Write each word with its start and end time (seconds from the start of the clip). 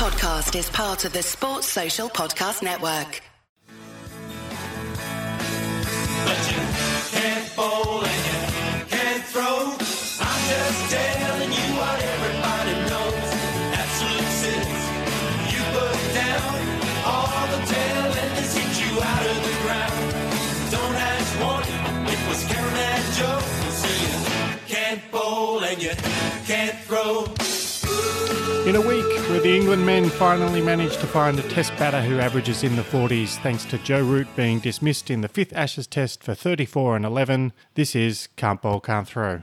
podcast 0.00 0.58
is 0.58 0.70
part 0.70 1.04
of 1.04 1.12
the 1.12 1.22
Sports 1.22 1.66
Social 1.66 2.08
Podcast 2.08 2.62
Network. 2.62 3.20
But 6.24 6.40
you 6.50 6.62
can't 7.12 7.54
bowl 7.54 8.00
and 8.00 8.22
you 8.24 8.40
can't 8.88 9.22
throw. 9.24 9.76
I'm 10.24 10.42
just 10.48 10.80
telling 10.88 11.52
you 11.52 11.66
what 11.76 12.00
everybody 12.00 12.74
knows. 12.88 13.28
Absolute 13.76 14.32
six. 14.40 14.64
You 15.52 15.60
put 15.76 15.98
down 16.16 16.52
all 17.04 17.44
the 17.52 17.60
talent 17.68 18.32
that's 18.36 18.56
hit 18.56 18.72
you 18.80 18.92
out 19.02 19.24
of 19.32 19.38
the 19.48 19.54
ground. 19.64 20.00
Don't 20.76 20.96
ask 21.12 21.30
one, 21.44 21.68
it 22.08 22.20
was 22.26 22.40
Karen 22.48 22.72
and 22.72 23.04
Joe. 23.18 23.40
So 23.80 23.88
you 24.04 24.12
can't 24.66 25.02
bowl 25.12 25.62
and 25.62 25.82
you 25.82 25.92
can't 26.46 26.78
throw. 26.86 27.26
In 28.66 28.76
a 28.76 28.80
week 28.80 29.09
where 29.09 29.09
the 29.42 29.56
England 29.56 29.86
men 29.86 30.10
finally 30.10 30.60
managed 30.60 31.00
to 31.00 31.06
find 31.06 31.38
a 31.38 31.42
test 31.48 31.74
batter 31.78 32.02
who 32.02 32.18
averages 32.18 32.62
in 32.62 32.76
the 32.76 32.82
40s 32.82 33.38
thanks 33.38 33.64
to 33.64 33.78
Joe 33.78 34.02
Root 34.02 34.28
being 34.36 34.58
dismissed 34.58 35.10
in 35.10 35.22
the 35.22 35.28
fifth 35.28 35.54
Ashes 35.54 35.86
test 35.86 36.22
for 36.22 36.34
34 36.34 36.96
and 36.96 37.06
11, 37.06 37.54
this 37.74 37.96
is 37.96 38.28
Can't 38.36 38.60
Bowl, 38.60 38.80
Can't 38.80 39.08
Throw. 39.08 39.42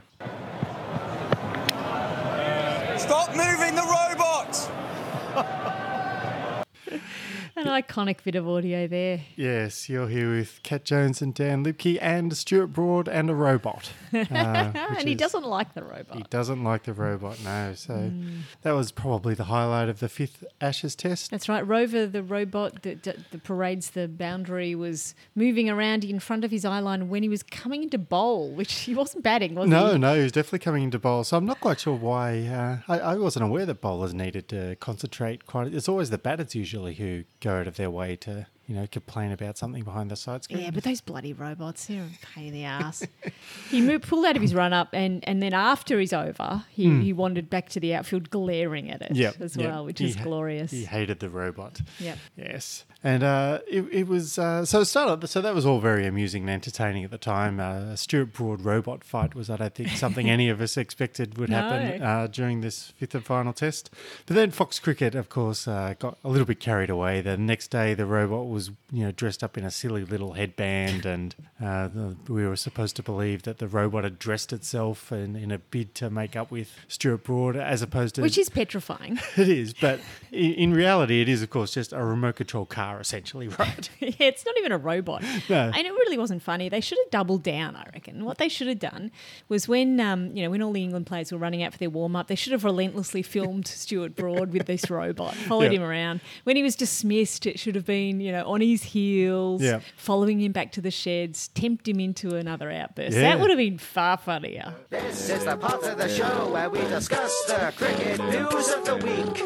An 7.58 7.66
iconic 7.66 8.22
bit 8.22 8.36
of 8.36 8.48
audio 8.48 8.86
there. 8.86 9.20
Yes, 9.34 9.88
you're 9.88 10.06
here 10.06 10.30
with 10.30 10.60
Cat 10.62 10.84
Jones 10.84 11.20
and 11.20 11.34
Dan 11.34 11.64
Liebke 11.64 11.98
and 12.00 12.36
Stuart 12.36 12.68
Broad 12.68 13.08
and 13.08 13.28
a 13.28 13.34
robot. 13.34 13.90
uh, 14.14 14.16
and 14.30 15.00
he 15.08 15.14
is- 15.14 15.18
doesn't 15.18 15.44
like 15.44 15.74
the 15.74 15.82
robot. 15.82 16.16
He 16.16 16.22
doesn't 16.30 16.62
like 16.62 16.84
the 16.84 16.92
robot, 16.92 17.40
no. 17.42 17.72
So 17.74 17.94
Hmm. 17.94 18.38
that 18.62 18.72
was 18.76 18.92
probably 18.92 19.34
the 19.34 19.44
highlight 19.44 19.88
of 19.88 19.98
the 19.98 20.08
fifth 20.08 20.44
Ashes 20.60 20.94
test. 20.94 21.32
That's 21.32 21.48
right. 21.48 21.66
Rover, 21.66 22.06
the 22.06 22.22
robot 22.22 22.82
that, 22.82 23.02
that, 23.02 23.28
that 23.32 23.42
parades 23.42 23.90
the 23.90 24.06
boundary, 24.06 24.76
was 24.76 25.16
moving 25.34 25.68
around 25.68 26.04
in 26.04 26.20
front 26.20 26.44
of 26.44 26.52
his 26.52 26.64
eye 26.64 26.78
line 26.78 27.08
when 27.08 27.24
he 27.24 27.28
was 27.28 27.42
coming 27.42 27.82
into 27.82 27.98
bowl, 27.98 28.50
which 28.50 28.72
he 28.72 28.94
wasn't 28.94 29.24
batting, 29.24 29.56
was 29.56 29.68
No, 29.68 29.92
he? 29.94 29.98
no, 29.98 30.14
he 30.14 30.22
was 30.22 30.30
definitely 30.32 30.60
coming 30.60 30.84
into 30.84 31.00
bowl. 31.00 31.24
So 31.24 31.36
I'm 31.36 31.46
not 31.46 31.60
quite 31.60 31.80
sure 31.80 31.96
why. 31.96 32.46
Uh, 32.46 32.78
I, 32.92 33.00
I 33.00 33.14
wasn't 33.16 33.46
aware 33.46 33.66
that 33.66 33.80
bowlers 33.80 34.14
needed 34.14 34.48
to 34.50 34.76
concentrate 34.76 35.46
quite. 35.46 35.74
It's 35.74 35.88
always 35.88 36.10
the 36.10 36.18
batters 36.18 36.54
usually 36.54 36.94
who 36.94 37.24
go 37.40 37.47
out 37.48 37.66
of 37.66 37.76
their 37.76 37.90
way 37.90 38.16
to, 38.16 38.46
you 38.68 38.74
know, 38.76 38.86
complain 38.86 39.32
about 39.32 39.56
something 39.58 39.82
behind 39.82 40.10
the 40.10 40.16
side 40.16 40.44
screen. 40.44 40.60
Yeah, 40.60 40.70
but 40.70 40.84
those 40.84 41.00
bloody 41.00 41.32
robots, 41.32 41.86
they're 41.86 42.02
a 42.02 42.26
pain 42.34 42.48
in 42.48 42.52
the 42.52 42.64
ass. 42.64 43.02
he 43.70 43.80
moved, 43.80 44.06
pulled 44.06 44.24
out 44.26 44.36
of 44.36 44.42
his 44.42 44.54
run 44.54 44.72
up, 44.72 44.90
and, 44.92 45.26
and 45.26 45.42
then 45.42 45.54
after 45.54 45.98
he's 45.98 46.12
over, 46.12 46.64
he, 46.70 47.00
he 47.00 47.12
wandered 47.12 47.48
back 47.50 47.70
to 47.70 47.80
the 47.80 47.94
outfield, 47.94 48.30
glaring 48.30 48.90
at 48.90 49.02
it 49.02 49.16
Yep, 49.16 49.40
as 49.40 49.56
yep. 49.56 49.70
well, 49.70 49.84
which 49.86 49.98
He 49.98 50.06
is 50.06 50.14
ha- 50.16 50.22
glorious. 50.24 50.70
He 50.70 50.84
hated 50.84 51.20
the 51.20 51.30
robot. 51.30 51.80
Yep. 51.98 52.18
Yes, 52.36 52.84
and 53.02 53.22
uh, 53.22 53.60
it, 53.70 53.86
it 53.90 54.06
was 54.08 54.38
uh, 54.38 54.64
so 54.64 54.84
started. 54.84 55.26
So 55.28 55.40
that 55.40 55.54
was 55.54 55.64
all 55.64 55.80
very 55.80 56.06
amusing 56.06 56.42
and 56.42 56.50
entertaining 56.50 57.04
at 57.04 57.10
the 57.10 57.16
time. 57.18 57.60
Uh, 57.60 57.92
a 57.92 57.96
Stuart 57.96 58.32
Broad 58.34 58.60
robot 58.64 59.02
fight 59.04 59.34
was, 59.34 59.48
I 59.48 59.56
don't 59.56 59.74
think, 59.74 59.90
something 59.90 60.28
any 60.28 60.48
of 60.50 60.60
us 60.60 60.76
expected 60.76 61.38
would 61.38 61.48
happen 61.58 62.00
No. 62.00 62.06
uh, 62.06 62.26
during 62.26 62.60
this 62.60 62.92
fifth 62.96 63.14
and 63.14 63.24
final 63.24 63.52
test. 63.52 63.90
But 64.26 64.34
then 64.36 64.50
Fox 64.50 64.78
Cricket, 64.78 65.14
of 65.14 65.28
course, 65.28 65.66
uh, 65.66 65.94
got 65.98 66.18
a 66.22 66.28
little 66.28 66.44
bit 66.46 66.60
carried 66.60 66.90
away. 66.90 67.20
The 67.22 67.36
next 67.38 67.68
day, 67.68 67.94
the 67.94 68.04
robot 68.04 68.48
was, 68.48 68.57
you 68.90 69.04
know, 69.04 69.12
dressed 69.12 69.42
up 69.44 69.56
in 69.56 69.64
a 69.64 69.70
silly 69.70 70.04
little 70.04 70.32
headband, 70.34 71.06
and 71.06 71.34
uh, 71.62 71.88
the, 71.88 72.16
we 72.28 72.46
were 72.46 72.56
supposed 72.56 72.96
to 72.96 73.02
believe 73.02 73.42
that 73.42 73.58
the 73.58 73.68
robot 73.68 74.04
had 74.04 74.18
dressed 74.18 74.52
itself 74.52 75.12
in, 75.12 75.36
in 75.36 75.50
a 75.50 75.58
bid 75.58 75.94
to 75.96 76.10
make 76.10 76.36
up 76.36 76.50
with 76.50 76.74
Stuart 76.88 77.24
Broad, 77.24 77.56
as 77.56 77.82
opposed 77.82 78.14
to 78.16 78.22
Which 78.22 78.38
is 78.38 78.48
petrifying. 78.48 79.18
it 79.36 79.48
is, 79.48 79.74
but 79.74 80.00
in, 80.32 80.52
in 80.54 80.72
reality, 80.72 81.20
it 81.20 81.28
is, 81.28 81.42
of 81.42 81.50
course, 81.50 81.74
just 81.74 81.92
a 81.92 82.02
remote 82.04 82.36
control 82.36 82.66
car, 82.66 83.00
essentially, 83.00 83.48
right? 83.48 83.90
yeah, 84.00 84.12
it's 84.20 84.44
not 84.44 84.56
even 84.58 84.72
a 84.72 84.78
robot. 84.78 85.22
No. 85.48 85.70
And 85.74 85.86
it 85.86 85.90
really 85.92 86.18
wasn't 86.18 86.42
funny. 86.42 86.68
They 86.68 86.80
should 86.80 86.98
have 87.04 87.10
doubled 87.10 87.42
down, 87.42 87.74
I 87.76 87.84
reckon. 87.94 88.24
What 88.24 88.38
they 88.38 88.48
should 88.48 88.66
have 88.66 88.78
done 88.80 89.10
was 89.48 89.66
when, 89.66 89.98
um, 90.00 90.36
you 90.36 90.42
know, 90.42 90.50
when 90.50 90.60
all 90.62 90.72
the 90.72 90.82
England 90.82 91.06
players 91.06 91.32
were 91.32 91.38
running 91.38 91.62
out 91.62 91.72
for 91.72 91.78
their 91.78 91.88
warm 91.88 92.14
up, 92.16 92.26
they 92.26 92.34
should 92.34 92.52
have 92.52 92.64
relentlessly 92.64 93.22
filmed 93.22 93.66
Stuart 93.66 94.14
Broad 94.16 94.52
with 94.52 94.66
this 94.66 94.90
robot, 94.90 95.34
followed 95.34 95.72
Yeah. 95.72 95.78
him 95.78 95.82
around. 95.82 96.20
When 96.44 96.56
he 96.56 96.62
was 96.62 96.76
dismissed, 96.76 97.46
it 97.46 97.58
should 97.58 97.74
have 97.76 97.86
been, 97.86 98.20
you 98.20 98.32
know, 98.32 98.44
on 98.48 98.60
his 98.60 98.82
heels, 98.82 99.62
Yeah. 99.62 99.80
following 99.96 100.40
him 100.40 100.52
back 100.52 100.72
to 100.72 100.80
the 100.80 100.90
sheds, 100.90 101.48
tempt 101.48 101.86
him 101.88 102.00
into 102.00 102.34
another 102.34 102.70
outburst. 102.70 103.16
Yeah. 103.16 103.22
That 103.22 103.40
would 103.40 103.50
have 103.50 103.58
been 103.58 103.78
far 103.78 104.16
funnier. 104.16 104.74
This 104.90 105.30
is 105.30 105.44
the 105.44 105.56
part 105.56 105.82
of 105.84 105.98
the 105.98 106.08
show 106.08 106.50
where 106.52 106.68
we 106.70 106.80
discuss 106.80 107.32
the 107.46 107.72
cricket 107.76 108.18
news 108.18 108.68
of 108.72 108.84
the 108.84 108.96
week. 108.96 109.44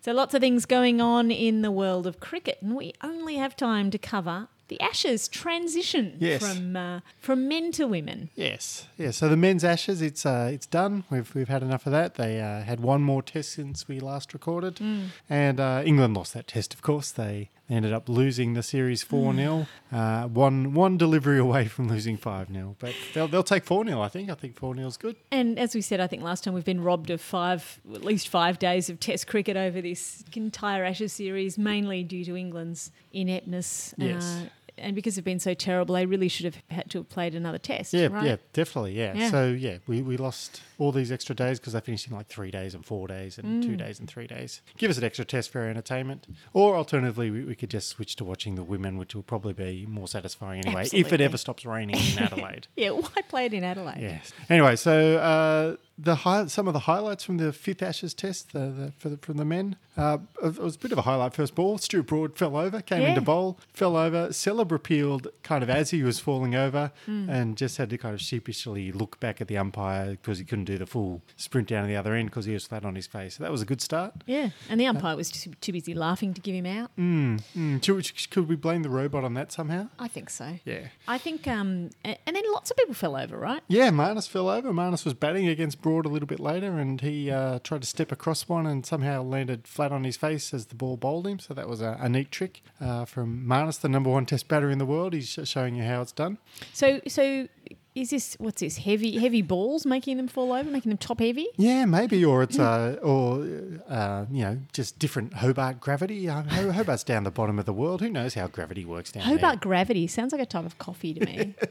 So 0.00 0.12
lots 0.12 0.34
of 0.34 0.40
things 0.40 0.66
going 0.66 1.00
on 1.00 1.30
in 1.30 1.62
the 1.62 1.70
world 1.70 2.06
of 2.06 2.20
cricket, 2.20 2.58
and 2.60 2.74
we 2.76 2.92
only 3.02 3.36
have 3.36 3.56
time 3.56 3.90
to 3.90 3.98
cover 3.98 4.48
the 4.68 4.80
Ashes 4.80 5.28
transition 5.28 6.16
Yes. 6.18 6.40
from 6.42 6.76
uh, 6.76 7.00
from 7.18 7.48
men 7.48 7.72
to 7.72 7.86
women. 7.86 8.30
yes, 8.34 8.86
yeah. 8.96 9.10
So 9.10 9.28
the 9.28 9.36
men's 9.36 9.64
Ashes, 9.64 10.00
it's 10.02 10.24
uh, 10.26 10.50
it's 10.52 10.66
done. 10.66 11.04
We've 11.10 11.32
we've 11.34 11.48
had 11.48 11.62
enough 11.62 11.86
of 11.86 11.92
that. 11.92 12.14
They 12.14 12.40
uh, 12.40 12.62
had 12.62 12.80
one 12.80 13.02
more 13.02 13.22
test 13.22 13.52
since 13.52 13.86
we 13.88 14.00
last 14.00 14.32
recorded, 14.32 14.80
and 15.28 15.60
uh, 15.60 15.82
England 15.84 16.16
lost 16.16 16.34
that 16.34 16.46
test. 16.48 16.74
Of 16.74 16.82
course, 16.82 17.10
they 17.10 17.50
ended 17.68 17.92
up 17.92 18.08
losing 18.08 18.54
the 18.54 18.62
series 18.62 19.02
four 19.10 19.34
0 19.34 19.66
uh, 19.92 20.24
One 20.24 20.74
one 20.74 20.96
delivery 20.98 21.38
away 21.38 21.66
from 21.66 21.88
losing 21.88 22.16
five 22.16 22.48
0 22.52 22.76
but 22.78 22.94
they'll 23.12 23.28
they'll 23.28 23.42
take 23.42 23.64
four 23.64 23.84
0 23.84 24.00
I 24.00 24.08
think. 24.08 24.30
I 24.30 24.34
think 24.34 24.56
four 24.56 24.74
0 24.74 24.86
is 24.86 24.96
good. 24.96 25.16
And 25.30 25.58
as 25.58 25.74
we 25.74 25.80
said, 25.80 26.00
I 26.00 26.06
think 26.06 26.22
last 26.22 26.44
time 26.44 26.54
we've 26.54 26.64
been 26.64 26.82
robbed 26.82 27.10
of 27.10 27.20
five, 27.20 27.80
at 27.94 28.04
least 28.04 28.28
five 28.28 28.58
days 28.58 28.90
of 28.90 29.00
Test 29.00 29.26
cricket 29.26 29.56
over 29.56 29.80
this 29.80 30.24
entire 30.34 30.84
Ashes 30.84 31.12
series, 31.12 31.58
mainly 31.58 32.02
due 32.02 32.24
to 32.24 32.36
England's 32.36 32.90
ineptness. 33.12 33.94
Yes. 33.96 34.24
Uh, 34.24 34.48
and 34.78 34.94
because 34.94 35.14
they've 35.16 35.24
been 35.24 35.38
so 35.40 35.54
terrible, 35.54 35.94
they 35.94 36.06
really 36.06 36.28
should 36.28 36.44
have 36.44 36.62
had 36.70 36.90
to 36.90 36.98
have 36.98 37.08
played 37.08 37.34
another 37.34 37.58
Test. 37.58 37.92
Yeah, 37.94 38.06
right? 38.08 38.24
yeah, 38.24 38.36
definitely, 38.52 38.92
yeah. 38.94 39.14
Yeah. 39.14 39.30
So 39.30 39.46
yeah, 39.48 39.78
we, 39.86 40.02
we 40.02 40.16
lost 40.16 40.60
all 40.78 40.90
these 40.92 41.12
extra 41.12 41.34
days 41.34 41.60
because 41.60 41.72
they 41.74 41.80
finished 41.80 42.08
in 42.08 42.14
like 42.14 42.26
three 42.26 42.50
days 42.50 42.74
and 42.74 42.84
four 42.84 43.06
days 43.06 43.38
and 43.38 43.62
Mm. 43.62 43.66
two 43.66 43.76
days 43.76 44.00
and 44.00 44.08
three 44.08 44.26
days. 44.26 44.62
Give 44.78 44.90
us 44.90 44.98
an 44.98 45.04
extra 45.04 45.24
test 45.24 45.50
for 45.50 45.60
our 45.60 45.68
entertainment, 45.68 46.26
or 46.52 46.76
alternatively, 46.76 47.30
we, 47.30 47.44
we 47.44 47.54
could 47.54 47.70
just 47.70 47.88
switch 47.88 48.16
to 48.16 48.24
watching 48.24 48.54
the 48.56 48.64
women, 48.64 48.96
which 48.98 49.14
will 49.14 49.22
probably 49.22 49.52
be 49.52 49.86
more 49.86 50.08
satisfying 50.08 50.64
anyway, 50.64 50.88
if 50.92 51.12
it 51.12 51.20
ever 51.20 51.36
stops 51.36 51.64
raining 51.64 51.96
in 51.96 52.18
Adelaide. 52.18 52.66
Yeah, 52.76 52.90
why 52.90 53.08
play 53.28 53.46
it 53.46 53.54
in 53.54 53.62
Adelaide? 53.64 54.00
Yes. 54.00 54.32
Anyway, 54.50 54.76
so 54.76 55.16
uh, 55.18 55.76
the 55.96 56.16
high, 56.16 56.46
some 56.46 56.66
of 56.66 56.72
the 56.72 56.80
highlights 56.80 57.22
from 57.24 57.36
the 57.38 57.52
fifth 57.52 57.82
Ashes 57.82 58.14
test 58.14 58.52
the, 58.52 58.58
the, 58.58 58.92
for 58.98 59.08
the, 59.08 59.16
from 59.18 59.36
the 59.36 59.44
men. 59.44 59.76
Uh, 59.96 60.18
it 60.42 60.58
was 60.58 60.74
a 60.74 60.78
bit 60.80 60.90
of 60.90 60.98
a 60.98 61.02
highlight. 61.02 61.34
First 61.34 61.54
ball, 61.54 61.78
Stuart 61.78 62.08
Broad 62.08 62.36
fell 62.36 62.56
over, 62.56 62.80
came 62.82 63.02
Yeah. 63.02 63.10
into 63.10 63.20
bowl, 63.20 63.60
fell 63.72 63.96
over. 63.96 64.32
Celebre 64.32 64.74
appealed 64.74 65.28
kind 65.44 65.62
of 65.62 65.70
as 65.70 65.90
he 65.90 66.02
was 66.02 66.18
falling 66.18 66.56
over, 66.56 66.90
Hmm. 67.06 67.30
and 67.30 67.56
just 67.56 67.76
had 67.76 67.90
to 67.90 67.98
kind 67.98 68.12
of 68.12 68.20
sheepishly 68.20 68.90
look 68.90 69.20
back 69.20 69.40
at 69.40 69.46
the 69.46 69.56
umpire 69.56 70.10
because 70.12 70.38
he 70.38 70.44
couldn't 70.44 70.64
do 70.64 70.78
the 70.78 70.86
full 70.86 71.22
sprint 71.36 71.68
down 71.68 71.82
to 71.84 71.88
the 71.88 71.94
other 71.96 72.12
end 72.14 72.30
because 72.30 72.44
he 72.46 72.54
was 72.54 72.66
flat 72.66 72.84
on 72.84 72.96
his 72.96 73.06
face. 73.06 73.36
So 73.36 73.44
that 73.44 73.52
was 73.52 73.62
a 73.62 73.64
good 73.66 73.80
start. 73.80 74.14
Yeah, 74.26 74.50
and 74.68 74.80
the 74.80 74.86
umpire 74.86 75.14
was 75.14 75.30
too, 75.30 75.52
too 75.60 75.70
busy 75.72 75.94
laughing 75.94 76.34
to 76.34 76.40
give 76.40 76.56
him 76.56 76.66
out. 76.66 76.90
Mm, 76.98 77.84
should, 77.84 78.30
could 78.32 78.48
we 78.48 78.56
blame 78.56 78.82
the 78.82 78.90
robot 78.90 79.22
on 79.22 79.34
that 79.34 79.52
somehow? 79.52 79.90
I 79.98 80.08
think 80.08 80.28
so. 80.28 80.58
Yeah. 80.64 80.88
I 81.06 81.18
think, 81.18 81.46
um, 81.46 81.90
and 82.04 82.18
then 82.34 82.42
lots 82.52 82.70
of 82.72 82.76
people 82.76 82.94
fell 82.94 83.14
over, 83.16 83.38
right? 83.38 83.62
Yeah, 83.68 83.90
Marnus 83.90 84.26
fell 84.28 84.48
over. 84.48 84.72
Marnus 84.72 85.04
was 85.04 85.14
batting 85.14 85.46
against 85.46 85.80
Broad 85.84 86.06
a 86.06 86.08
little 86.08 86.26
bit 86.26 86.40
later, 86.40 86.78
and 86.78 86.98
he 87.02 87.30
uh, 87.30 87.58
tried 87.58 87.82
to 87.82 87.86
step 87.86 88.10
across 88.10 88.48
one 88.48 88.64
and 88.66 88.86
somehow 88.86 89.22
landed 89.22 89.68
flat 89.68 89.92
on 89.92 90.04
his 90.04 90.16
face 90.16 90.54
as 90.54 90.64
the 90.64 90.74
ball 90.74 90.96
bowled 90.96 91.26
him. 91.26 91.38
So 91.38 91.52
that 91.52 91.68
was 91.68 91.82
a, 91.82 91.98
a 92.00 92.08
neat 92.08 92.30
trick 92.30 92.62
uh, 92.80 93.04
from 93.04 93.46
Marnus, 93.46 93.78
the 93.78 93.90
number 93.90 94.08
one 94.08 94.24
Test 94.24 94.48
batter 94.48 94.70
in 94.70 94.78
the 94.78 94.86
world. 94.86 95.12
He's 95.12 95.38
showing 95.44 95.74
you 95.74 95.82
how 95.82 96.00
it's 96.00 96.12
done. 96.12 96.38
So, 96.72 97.02
so 97.06 97.48
is 97.94 98.10
this 98.10 98.34
what's 98.40 98.60
this 98.60 98.78
heavy, 98.78 99.18
heavy 99.18 99.40
balls 99.42 99.86
making 99.86 100.16
them 100.16 100.26
fall 100.26 100.52
over, 100.52 100.68
making 100.68 100.90
them 100.90 100.98
top 100.98 101.20
heavy? 101.20 101.46
Yeah, 101.56 101.84
maybe, 101.84 102.24
or 102.24 102.42
it's 102.42 102.58
uh, 102.58 102.98
or 103.02 103.44
uh, 103.88 104.26
you 104.32 104.42
know, 104.42 104.58
just 104.72 104.98
different 104.98 105.34
Hobart 105.34 105.80
gravity. 105.80 106.28
Uh, 106.28 106.42
Ho- 106.42 106.72
Hobart's 106.72 107.04
down 107.04 107.22
the 107.24 107.30
bottom 107.30 107.58
of 107.58 107.66
the 107.66 107.72
world. 107.72 108.00
Who 108.00 108.08
knows 108.08 108.34
how 108.34 108.48
gravity 108.48 108.84
works 108.84 109.12
down 109.12 109.24
there? 109.28 109.36
Hobart 109.36 109.60
gravity 109.60 110.06
sounds 110.08 110.32
like 110.32 110.42
a 110.42 110.46
type 110.46 110.66
of 110.66 110.78
coffee 110.78 111.14
to 111.14 111.24
me. 111.24 111.54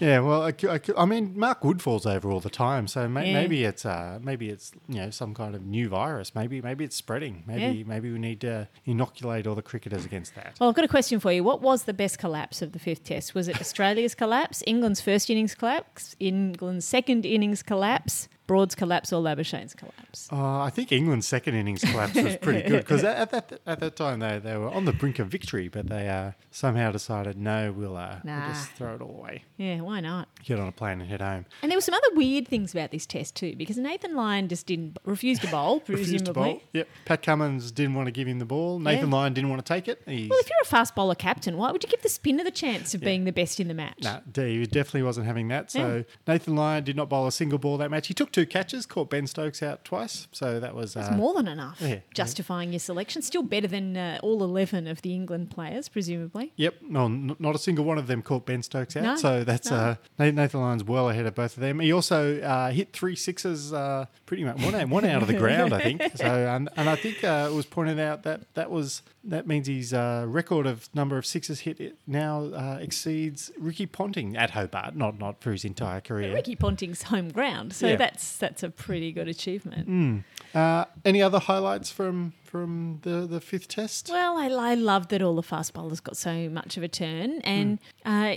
Yeah, 0.00 0.18
well, 0.20 0.42
I, 0.42 0.52
I, 0.68 0.80
I 0.98 1.04
mean, 1.06 1.38
Mark 1.38 1.64
Wood 1.64 1.80
falls 1.80 2.04
over 2.06 2.30
all 2.30 2.40
the 2.40 2.50
time, 2.50 2.88
so 2.88 3.02
Yeah. 3.02 3.06
maybe 3.08 3.64
it's 3.64 3.86
uh, 3.86 4.18
maybe 4.20 4.50
it's 4.50 4.72
you 4.88 4.96
know 4.96 5.10
some 5.10 5.32
kind 5.32 5.54
of 5.54 5.64
new 5.64 5.88
virus. 5.88 6.34
Maybe 6.34 6.60
maybe 6.60 6.84
it's 6.84 6.96
spreading. 6.96 7.44
Maybe 7.46 7.78
Yeah. 7.78 7.84
maybe 7.86 8.10
we 8.12 8.18
need 8.18 8.40
to 8.42 8.68
inoculate 8.84 9.46
all 9.46 9.54
the 9.54 9.62
cricketers 9.62 10.04
against 10.04 10.34
that. 10.34 10.56
well, 10.60 10.68
I've 10.68 10.74
got 10.74 10.84
a 10.84 10.88
question 10.88 11.20
for 11.20 11.32
you. 11.32 11.42
What 11.44 11.62
was 11.62 11.84
the 11.84 11.94
best 11.94 12.18
collapse 12.18 12.60
of 12.60 12.72
the 12.72 12.78
fifth 12.78 13.04
test? 13.04 13.34
Was 13.34 13.48
it 13.48 13.58
Australia's 13.60 14.14
collapse, 14.14 14.62
England's 14.66 15.00
first 15.00 15.30
innings 15.36 15.54
collapse, 15.54 16.16
England's 16.18 16.86
second 16.86 17.26
innings 17.26 17.62
collapse, 17.62 18.26
Broad's 18.46 18.74
collapse 18.74 19.12
or 19.12 19.22
Labuschagne's 19.22 19.74
collapse? 19.74 20.28
Uh, 20.30 20.60
I 20.60 20.70
think 20.70 20.92
England's 20.92 21.26
second 21.26 21.54
innings 21.54 21.82
collapse 21.82 22.14
was 22.14 22.36
pretty 22.36 22.68
good 22.68 22.80
because 22.82 23.02
at 23.04 23.30
that 23.30 23.60
at 23.66 23.80
that 23.80 23.96
time 23.96 24.20
they, 24.20 24.38
they 24.38 24.56
were 24.56 24.68
on 24.70 24.84
the 24.84 24.92
brink 24.92 25.18
of 25.18 25.28
victory, 25.28 25.68
but 25.68 25.88
they 25.88 26.08
uh, 26.08 26.32
somehow 26.50 26.90
decided 26.92 27.36
no, 27.36 27.72
we'll, 27.72 27.96
uh, 27.96 28.16
we'll 28.24 28.48
just 28.48 28.70
throw 28.72 28.94
it 28.94 29.00
all 29.02 29.10
away, 29.18 29.44
Yeah, 29.56 29.80
why 29.80 30.00
not? 30.00 30.28
get 30.44 30.58
on 30.60 30.68
a 30.68 30.72
plane 30.72 31.00
and 31.00 31.10
head 31.10 31.20
home. 31.20 31.44
And 31.62 31.70
there 31.70 31.76
were 31.76 31.82
some 31.82 31.94
other 31.94 32.14
weird 32.14 32.46
things 32.46 32.72
about 32.72 32.90
this 32.92 33.04
test 33.06 33.34
too, 33.34 33.54
because 33.56 33.76
Nathan 33.78 34.14
Lyon 34.14 34.48
just 34.48 34.66
didn't 34.66 34.96
refused 35.04 35.42
to 35.42 35.48
bowl, 35.48 35.80
presumably. 35.80 36.04
Refused 36.04 36.24
to 36.26 36.32
bowl. 36.32 36.62
Yep. 36.72 36.88
Pat 37.04 37.22
Cummins 37.22 37.72
didn't 37.72 37.94
want 37.94 38.06
to 38.06 38.12
give 38.12 38.28
him 38.28 38.38
the 38.38 38.44
ball. 38.44 38.78
Nathan 38.78 39.10
Lyon 39.10 39.34
didn't 39.34 39.50
want 39.50 39.64
to 39.64 39.72
take 39.72 39.88
it. 39.88 40.02
He's, 40.06 40.28
Well, 40.30 40.38
if 40.38 40.48
you're 40.48 40.56
a 40.62 40.66
fast 40.66 40.94
bowler 40.94 41.14
captain, 41.14 41.56
why 41.56 41.72
would 41.72 41.82
you 41.82 41.88
give 41.90 42.02
the 42.02 42.08
spinner 42.08 42.44
the 42.44 42.50
chance 42.50 42.94
of 42.94 43.00
being 43.00 43.24
the 43.24 43.32
best 43.32 43.58
in 43.60 43.68
the 43.68 43.74
match? 43.74 43.98
No, 44.02 44.20
D 44.30 44.58
he 44.60 44.66
definitely 44.66 45.02
wasn't 45.02 45.26
having 45.26 45.48
that. 45.48 45.70
So 45.70 46.04
Nathan 46.26 46.54
Lyon 46.54 46.84
did 46.84 46.96
not 46.96 47.08
bowl 47.08 47.26
a 47.26 47.32
single 47.32 47.58
ball 47.58 47.76
that 47.78 47.90
match. 47.90 48.06
He 48.06 48.14
took 48.14 48.30
two 48.36 48.44
catches, 48.46 48.84
caught 48.84 49.08
Ben 49.08 49.26
Stokes 49.26 49.62
out 49.62 49.82
twice. 49.82 50.28
So 50.30 50.60
that 50.60 50.74
was 50.74 50.94
uh, 50.94 51.10
more 51.16 51.32
than 51.32 51.48
enough, 51.48 51.78
yeah, 51.80 51.88
yeah. 51.88 51.98
justifying 52.12 52.70
your 52.72 52.80
selection. 52.80 53.22
Still 53.22 53.42
better 53.42 53.66
than 53.66 53.96
uh, 53.96 54.18
all 54.22 54.42
11 54.42 54.86
of 54.86 55.00
the 55.00 55.14
England 55.14 55.50
players, 55.50 55.88
presumably. 55.88 56.52
Yep, 56.56 56.74
no, 56.82 57.06
n- 57.06 57.34
not 57.38 57.54
a 57.54 57.58
single 57.58 57.84
one 57.86 57.96
of 57.96 58.08
them 58.08 58.20
caught 58.20 58.44
Ben 58.44 58.62
Stokes 58.62 58.94
out. 58.96 59.02
No, 59.04 59.16
so 59.16 59.42
that's 59.44 59.70
no. 59.70 59.96
uh, 60.18 60.30
Nathan 60.30 60.60
Lyon's 60.60 60.84
well 60.84 61.08
ahead 61.08 61.24
of 61.24 61.34
both 61.34 61.56
of 61.56 61.62
them. 61.62 61.80
He 61.80 61.92
also 61.92 62.38
uh, 62.42 62.70
hit 62.70 62.92
three 62.92 63.16
sixes, 63.16 63.72
uh, 63.72 64.04
pretty 64.26 64.44
much 64.44 64.58
one 64.62 64.74
out, 64.74 64.88
one 64.88 65.04
out 65.06 65.22
of 65.22 65.28
the 65.28 65.34
ground, 65.34 65.72
I 65.72 65.80
think. 65.82 66.02
So 66.16 66.24
and, 66.24 66.68
and 66.76 66.88
I 66.88 66.96
think 66.96 67.22
uh, 67.24 67.48
it 67.50 67.54
was 67.54 67.66
pointed 67.66 67.98
out 67.98 68.22
that 68.24 68.40
that 68.54 68.70
was 68.70 69.02
that 69.24 69.46
means 69.46 69.66
his 69.66 69.92
uh, 69.92 70.24
record 70.26 70.66
of 70.66 70.88
number 70.94 71.18
of 71.18 71.26
sixes 71.26 71.60
hit 71.60 71.80
it 71.80 71.96
now 72.06 72.44
uh, 72.44 72.78
exceeds 72.80 73.50
Ricky 73.58 73.86
Ponting 73.86 74.36
at 74.36 74.50
Hobart, 74.50 74.94
not 74.96 75.18
not 75.18 75.40
for 75.40 75.52
his 75.52 75.64
entire 75.64 76.00
career. 76.00 76.32
Ricky 76.34 76.54
Ponting's 76.56 77.02
home 77.04 77.30
ground, 77.30 77.72
so 77.72 77.86
Yeah. 77.88 77.96
that's 77.96 78.24
that's 78.36 78.62
a 78.62 78.70
pretty 78.70 79.12
good 79.12 79.28
achievement. 79.28 80.24
Uh, 80.54 80.84
any 81.04 81.22
other 81.22 81.38
highlights 81.38 81.90
from 81.90 82.32
from 82.44 83.00
the 83.02 83.26
the 83.26 83.40
fifth 83.40 83.68
test? 83.68 84.08
Well, 84.10 84.38
I, 84.38 84.46
I 84.46 84.74
love 84.74 85.08
that 85.08 85.22
all 85.22 85.36
the 85.36 85.42
fast 85.42 85.74
bowlers 85.74 86.00
got 86.00 86.16
so 86.16 86.48
much 86.48 86.76
of 86.76 86.82
a 86.82 86.88
turn, 86.88 87.40
and 87.42 87.78
uh, 88.04 88.36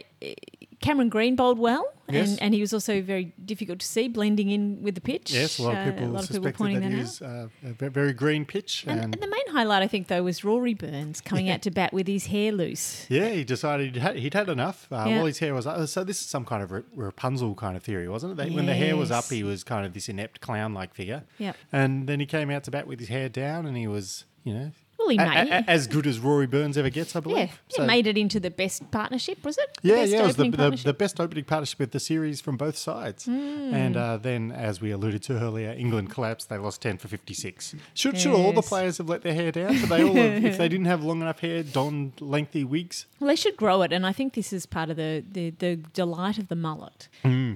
Cameron 0.81 1.09
Green 1.09 1.35
bowled 1.35 1.59
well, 1.59 1.85
Yes. 2.09 2.29
and, 2.31 2.41
and 2.41 2.53
he 2.55 2.61
was 2.61 2.73
also 2.73 3.01
very 3.01 3.33
difficult 3.45 3.79
to 3.79 3.85
see 3.85 4.07
blending 4.07 4.49
in 4.49 4.81
with 4.81 4.95
the 4.95 5.01
pitch. 5.01 5.31
Yes, 5.31 5.59
a 5.59 5.63
lot 5.63 5.75
Uh, 5.75 5.79
of 5.79 5.85
people 5.85 6.05
a 6.05 6.07
lot 6.07 6.23
of 6.23 6.29
people 6.31 6.51
pointing 6.53 6.79
that 6.81 6.89
that, 6.91 6.97
was 6.97 7.21
uh, 7.21 7.47
a 7.63 7.89
very 7.89 8.13
green 8.13 8.45
pitch, 8.45 8.85
And, 8.87 8.99
and 8.99 9.13
and 9.13 9.21
the 9.21 9.27
main 9.27 9.47
highlight, 9.49 9.83
I 9.83 9.87
think, 9.87 10.07
though, 10.07 10.23
was 10.23 10.43
Rory 10.43 10.73
Burns 10.73 11.21
coming 11.21 11.49
out 11.49 11.61
to 11.63 11.71
bat 11.71 11.93
with 11.93 12.07
his 12.07 12.27
hair 12.27 12.51
loose. 12.51 13.05
Yeah, 13.09 13.29
he 13.29 13.43
decided 13.43 13.93
he'd 13.93 14.01
had, 14.01 14.15
he'd 14.15 14.33
had 14.33 14.49
enough. 14.49 14.87
Uh, 14.91 15.03
Yeah. 15.07 15.17
While 15.17 15.25
his 15.27 15.39
hair 15.39 15.53
was 15.53 15.67
up, 15.67 15.87
so 15.87 16.03
this 16.03 16.19
is 16.21 16.25
some 16.27 16.45
kind 16.45 16.63
of 16.63 16.71
Ra- 16.71 16.81
Rapunzel 16.95 17.53
kind 17.55 17.75
of 17.77 17.83
theory, 17.83 18.07
wasn't 18.09 18.31
it? 18.33 18.35
That 18.37 18.51
When 18.51 18.65
the 18.65 18.73
hair 18.73 18.95
was 18.97 19.11
up, 19.11 19.25
he 19.25 19.43
was 19.43 19.63
kind 19.63 19.85
of 19.85 19.93
this 19.93 20.09
inept 20.09 20.39
clown-like 20.41 20.93
figure. 20.95 21.23
Yep. 21.37 21.55
And 21.71 22.07
then 22.07 22.19
he 22.19 22.25
came 22.25 22.49
out 22.49 22.63
to 22.63 22.71
bat 22.71 22.87
with 22.87 22.99
his 22.99 23.09
hair 23.09 23.29
down, 23.29 23.65
and 23.67 23.77
he 23.77 23.85
was, 23.87 24.25
you 24.43 24.53
know, 24.53 24.71
Well, 24.99 25.09
he 25.09 25.17
a- 25.17 25.25
made 25.25 25.47
a- 25.49 25.69
as 25.69 25.87
good 25.87 26.05
as 26.05 26.19
Rory 26.19 26.45
Burns 26.45 26.77
ever 26.77 26.89
gets, 26.89 27.15
I 27.15 27.21
believe. 27.21 27.37
Yeah, 27.37 27.81
he 27.83 27.87
made 27.87 28.05
it 28.05 28.17
into 28.17 28.39
the 28.39 28.51
best 28.51 28.91
partnership, 28.91 29.43
was 29.45 29.57
it? 29.57 29.77
Yeah, 29.81 30.03
yeah, 30.03 30.23
it 30.23 30.27
was 30.27 30.35
the, 30.35 30.49
the, 30.49 30.71
the 30.83 30.93
best 30.93 31.19
opening 31.19 31.45
partnership 31.45 31.79
of 31.79 31.91
the 31.91 31.99
series 31.99 32.41
from 32.41 32.57
both 32.57 32.77
sides. 32.77 33.25
Hmm. 33.25 33.73
And 33.73 33.95
uh, 33.97 34.17
then, 34.17 34.51
as 34.51 34.81
we 34.81 34.91
alluded 34.91 35.23
to 35.23 35.39
earlier, 35.39 35.71
England 35.71 36.09
collapsed. 36.09 36.49
They 36.49 36.57
lost 36.57 36.81
10 36.81 36.97
for 36.97 37.07
56. 37.07 37.75
Should, 37.93 38.17
should 38.19 38.33
all 38.33 38.51
the 38.51 38.61
players 38.61 38.97
have 38.97 39.07
let 39.07 39.21
their 39.21 39.33
hair 39.33 39.51
down? 39.51 39.75
Should 39.75 39.89
they 39.89 40.03
all 40.03 40.13
have, 40.13 40.43
if 40.43 40.57
they 40.57 40.67
didn't 40.67 40.87
have 40.87 41.03
long 41.03 41.21
enough 41.21 41.39
hair, 41.39 41.63
donned 41.63 42.19
lengthy 42.19 42.63
wigs? 42.63 43.05
Well, 43.19 43.29
they 43.29 43.35
should 43.35 43.55
grow 43.55 43.81
it, 43.83 43.93
and 43.93 44.05
I 44.05 44.11
think 44.11 44.33
this 44.33 44.51
is 44.51 44.65
part 44.65 44.89
of 44.89 44.97
the, 44.97 45.23
the, 45.31 45.51
the 45.51 45.75
delight 45.93 46.37
of 46.37 46.49
the 46.49 46.55
mullet. 46.55 47.07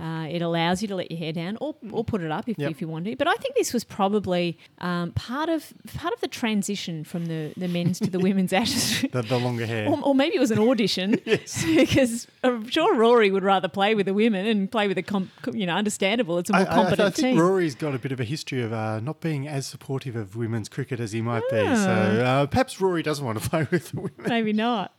Uh, 0.02 0.26
it 0.28 0.42
allows 0.42 0.82
you 0.82 0.88
to 0.90 0.96
let 0.96 1.12
your 1.12 1.18
hair 1.20 1.32
down, 1.34 1.58
or, 1.62 1.76
or 1.92 2.04
put 2.04 2.22
it 2.22 2.32
up 2.32 2.48
if, 2.50 2.58
Yep. 2.58 2.72
if 2.72 2.82
you 2.82 2.88
want 2.88 3.06
to. 3.06 3.16
But 3.16 3.28
I 3.28 3.34
think 3.36 3.56
this 3.56 3.74
was 3.74 3.84
probably 3.84 4.58
um, 4.80 5.12
part 5.14 5.50
of 5.50 5.74
part 5.98 6.14
of 6.14 6.22
the 6.22 6.28
transition 6.28 7.04
from 7.04 7.26
the, 7.26 7.54
the 7.58 7.68
men's 7.68 8.00
to 8.00 8.10
the 8.10 8.20
women's 8.28 8.54
ashes. 8.54 9.02
The, 9.12 9.22
the 9.22 9.38
longer 9.40 9.66
hair. 9.66 9.88
Or, 9.90 10.00
or 10.04 10.16
maybe 10.16 10.36
it 10.36 10.40
was 10.40 10.52
an 10.52 10.60
audition, 10.60 11.12
because 11.26 12.28
I'm 12.44 12.68
sure 12.70 12.96
Rory 12.96 13.32
would 13.32 13.44
rather 13.44 13.68
play 13.68 13.96
with 13.96 14.06
the 14.06 14.14
women 14.14 14.46
and 14.46 14.72
play 14.72 14.88
with 14.88 15.04
com- 15.06 15.30
you 15.54 15.66
know, 15.66 15.76
understandable. 15.76 16.38
It's 16.40 16.50
a 16.50 16.54
more 16.54 16.62
I, 16.62 16.66
I- 16.66 16.72
I, 16.72 16.76
competent 16.76 17.16
think 17.16 17.36
team. 17.36 17.40
Rory's 17.40 17.76
got 17.76 17.96
a 17.96 18.00
bit 18.00 18.12
of 18.12 18.20
a 18.20 18.24
history 18.24 18.62
of 18.62 18.74
uh, 18.74 19.00
not 19.00 19.22
being 19.22 19.48
as 19.48 19.66
supportive 19.66 20.16
of 20.16 20.36
women's 20.36 20.70
cricket 20.70 21.00
as 21.00 21.12
he 21.12 21.22
might 21.22 21.44
be. 21.50 21.60
Ah. 21.60 21.76
So 21.76 21.92
uh, 21.92 22.46
perhaps 22.48 22.80
Rory 22.82 23.04
doesn't 23.04 23.26
want 23.26 23.42
to 23.42 23.50
play 23.50 23.68
with 23.72 23.90
the 23.92 24.02
women. 24.02 24.14
Maybe 24.28 24.54
not. 24.54 24.94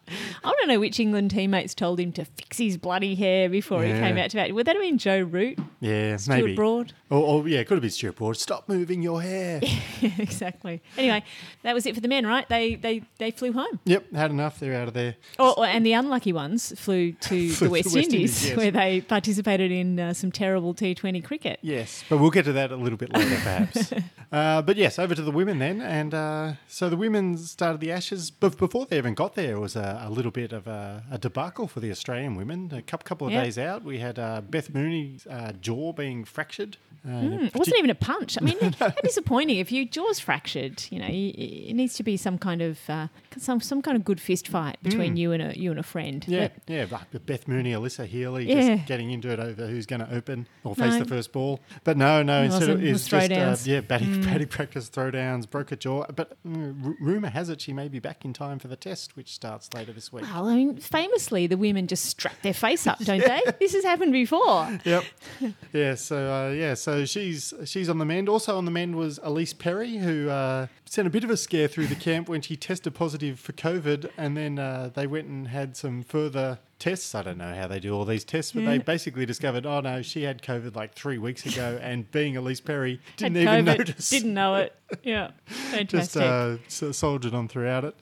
I 0.44 0.52
don't 0.52 0.68
know 0.68 0.78
which 0.80 1.00
England 1.00 1.30
teammates 1.30 1.74
told 1.74 1.98
him 1.98 2.12
to 2.12 2.24
fix 2.24 2.58
his 2.58 2.76
bloody 2.76 3.14
hair 3.14 3.48
before 3.48 3.82
he 3.82 3.90
came 3.90 4.18
out 4.18 4.30
to 4.30 4.36
bat. 4.36 4.52
Would 4.54 4.66
that 4.66 4.76
have 4.76 4.83
been 4.84 4.98
Joe 4.98 5.20
Root? 5.22 5.58
Yeah, 5.80 6.16
Stuart 6.18 6.36
maybe. 6.36 6.54
Broad? 6.54 6.92
Or, 7.08 7.22
or 7.22 7.48
yeah, 7.48 7.60
it 7.60 7.66
could 7.66 7.74
have 7.74 7.82
been 7.82 7.90
Stuart 7.90 8.16
Broad. 8.16 8.36
Stop 8.36 8.68
moving 8.68 9.02
your 9.02 9.22
hair. 9.22 9.60
exactly. 10.18 10.82
Anyway, 10.98 11.24
that 11.62 11.74
was 11.74 11.86
it 11.86 11.94
for 11.94 12.00
the 12.00 12.08
men, 12.08 12.26
right? 12.26 12.46
They 12.48 12.74
they 12.74 13.02
they 13.18 13.30
flew 13.30 13.52
home. 13.52 13.80
yep, 13.84 14.12
had 14.12 14.30
enough. 14.30 14.60
They're 14.60 14.74
out 14.80 14.88
of 14.88 14.94
there. 14.94 15.16
Oh, 15.38 15.54
oh, 15.56 15.62
and 15.62 15.84
the 15.86 15.94
unlucky 15.94 16.32
ones 16.32 16.78
flew 16.78 17.12
to 17.12 17.50
Flew 17.50 17.50
the 17.50 17.64
to 17.66 17.70
West, 17.70 17.84
West 17.86 17.96
Indies, 17.96 18.12
Indies, 18.14 18.46
yes. 18.48 18.56
where 18.56 18.70
they 18.70 19.00
participated 19.00 19.70
in 19.72 19.98
uh, 19.98 20.12
some 20.12 20.30
terrible 20.30 20.74
T20 20.74 21.24
cricket. 21.24 21.58
Yes, 21.62 22.04
but 22.08 22.18
we'll 22.18 22.30
get 22.30 22.44
to 22.44 22.52
that 22.52 22.70
a 22.70 22.76
little 22.76 22.98
bit 22.98 23.12
later, 23.14 23.36
perhaps. 23.36 23.92
uh, 24.32 24.60
but 24.62 24.76
yes, 24.76 24.98
over 24.98 25.14
to 25.14 25.22
the 25.22 25.30
women 25.30 25.58
then. 25.58 25.80
And 25.80 26.12
uh, 26.12 26.52
so 26.68 26.90
the 26.90 26.96
women 26.96 27.38
started 27.38 27.80
the 27.80 27.90
Ashes. 27.92 28.30
But 28.30 28.58
before 28.58 28.86
they 28.86 28.98
even 28.98 29.14
got 29.14 29.34
there, 29.34 29.56
it 29.56 29.60
was 29.60 29.76
a, 29.76 30.02
a 30.04 30.10
little 30.10 30.30
bit 30.30 30.52
of 30.52 30.66
a, 30.66 31.04
a 31.10 31.18
debacle 31.18 31.68
for 31.68 31.80
the 31.80 31.90
Australian 31.90 32.34
women. 32.34 32.70
A 32.72 32.82
couple, 32.82 33.04
couple 33.06 33.26
of 33.26 33.32
Yeah. 33.32 33.44
days 33.44 33.58
out, 33.58 33.82
we 33.84 33.98
had 33.98 34.18
uh, 34.18 34.40
Beth 34.42 34.73
Mooney's 34.74 35.26
uh, 35.26 35.52
jaw 35.60 35.92
being 35.92 36.24
fractured. 36.24 36.76
Uh, 37.06 37.20
Hmm, 37.20 37.44
It 37.44 37.54
wasn't 37.54 37.76
even 37.78 37.90
a 37.90 37.94
punch. 37.94 38.38
I 38.40 38.44
mean, 38.44 38.56
how 38.78 38.88
disappointing. 39.02 39.58
If 39.58 39.70
your 39.70 39.84
jaw's 39.84 40.18
fractured, 40.18 40.84
you 40.90 40.98
know, 40.98 41.06
it 41.10 41.74
needs 41.74 41.94
to 41.96 42.02
be 42.02 42.16
some 42.16 42.38
kind 42.38 42.62
of 42.62 42.78
uh, 42.88 43.08
some 43.36 43.60
some 43.60 43.82
kind 43.82 43.94
of 43.94 44.04
good 44.06 44.18
fist 44.20 44.48
fight 44.48 44.78
between 44.82 45.16
you 45.18 45.32
and 45.32 45.42
a 45.42 45.58
you 45.58 45.70
and 45.70 45.78
a 45.78 45.82
friend. 45.82 46.24
Yeah, 46.26 46.48
But- 46.66 46.72
yeah. 46.74 46.86
but 47.12 47.26
Beth 47.26 47.46
Mooney, 47.46 47.72
Alyssa 47.72 48.06
Healy, 48.06 48.46
Yeah. 48.48 48.76
just 48.76 48.88
getting 48.88 49.10
into 49.10 49.28
it 49.30 49.38
over 49.38 49.66
who's 49.66 49.84
going 49.84 50.00
to 50.00 50.10
open 50.14 50.46
or 50.64 50.74
face 50.74 50.94
No. 50.94 51.00
the 51.00 51.04
first 51.04 51.30
ball. 51.32 51.60
But 51.84 51.98
no, 51.98 52.22
no. 52.22 52.40
It 52.42 52.46
instead 52.46 52.70
of 52.70 52.82
it's 52.82 53.06
just 53.06 53.30
uh, 53.30 53.56
yeah, 53.70 53.80
batting, 53.82 54.22
batting 54.22 54.48
practice 54.48 54.88
throwdowns, 54.88 55.48
broke 55.48 55.72
a 55.72 55.76
jaw. 55.76 56.06
But 56.06 56.38
mm, 56.42 56.86
r- 56.86 56.96
rumor 57.00 57.28
has 57.28 57.50
it 57.50 57.60
she 57.60 57.74
may 57.74 57.88
be 57.88 57.98
back 57.98 58.24
in 58.24 58.32
time 58.32 58.58
for 58.58 58.68
the 58.68 58.76
test, 58.76 59.14
which 59.14 59.30
starts 59.34 59.68
later 59.74 59.92
this 59.92 60.10
week. 60.10 60.24
Well, 60.24 60.48
I 60.48 60.54
mean, 60.56 60.78
famously, 60.78 61.46
the 61.46 61.58
women 61.58 61.86
just 61.86 62.06
strap 62.06 62.40
their 62.40 62.54
face 62.54 62.86
up, 62.86 62.98
don't 63.00 63.20
they? 63.22 63.42
This 63.60 63.74
has 63.74 63.84
happened 63.84 64.12
before. 64.12 64.63
Yep. 64.84 65.04
yeah. 65.72 65.94
So 65.94 66.32
uh, 66.32 66.50
yeah. 66.50 66.74
So 66.74 67.04
she's 67.04 67.52
she's 67.64 67.88
on 67.88 67.98
the 67.98 68.04
mend. 68.04 68.28
Also 68.28 68.56
on 68.56 68.64
the 68.64 68.70
mend 68.70 68.96
was 68.96 69.18
Ellyse 69.20 69.56
Perry, 69.58 69.98
who 69.98 70.28
uh, 70.28 70.66
sent 70.84 71.06
a 71.06 71.10
bit 71.10 71.24
of 71.24 71.30
a 71.30 71.36
scare 71.36 71.68
through 71.68 71.86
the 71.86 71.94
camp 71.94 72.28
when 72.28 72.40
she 72.40 72.56
tested 72.56 72.94
positive 72.94 73.38
for 73.40 73.52
COVID, 73.52 74.10
and 74.16 74.36
then 74.36 74.58
uh, 74.58 74.90
they 74.94 75.06
went 75.06 75.28
and 75.28 75.48
had 75.48 75.76
some 75.76 76.02
further 76.02 76.58
tests. 76.78 77.14
I 77.14 77.22
don't 77.22 77.38
know 77.38 77.54
how 77.54 77.66
they 77.66 77.80
do 77.80 77.94
all 77.94 78.04
these 78.04 78.24
tests, 78.24 78.52
but 78.52 78.64
they 78.64 78.78
basically 78.78 79.26
discovered, 79.26 79.66
oh 79.66 79.80
no, 79.80 80.02
she 80.02 80.22
had 80.22 80.42
COVID 80.42 80.74
like 80.76 80.94
three 80.94 81.18
weeks 81.18 81.46
ago, 81.46 81.78
and 81.82 82.10
being 82.10 82.34
Ellyse 82.34 82.64
Perry 82.64 83.00
didn't 83.16 83.36
even 83.38 83.64
notice. 83.64 84.10
Didn't 84.10 84.34
know 84.34 84.54
it. 84.56 84.74
Yeah, 85.02 85.30
fantastic. 85.46 85.88
Just 85.88 86.16
uh, 86.16 86.56
so- 86.68 86.92
soldiered 86.92 87.34
on 87.34 87.48
throughout 87.48 87.84
it. 87.84 87.96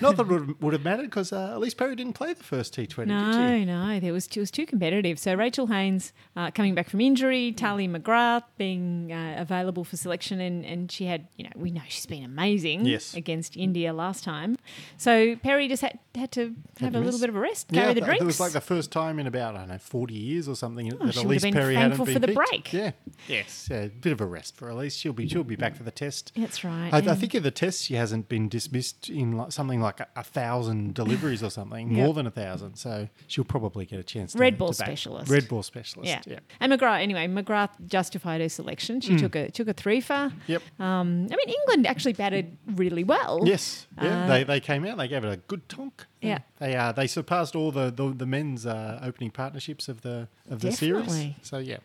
Not 0.00 0.16
that 0.16 0.22
it 0.22 0.28
would, 0.28 0.62
would 0.62 0.72
have 0.72 0.84
mattered 0.84 1.02
because 1.06 1.30
uh, 1.32 1.50
Ellyse 1.58 1.76
Perry 1.76 1.94
didn't 1.96 2.14
play 2.14 2.32
the 2.32 2.44
first 2.44 2.74
T20, 2.74 2.94
did 2.96 3.08
No, 3.08 3.32
she? 3.58 3.64
no, 3.66 4.00
there 4.00 4.12
was 4.14 4.28
it 4.28 4.38
was 4.38 4.50
too 4.50 4.64
competitive. 4.64 5.18
So 5.18 5.34
Rachel 5.34 5.66
Haynes 5.66 6.12
uh, 6.36 6.50
coming 6.52 6.74
back 6.74 6.88
from 6.88 7.00
injury, 7.02 7.52
Tahlia 7.52 7.88
McGrath 7.88 8.44
being 8.56 9.12
uh, 9.12 9.34
available 9.36 9.84
for 9.84 9.96
selection, 9.98 10.40
and, 10.40 10.64
and 10.64 10.90
she 10.90 11.04
had 11.06 11.26
you 11.36 11.44
know 11.44 11.50
we 11.56 11.70
know 11.70 11.82
she's 11.88 12.06
been 12.06 12.24
amazing 12.24 12.86
Yes. 12.86 13.14
against 13.14 13.56
India 13.56 13.92
last 13.92 14.24
time. 14.24 14.56
So 14.96 15.36
Perry 15.36 15.68
just 15.68 15.82
had 15.82 15.98
had 16.14 16.32
to 16.32 16.54
have 16.80 16.94
a 16.94 17.00
little 17.00 17.20
bit 17.20 17.28
of 17.28 17.36
a 17.36 17.40
rest, 17.40 17.66
Yeah, 17.70 17.82
carry 17.82 17.94
the 17.94 18.00
th- 18.00 18.08
drinks. 18.18 18.22
It 18.22 18.26
was 18.26 18.40
like 18.40 18.52
the 18.52 18.60
first 18.60 18.90
time 18.90 19.18
in 19.18 19.26
about 19.26 19.54
I 19.56 19.60
don't 19.60 19.68
know 19.68 19.78
forty 19.78 20.14
years 20.14 20.48
or 20.48 20.54
something 20.56 20.88
that 20.88 20.98
Oh, 21.00 21.10
she 21.10 21.26
would 21.26 21.38
Ellyse 21.38 21.42
been 21.42 21.54
Perry 21.54 21.74
hadn't 21.74 21.90
thankful 21.90 22.04
been 22.06 22.14
for 22.14 22.18
the 22.20 22.26
picked. 22.28 22.36
break. 22.50 22.72
Yeah, 22.72 22.90
yes, 23.26 23.68
yeah, 23.70 23.76
a 23.82 23.88
bit 23.88 24.12
of 24.12 24.20
a 24.20 24.26
rest 24.26 24.56
for 24.56 24.68
Ellyse. 24.70 24.98
She'll 24.98 25.12
be 25.12 25.28
she'll 25.28 25.44
be 25.44 25.56
back 25.56 25.76
for 25.76 25.82
the 25.82 25.90
test. 25.90 26.32
That's 26.36 26.64
right. 26.64 26.90
I, 26.92 26.98
I 26.98 27.14
think 27.14 27.34
in 27.34 27.42
the 27.42 27.50
test 27.50 27.84
she 27.84 27.94
hasn't 27.94 28.28
been 28.28 28.48
dismissed 28.48 29.08
in 29.08 29.36
like 29.36 29.52
something 29.52 29.80
like 29.80 30.00
a, 30.00 30.06
a 30.16 30.22
thousand 30.24 30.94
deliveries 31.02 31.42
or 31.42 31.50
something, 31.50 31.90
Yep. 31.90 32.04
more 32.04 32.14
than 32.14 32.26
a 32.26 32.30
thousand. 32.30 32.76
So 32.76 33.08
she'll 33.26 33.44
probably 33.44 33.86
get 33.86 33.98
a 34.00 34.04
chance. 34.04 34.32
To, 34.32 34.38
Red 34.38 34.58
ball 34.58 34.72
to 34.72 34.78
back. 34.78 34.86
specialist. 34.88 35.30
Red 35.30 35.48
ball 35.48 35.62
specialist. 35.62 36.08
yeah. 36.08 36.20
Yeah. 36.26 36.38
And 36.60 36.72
McGrath, 36.72 37.00
anyway, 37.02 37.26
McGrath 37.28 37.70
justified 37.86 38.40
her 38.40 38.48
selection. 38.48 39.00
She 39.00 39.16
took 39.16 39.34
a 39.36 39.50
took 39.50 39.68
a 39.68 39.72
three 39.72 40.00
for. 40.00 40.32
Yep. 40.46 40.62
Um, 40.78 41.26
I 41.30 41.36
mean, 41.36 41.48
England 41.60 41.86
actually 41.86 42.12
batted 42.14 42.56
really 42.66 43.04
well. 43.04 43.40
Yes. 43.44 43.86
Yeah. 44.00 44.24
Uh, 44.24 44.26
they, 44.28 44.44
they 44.44 44.60
came 44.60 44.84
out. 44.84 44.98
They 44.98 45.08
gave 45.08 45.24
it 45.24 45.32
a 45.32 45.36
good 45.36 45.68
tonk. 45.68 46.06
Yeah. 46.20 46.38
They 46.58 46.74
uh, 46.74 46.92
they 46.92 47.06
surpassed 47.06 47.54
all 47.54 47.70
the 47.72 47.90
the, 47.90 48.08
the 48.12 48.26
men's 48.26 48.66
uh, 48.66 49.00
opening 49.02 49.30
partnerships 49.30 49.88
of 49.88 50.00
the 50.02 50.28
of 50.50 50.60
the 50.60 50.72
series. 50.72 51.34
So 51.42 51.58
yeah, 51.58 51.78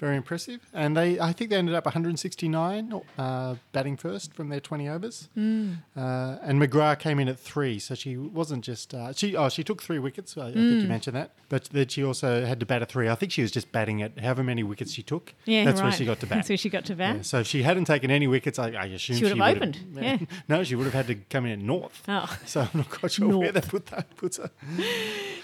very 0.00 0.16
impressive. 0.16 0.60
And 0.72 0.96
they 0.96 1.20
I 1.20 1.32
think 1.32 1.50
they 1.50 1.56
ended 1.56 1.74
up 1.74 1.84
169 1.84 3.02
uh, 3.18 3.54
batting 3.72 3.96
first 3.96 4.32
from 4.34 4.48
their 4.48 4.60
20 4.60 4.88
overs. 4.88 5.28
Hmm. 5.34 5.72
Uh, 5.96 6.36
and 6.42 6.60
McGrath 6.60 6.98
came 6.98 7.18
in 7.20 7.28
at 7.28 7.38
three, 7.38 7.78
so 7.78 7.94
she 7.94 8.16
wasn't 8.16 8.64
just 8.64 8.92
uh, 8.94 9.12
she 9.12 9.36
oh 9.36 9.48
she 9.48 9.62
took 9.62 9.82
three 9.82 9.98
wickets. 9.98 10.36
I, 10.36 10.48
I 10.48 10.52
think 10.52 10.56
Hmm. 10.56 10.80
you 10.80 10.88
mentioned 10.88 11.16
that, 11.16 11.30
but 11.48 11.64
then 11.72 11.88
she 11.88 12.02
also 12.02 12.44
had 12.44 12.58
to 12.60 12.66
bat 12.66 12.82
a 12.82 12.86
three. 12.86 13.08
I 13.08 13.14
think 13.14 13.30
she 13.32 13.42
was 13.42 13.50
just 13.52 13.70
batting 13.72 14.02
at 14.02 14.18
however 14.18 14.42
many 14.42 14.62
wickets 14.62 14.92
she 14.92 15.02
took. 15.02 15.34
Yeah, 15.44 15.64
that's 15.64 15.80
where 15.80 15.92
she 15.92 16.04
got 16.04 16.18
to 16.20 16.26
bat. 16.30 16.38
That's 16.38 16.48
where 16.48 16.56
she 16.58 16.68
got 16.70 16.84
to 16.86 16.96
bat. 16.96 17.16
Yeah, 17.16 17.22
so 17.22 17.40
if 17.40 17.46
she 17.46 17.62
hadn't 17.62 17.84
taken 17.84 18.10
any 18.10 18.26
wickets, 18.26 18.58
I, 18.58 18.70
I 18.70 18.84
assume 18.86 19.16
She 19.16 19.22
would 19.24 19.36
have 19.36 19.38
would've- 19.38 19.56
opened, 19.56 19.78
yeah. 19.94 20.18
no, 20.48 20.64
she 20.64 20.74
would 20.74 20.84
have 20.84 20.94
had 20.94 21.06
to 21.06 21.14
come 21.30 21.46
in 21.46 21.52
at 21.52 21.58
north. 21.60 22.02
Oh. 22.08 22.36
So 22.44 22.62
I'm 22.62 22.68
not 22.74 22.90
quite 22.90 23.12
sure 23.12 23.36
where 23.38 23.52
that 23.52 23.64
put 23.76 23.86
that 23.86 24.16
puts 24.16 24.36
her. 24.38 24.50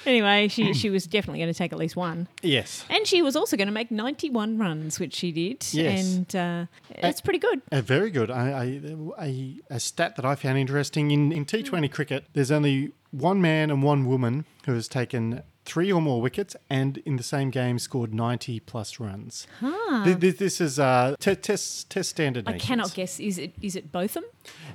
Anyway, 0.05 0.49
she 0.49 0.73
she 0.75 0.91
was 0.91 1.07
definitely 1.07 1.39
going 1.39 1.53
to 1.53 1.57
take 1.57 1.73
at 1.73 1.79
least 1.79 1.97
one. 1.97 2.27
Yes. 2.43 2.85
And 2.91 3.07
she 3.07 3.23
was 3.23 3.37
also 3.37 3.57
going 3.57 3.69
to 3.69 3.73
make 3.73 3.91
91 3.91 4.59
runs, 4.59 4.99
which 4.99 5.15
she 5.15 5.31
did. 5.33 5.65
Yes. 5.73 6.15
And 6.15 6.37
uh, 6.37 6.67
it's 6.91 7.21
pretty 7.21 7.39
good. 7.39 7.63
Uh, 7.71 7.83
very 7.83 8.11
good. 8.11 8.31
I, 8.31 8.81
I, 9.19 9.25
a, 9.25 9.61
a 9.71 9.81
stat 9.81 10.17
that 10.17 10.25
I 10.25 10.35
found 10.35 10.59
interesting 10.59 11.11
in, 11.11 11.33
in 11.33 11.45
T20 11.45 11.91
cricket, 11.93 12.25
there's 12.33 12.51
only 12.51 12.93
one 13.11 13.41
man 13.41 13.71
and 13.71 13.83
one 13.83 14.07
woman 14.07 14.45
who 14.67 14.75
has 14.75 14.89
taken 14.89 15.43
three 15.65 15.93
or 15.93 16.03
more 16.03 16.21
wickets 16.21 16.57
and 16.69 16.99
in 16.99 17.17
the 17.17 17.23
same 17.23 17.51
game 17.51 17.79
scored 17.79 18.13
90 18.13 18.61
plus 18.61 18.99
runs. 18.99 19.47
Th- 19.61 20.17
This, 20.19 20.35
this 20.37 20.61
is 20.61 20.79
uh, 20.81 21.15
te- 21.21 21.37
test, 21.37 21.89
test 21.91 22.11
standard. 22.11 22.49
I 22.49 22.53
nations. 22.53 22.69
cannot 22.69 22.95
guess. 22.95 23.21
Is 23.21 23.39
it 23.39 23.53
is 23.63 23.77
it 23.77 23.93
Botham? 23.93 24.25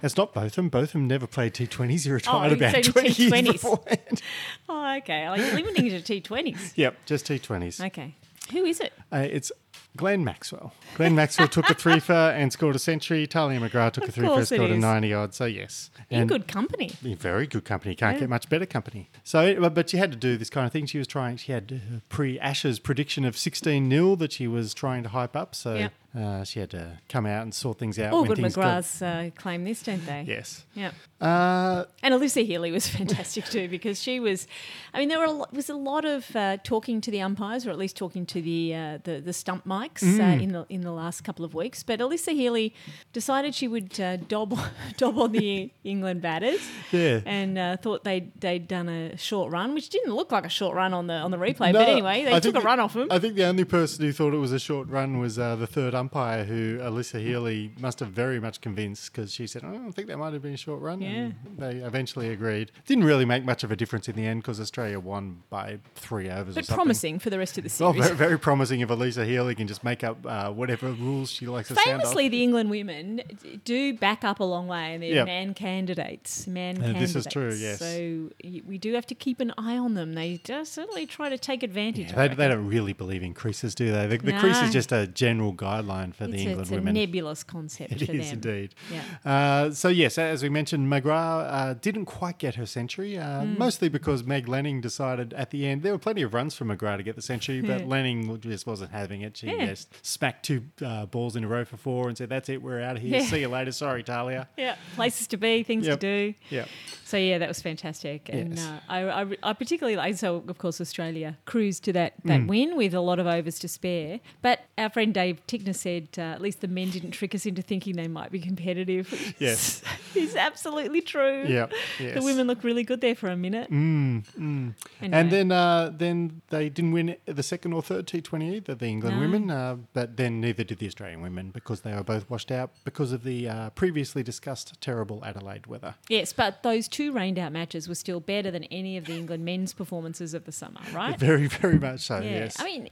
It's 0.02 0.16
not 0.16 0.34
Botham. 0.34 0.70
Botham 0.70 1.08
never 1.08 1.28
played 1.28 1.54
T20s. 1.54 2.06
He 2.06 2.12
retired 2.12 2.52
Oh, 2.54 2.56
about 2.56 2.76
it's 2.76 2.88
20 2.88 3.08
years 3.10 3.32
T20s. 3.34 3.52
beforehand. 3.54 4.22
Oh, 4.70 4.96
okay. 4.98 5.26
I'm 5.26 5.56
limiting 5.56 5.88
it 5.88 6.06
to 6.06 6.22
T20s. 6.22 6.74
yep, 6.76 6.96
just 7.06 7.26
T20s. 7.28 7.86
Okay. 7.88 8.16
Who 8.54 8.64
is 8.64 8.80
it? 8.80 8.94
Uh, 9.12 9.28
it's 9.30 9.52
Glenn 9.98 10.24
Maxwell. 10.24 10.74
Glenn 10.96 11.16
Maxwell 11.16 11.48
took 11.48 11.70
a 11.70 11.74
three 11.84 12.00
for 12.00 12.14
and 12.14 12.54
scored 12.54 12.76
a 12.76 12.80
century. 12.80 13.28
Tahlia 13.28 13.60
McGrath 13.60 13.94
took 13.94 14.06
a 14.06 14.08
Of 14.08 14.14
three 14.16 14.28
for 14.28 14.34
and 14.38 14.48
scored 14.48 14.72
a 14.72 14.76
is. 14.76 14.80
90 14.82 15.14
odd. 15.14 15.34
So, 15.34 15.46
yes. 15.46 15.90
In 16.10 16.28
good 16.28 16.48
company. 16.48 16.92
Very 17.02 17.48
good 17.48 17.66
company. 17.66 17.96
Can't 17.96 18.16
Yeah. 18.16 18.22
get 18.22 18.30
much 18.30 18.48
better 18.48 18.66
company. 18.66 19.10
So, 19.24 19.70
but- 19.70 19.90
she 19.90 19.98
had 19.98 20.12
to 20.12 20.18
do 20.18 20.38
this 20.38 20.50
kind 20.50 20.66
of 20.68 20.72
thing. 20.72 20.86
She 20.86 20.98
was 20.98 21.08
trying. 21.08 21.38
She 21.38 21.52
had 21.52 22.02
pre-Ashes 22.10 22.80
prediction 22.80 23.26
of 23.26 23.38
sixteen 23.38 23.90
0 23.90 24.16
that 24.18 24.34
she 24.34 24.48
was 24.48 24.74
trying 24.74 25.04
to 25.04 25.10
hype 25.10 25.36
up. 25.36 25.56
So 25.56 25.76
Yep. 25.76 25.94
Uh, 26.18 26.44
she 26.44 26.60
had 26.60 26.72
to 26.72 27.00
come 27.10 27.26
out 27.26 27.44
and 27.44 27.54
sort 27.54 27.78
things 27.78 28.00
out. 28.00 28.12
All 28.14 28.26
good 28.26 28.38
McGraths 28.40 29.02
uh, 29.02 29.30
claim 29.36 29.64
this, 29.66 29.84
don't 29.84 30.06
they? 30.06 30.26
Yes. 30.28 30.66
Yeah. 30.74 30.92
Uh, 31.22 31.86
And 32.04 32.14
Alyssa 32.14 32.46
Healy 32.46 32.72
was 32.72 32.88
fantastic 33.00 33.46
too 33.46 33.68
because 33.68 34.02
she 34.02 34.20
was, 34.20 34.48
I 34.94 35.00
mean, 35.00 35.10
there 35.10 35.20
were 35.20 35.26
a 35.26 35.32
lot, 35.32 35.54
was 35.54 35.70
a 35.70 35.76
lot 35.76 36.06
of 36.06 36.36
uh, 36.36 36.58
talking 36.64 37.02
to 37.02 37.12
the 37.12 37.22
umpires 37.22 37.66
or 37.68 37.72
at 37.72 37.78
least 37.78 37.98
talking 37.98 38.26
to 38.28 38.42
the 38.42 38.74
uh, 38.76 38.98
the, 39.04 39.20
the 39.22 39.34
stump 39.34 39.66
mics 39.66 40.04
Mm. 40.04 40.20
uh, 40.20 40.42
in 40.44 40.52
the 40.54 40.66
in 40.70 40.82
the 40.82 40.92
last 40.92 41.22
couple 41.24 41.44
of 41.46 41.54
weeks. 41.54 41.84
But 41.84 42.00
Alyssa 42.00 42.34
Healy 42.34 42.74
decided 43.14 43.54
she 43.56 43.68
would 43.68 44.00
uh, 44.00 44.18
dob 44.18 44.58
dob 44.98 45.18
on 45.18 45.32
the 45.32 45.72
England 45.84 46.22
batters. 46.22 46.60
Yeah. 46.92 47.22
And 47.26 47.58
uh, 47.58 47.78
thought 47.78 48.04
they 48.04 48.32
they'd 48.40 48.68
done 48.68 48.88
a 48.90 49.18
short 49.18 49.52
run, 49.52 49.74
which 49.74 49.90
didn't 49.90 50.14
look 50.16 50.32
like 50.32 50.46
a 50.46 50.50
short 50.50 50.76
run 50.76 50.94
on 50.94 51.08
the 51.08 51.14
on 51.16 51.32
the 51.32 51.38
replay. 51.38 51.74
no, 51.74 51.80
but 51.80 51.90
anyway, 51.90 52.24
they 52.26 52.34
I 52.36 52.40
took 52.40 52.56
a 52.56 52.62
run 52.62 52.80
off 52.80 52.94
them. 52.94 53.08
I 53.12 53.20
think 53.20 53.36
the 53.36 53.46
only 53.46 53.66
person 53.66 54.06
who 54.06 54.12
thought 54.12 54.34
it 54.34 54.38
was 54.38 54.52
a 54.52 54.60
short 54.60 54.88
run 54.88 55.20
was 55.20 55.38
uh, 55.40 55.56
the 55.56 55.68
third 55.68 55.94
umpire, 55.96 56.07
who 56.10 56.78
Alyssa 56.80 57.20
Healy 57.22 57.72
must 57.80 58.00
have 58.00 58.10
very 58.10 58.40
much 58.40 58.62
convinced 58.62 59.12
because 59.12 59.34
she 59.34 59.48
said, 59.48 59.64
"Oh, 59.66 59.88
I 59.88 59.92
think 59.92 60.08
that 60.08 60.18
might 60.18 60.34
have 60.34 60.42
been 60.42 60.54
a 60.54 60.58
short 60.58 60.82
run." 60.82 61.02
And 61.04 61.36
they 61.58 61.76
eventually 61.78 62.30
agreed. 62.30 62.72
Didn't 62.86 63.04
really 63.04 63.26
make 63.26 63.44
much 63.46 63.64
of 63.64 63.72
a 63.72 63.76
difference 63.76 64.08
in 64.08 64.16
the 64.16 64.26
end 64.26 64.42
because 64.42 64.60
Australia 64.60 65.00
won 65.00 65.44
by 65.50 65.80
three 65.96 66.30
overs. 66.30 66.56
but 66.56 66.68
promising 66.68 67.20
for 67.20 67.30
the 67.30 67.38
rest 67.38 67.58
of 67.58 67.64
the 67.64 67.84
Well, 67.84 67.94
series. 67.94 68.08
very, 68.08 68.18
very 68.18 68.40
promising 68.40 68.80
if 68.82 68.90
Alyssa 68.90 69.26
Healy 69.26 69.56
can 69.56 69.68
just 69.68 69.84
make 69.84 70.04
up 70.04 70.18
uh, 70.26 70.52
whatever 70.52 70.92
rules 70.92 71.30
she 71.32 71.46
likes 71.48 71.70
Famously, 71.72 72.30
the 72.30 72.44
England 72.44 72.70
women 72.70 73.22
do 73.64 73.94
back 73.94 74.24
up 74.24 74.40
a 74.40 74.44
long 74.44 74.68
way, 74.68 74.94
and 74.94 75.04
they're 75.04 75.14
Yep. 75.14 75.26
man 75.26 75.54
candidates. 75.54 76.48
Man 76.48 76.76
candidates. 76.78 77.14
this 77.14 77.26
is 77.26 77.32
true, 77.32 77.54
yes. 77.54 77.80
So 77.80 78.30
we 78.66 78.78
do 78.78 78.94
have 78.94 79.06
to 79.08 79.16
keep 79.16 79.40
an 79.40 79.54
eye 79.58 79.78
on 79.78 79.94
them. 79.94 80.14
They 80.14 80.40
certainly 80.46 81.06
try 81.06 81.30
to 81.30 81.38
take 81.38 81.64
advantage. 81.64 82.12
Yeah, 82.12 82.28
they, 82.28 82.36
they 82.36 82.48
don't 82.48 82.68
really 82.68 82.94
believe 82.94 83.24
in 83.24 83.34
creases, 83.34 83.76
do 83.76 83.92
they? 83.92 84.08
The, 84.08 84.18
the 84.18 84.34
crease 84.34 84.62
is 84.62 84.72
just 84.74 84.92
a 84.92 85.08
general 85.08 85.54
guideline 85.54 85.87
for 85.88 86.28
the 86.28 86.34
it's, 86.34 86.44
a, 86.44 86.50
England 86.50 86.62
it's 86.62 86.72
a 86.72 86.94
nebulous 86.94 87.44
concept 87.44 87.94
It 87.94 88.06
for 88.06 88.12
is 88.14 88.30
them. 88.30 88.34
indeed. 88.34 88.76
Yeah. 88.92 89.02
Uh, 89.32 89.72
so 89.72 89.88
yes, 89.90 90.18
as 90.18 90.44
we 90.44 90.50
mentioned, 90.50 90.92
McGrath 90.92 91.48
uh, 91.52 91.74
didn't 91.82 92.06
quite 92.06 92.38
get 92.38 92.56
her 92.56 92.66
century, 92.66 93.16
Hmm. 93.16 93.58
mostly 93.58 93.90
because 93.90 94.24
Meg 94.24 94.48
Lanning 94.48 94.82
decided 94.82 95.34
at 95.34 95.52
the 95.52 95.66
end 95.68 95.82
there 95.84 95.92
were 95.92 95.98
plenty 96.00 96.22
of 96.22 96.34
runs 96.34 96.56
for 96.56 96.66
McGrath 96.66 96.98
to 96.98 97.04
get 97.04 97.16
the 97.16 97.22
century, 97.22 97.62
but 97.72 97.82
Yeah. 97.82 97.86
Lanning 97.88 98.40
just 98.42 98.68
wasn't 98.68 98.92
having 98.92 99.22
it. 99.22 99.38
She 99.38 99.48
Yeah. 99.48 99.66
just 99.68 100.06
smacked 100.06 100.46
two 100.46 100.64
uh, 100.84 101.06
balls 101.06 101.36
in 101.36 101.44
a 101.44 101.48
row 101.48 101.66
for 101.66 101.78
four 101.78 102.08
and 102.08 102.18
said, 102.18 102.30
"That's 102.30 102.50
it, 102.50 102.62
we're 102.62 102.82
out 102.82 102.96
of 102.98 103.02
here. 103.02 103.20
Yeah. 103.20 103.26
See 103.26 103.40
you 103.42 103.48
later. 103.50 103.72
Sorry, 103.72 104.04
Tahlia." 104.04 104.48
Yeah, 104.58 104.76
places 104.96 105.28
to 105.28 105.38
be, 105.38 105.64
things 105.64 105.86
Yep. 105.88 106.00
to 106.00 106.08
do. 106.32 106.34
Yeah. 106.50 106.66
So 107.06 107.16
yeah, 107.18 107.38
that 107.38 107.48
was 107.48 107.62
fantastic, 107.62 108.28
and 108.30 108.56
Yes. 108.58 108.66
uh, 108.68 108.80
I, 108.90 109.00
I, 109.22 109.26
I 109.44 109.54
particularly 109.54 109.96
like. 109.96 110.16
So 110.18 110.44
of 110.48 110.58
course 110.58 110.82
Australia 110.82 111.38
cruised 111.46 111.84
to 111.86 111.94
that 111.94 112.14
that 112.26 112.42
Mm. 112.42 112.48
win 112.48 112.78
with 112.78 112.94
a 112.94 113.00
lot 113.02 113.20
of 113.20 113.28
overs 113.28 113.60
to 113.60 113.68
spare. 113.68 114.20
But 114.42 114.62
our 114.78 114.90
friend 114.90 115.14
Dave 115.14 115.42
Tickner 115.48 115.76
said 115.78 116.10
uh, 116.18 116.22
at 116.22 116.42
least 116.42 116.62
the 116.62 116.68
men 116.68 116.90
didn't 116.90 117.12
trick 117.12 117.34
us 117.36 117.46
into 117.46 117.62
thinking 117.62 117.96
they 117.96 118.08
might 118.08 118.32
be 118.32 118.40
competitive. 118.40 119.08
Yes. 119.40 119.82
is 120.16 120.36
absolutely 120.36 121.02
true. 121.02 121.44
Yep, 121.48 121.74
the 122.00 122.22
women 122.22 122.48
looked 122.48 122.64
really 122.64 122.84
good 122.84 123.02
there 123.02 123.14
for 123.14 123.30
a 123.30 123.38
minute. 123.38 123.70
Mm, 123.70 124.26
mm. 124.38 124.74
Anyway. 125.02 125.20
And 125.20 125.32
then 125.32 125.52
uh, 125.52 125.92
then 125.96 126.42
they 126.50 126.70
didn't 126.70 126.92
win 126.92 127.16
the 127.26 127.44
second 127.44 127.74
or 127.74 127.82
third 127.82 128.08
T20 128.08 128.56
either, 128.56 128.76
the 128.76 128.88
England 128.88 129.18
No. 129.18 129.22
women, 129.22 129.52
uh, 129.52 129.78
but 129.94 130.18
then 130.18 130.42
neither 130.42 130.64
did 130.64 130.80
the 130.80 130.88
Australian 130.88 131.22
women 131.22 131.52
because 131.52 131.82
they 131.82 131.94
were 131.94 132.04
both 132.04 132.30
washed 132.30 132.52
out 132.52 132.72
because 132.84 133.12
of 133.12 133.24
the 133.24 133.48
uh, 133.48 133.70
previously 133.72 134.24
discussed 134.24 134.80
terrible 134.82 135.24
Adelaide 135.24 135.68
weather. 135.68 135.96
Yes, 136.10 136.34
but 136.34 136.64
those 136.64 136.88
two 136.88 137.12
rained 137.12 137.38
out 137.38 137.52
matches 137.52 137.88
were 137.88 137.96
still 137.96 138.20
better 138.20 138.50
than 138.50 138.64
any 138.66 138.98
of 138.98 139.06
the 139.06 139.14
England 139.14 139.46
men's 139.46 139.74
performances 139.74 140.34
of 140.34 140.46
the 140.46 140.52
summer, 140.52 140.82
right? 140.94 141.20
Very, 141.28 141.48
very 141.48 141.80
much 141.80 142.02
so, 142.02 142.20
Yeah, 142.20 142.30
yes. 142.32 142.60
I 142.60 142.64
mean, 142.64 142.90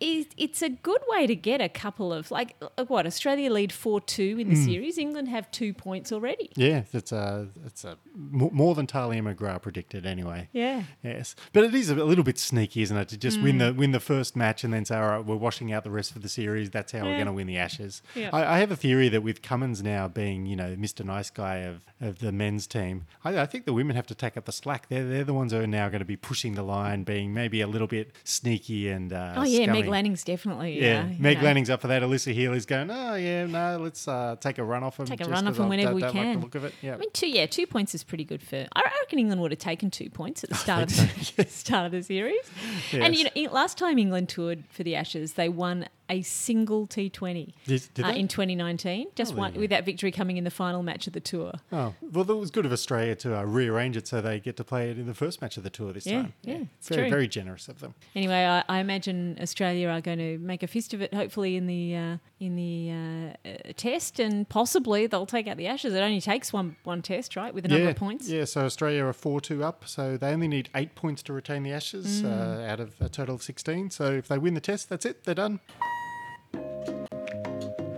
it's 0.00 0.62
a 0.62 0.68
good 0.68 1.00
way 1.08 1.26
to 1.26 1.34
get 1.34 1.60
a 1.60 1.68
couple 1.68 2.12
of 2.12 2.19
like 2.30 2.56
uh, 2.60 2.84
what 2.86 3.06
Australia 3.06 3.50
lead 3.52 3.72
four 3.72 4.00
two 4.00 4.36
in 4.40 4.48
the 4.50 4.56
Mm. 4.56 4.64
series. 4.64 4.98
England 4.98 5.28
have 5.28 5.50
two 5.52 5.72
points 5.72 6.10
already. 6.12 6.50
yeah, 6.56 6.82
it's 6.92 7.12
a, 7.12 7.48
that's 7.62 7.84
a, 7.84 7.96
more, 8.14 8.74
than 8.74 8.86
Tahlia 8.86 9.22
McGrath 9.22 9.62
predicted 9.62 10.04
anyway. 10.04 10.48
Yeah. 10.52 10.82
Yes, 11.02 11.34
but 11.52 11.64
it 11.64 11.74
is 11.74 11.88
a 11.90 11.94
little 11.94 12.24
bit 12.24 12.38
sneaky, 12.38 12.82
isn't 12.82 12.96
it? 12.96 13.08
To 13.08 13.16
just 13.16 13.40
win 13.40 13.56
Mm. 13.56 13.58
the 13.66 13.72
win 13.74 13.92
the 13.92 14.00
first 14.00 14.34
match 14.36 14.64
and 14.64 14.72
then 14.74 14.84
say, 14.84 14.96
"All 14.96 15.08
right, 15.08 15.24
we're 15.24 15.36
washing 15.36 15.72
out 15.72 15.84
the 15.84 15.90
rest 15.90 16.16
of 16.16 16.22
the 16.22 16.28
series. 16.28 16.70
That's 16.70 16.92
how 16.92 17.04
we're 17.04 17.14
going 17.14 17.26
to 17.26 17.32
win 17.32 17.46
the 17.46 17.56
Ashes." 17.58 18.02
Yeah. 18.14 18.30
I, 18.32 18.56
I 18.56 18.58
have 18.58 18.70
a 18.70 18.76
theory 18.76 19.08
that 19.08 19.22
with 19.22 19.42
Cummins 19.42 19.82
now 19.82 20.08
being, 20.08 20.46
you 20.46 20.56
know, 20.56 20.74
Mr. 20.76 21.04
Nice 21.04 21.30
Guy 21.30 21.56
of, 21.58 21.84
of 22.00 22.18
the 22.18 22.32
men's 22.32 22.66
team, 22.66 23.04
I, 23.24 23.38
I 23.40 23.46
think 23.46 23.64
the 23.64 23.72
women 23.72 23.94
have 23.96 24.06
to 24.08 24.14
take 24.14 24.36
up 24.36 24.44
the 24.46 24.52
slack. 24.52 24.88
They're 24.88 25.06
they're 25.08 25.24
the 25.24 25.34
ones 25.34 25.52
who 25.52 25.60
are 25.60 25.66
now 25.66 25.88
going 25.88 26.00
to 26.00 26.04
be 26.04 26.16
pushing 26.16 26.54
the 26.54 26.62
line, 26.62 27.04
being 27.04 27.32
maybe 27.34 27.60
a 27.60 27.66
little 27.66 27.86
bit 27.86 28.12
sneaky 28.24 28.88
and 28.88 29.12
uh, 29.12 29.34
oh 29.36 29.42
yeah, 29.44 29.64
scummy. 29.64 29.80
Meg 29.82 29.88
Lanning's 29.90 30.24
definitely 30.24 30.80
Yeah, 30.82 31.00
uh, 31.10 31.14
Meg 31.18 31.38
know. 31.38 31.44
Lanning's 31.44 31.70
up 31.70 31.80
for 31.82 31.88
that. 31.88 32.02
Alyssa 32.10 32.34
Healy's 32.34 32.66
going, 32.66 32.90
oh, 32.90 33.14
yeah, 33.14 33.46
no, 33.46 33.78
let's 33.78 34.06
uh, 34.08 34.36
take 34.40 34.58
a 34.58 34.64
run 34.64 34.82
off 34.82 34.96
them. 34.96 35.06
Take 35.06 35.20
a 35.20 35.30
run 35.30 35.46
off 35.46 35.60
I 35.60 35.66
whenever 35.66 35.94
we 35.94 36.02
like 36.02 36.12
can. 36.12 36.36
the 36.36 36.40
look 36.40 36.54
of 36.54 36.64
it. 36.64 36.74
Yeah. 36.82 36.94
I 36.94 36.98
mean, 36.98 37.10
two 37.12 37.28
yeah, 37.28 37.46
two 37.46 37.66
points 37.66 37.94
is 37.94 38.02
pretty 38.02 38.24
good 38.24 38.42
for. 38.42 38.66
I 38.74 38.82
reckon 39.00 39.18
England 39.18 39.40
would 39.42 39.52
have 39.52 39.58
taken 39.58 39.90
two 39.90 40.10
points 40.10 40.42
at 40.44 40.50
the 40.50 40.56
start 40.56 40.90
of 40.90 41.36
the 41.36 41.44
start 41.48 41.86
of 41.86 41.92
the 41.92 42.02
series. 42.02 42.50
And 42.92 43.14
you 43.16 43.24
know, 43.24 43.52
last 43.52 43.78
time 43.78 43.98
England 43.98 44.28
toured 44.28 44.64
for 44.70 44.82
the 44.82 44.96
Ashes, 44.96 45.34
they 45.34 45.48
won 45.48 45.86
a 46.10 46.22
single 46.22 46.86
T20 46.86 47.52
Did- 47.66 47.88
did 47.94 48.04
uh, 48.04 48.08
in 48.08 48.28
2019. 48.28 49.06
Just 49.14 49.32
Oh, 49.34 49.36
one 49.36 49.54
with 49.54 49.70
that 49.70 49.84
victory 49.86 50.10
coming 50.10 50.36
in 50.36 50.44
the 50.44 50.50
final 50.50 50.82
match 50.82 51.06
of 51.06 51.12
the 51.12 51.20
tour. 51.20 51.52
Oh, 51.72 51.94
well, 52.02 52.28
it 52.30 52.34
was 52.36 52.50
good 52.50 52.66
of 52.66 52.72
Australia 52.72 53.14
to 53.16 53.38
uh, 53.38 53.44
rearrange 53.44 53.96
it 53.96 54.06
so 54.08 54.20
they 54.20 54.40
get 54.40 54.56
to 54.56 54.64
play 54.64 54.90
it 54.90 54.98
in 54.98 55.06
the 55.06 55.14
first 55.14 55.40
match 55.40 55.56
of 55.56 55.62
the 55.62 55.70
tour 55.70 55.92
this 55.92 56.06
Yeah, 56.06 56.22
time. 56.22 56.32
yeah, 56.42 56.58
it's 56.78 56.88
very, 56.88 57.02
true. 57.02 57.10
very 57.10 57.28
generous 57.28 57.68
of 57.68 57.80
them. 57.80 57.94
Anyway, 58.14 58.44
I, 58.44 58.64
I 58.68 58.80
imagine 58.80 59.38
Australia 59.40 59.88
are 59.88 60.00
going 60.00 60.18
to 60.18 60.38
make 60.38 60.62
a 60.62 60.66
fist 60.66 60.92
of 60.94 61.00
it. 61.00 61.14
Hopefully, 61.14 61.56
in 61.56 61.66
the 61.66 61.94
uh, 61.96 62.16
in 62.40 62.56
the 62.56 63.36
uh, 63.48 63.72
test, 63.76 64.18
and 64.18 64.48
possibly 64.48 65.06
they'll 65.06 65.26
take 65.26 65.46
out 65.46 65.56
the 65.56 65.66
Ashes. 65.68 65.94
It 65.94 66.00
only 66.00 66.20
takes 66.20 66.52
one 66.52 66.76
one 66.84 67.02
test, 67.02 67.36
right, 67.36 67.54
with 67.54 67.64
a 67.64 67.68
number 67.68 67.90
of 67.90 67.96
points. 67.96 68.28
Yeah, 68.28 68.44
so 68.46 68.62
Australia 68.64 69.04
are 69.04 69.12
4 69.12 69.40
2 69.40 69.62
up, 69.62 69.84
so 69.86 70.16
they 70.16 70.32
only 70.32 70.48
need 70.48 70.70
eight 70.74 70.94
points 70.94 71.22
to 71.24 71.32
retain 71.32 71.62
the 71.62 71.72
Ashes 71.72 72.22
Mm. 72.22 72.26
uh, 72.26 72.70
out 72.72 72.80
of 72.80 72.94
a 73.00 73.08
total 73.08 73.34
of 73.36 73.42
16. 73.42 73.90
So 73.90 74.12
if 74.12 74.26
they 74.28 74.38
win 74.38 74.54
the 74.54 74.60
test, 74.60 74.88
that's 74.88 75.04
it, 75.06 75.24
they're 75.24 75.34
done. 75.34 75.60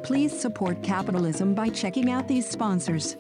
Please 0.02 0.38
support 0.38 0.82
capitalism 0.82 1.54
by 1.54 1.68
checking 1.68 2.10
out 2.10 2.28
these 2.28 2.48
sponsors. 2.48 3.16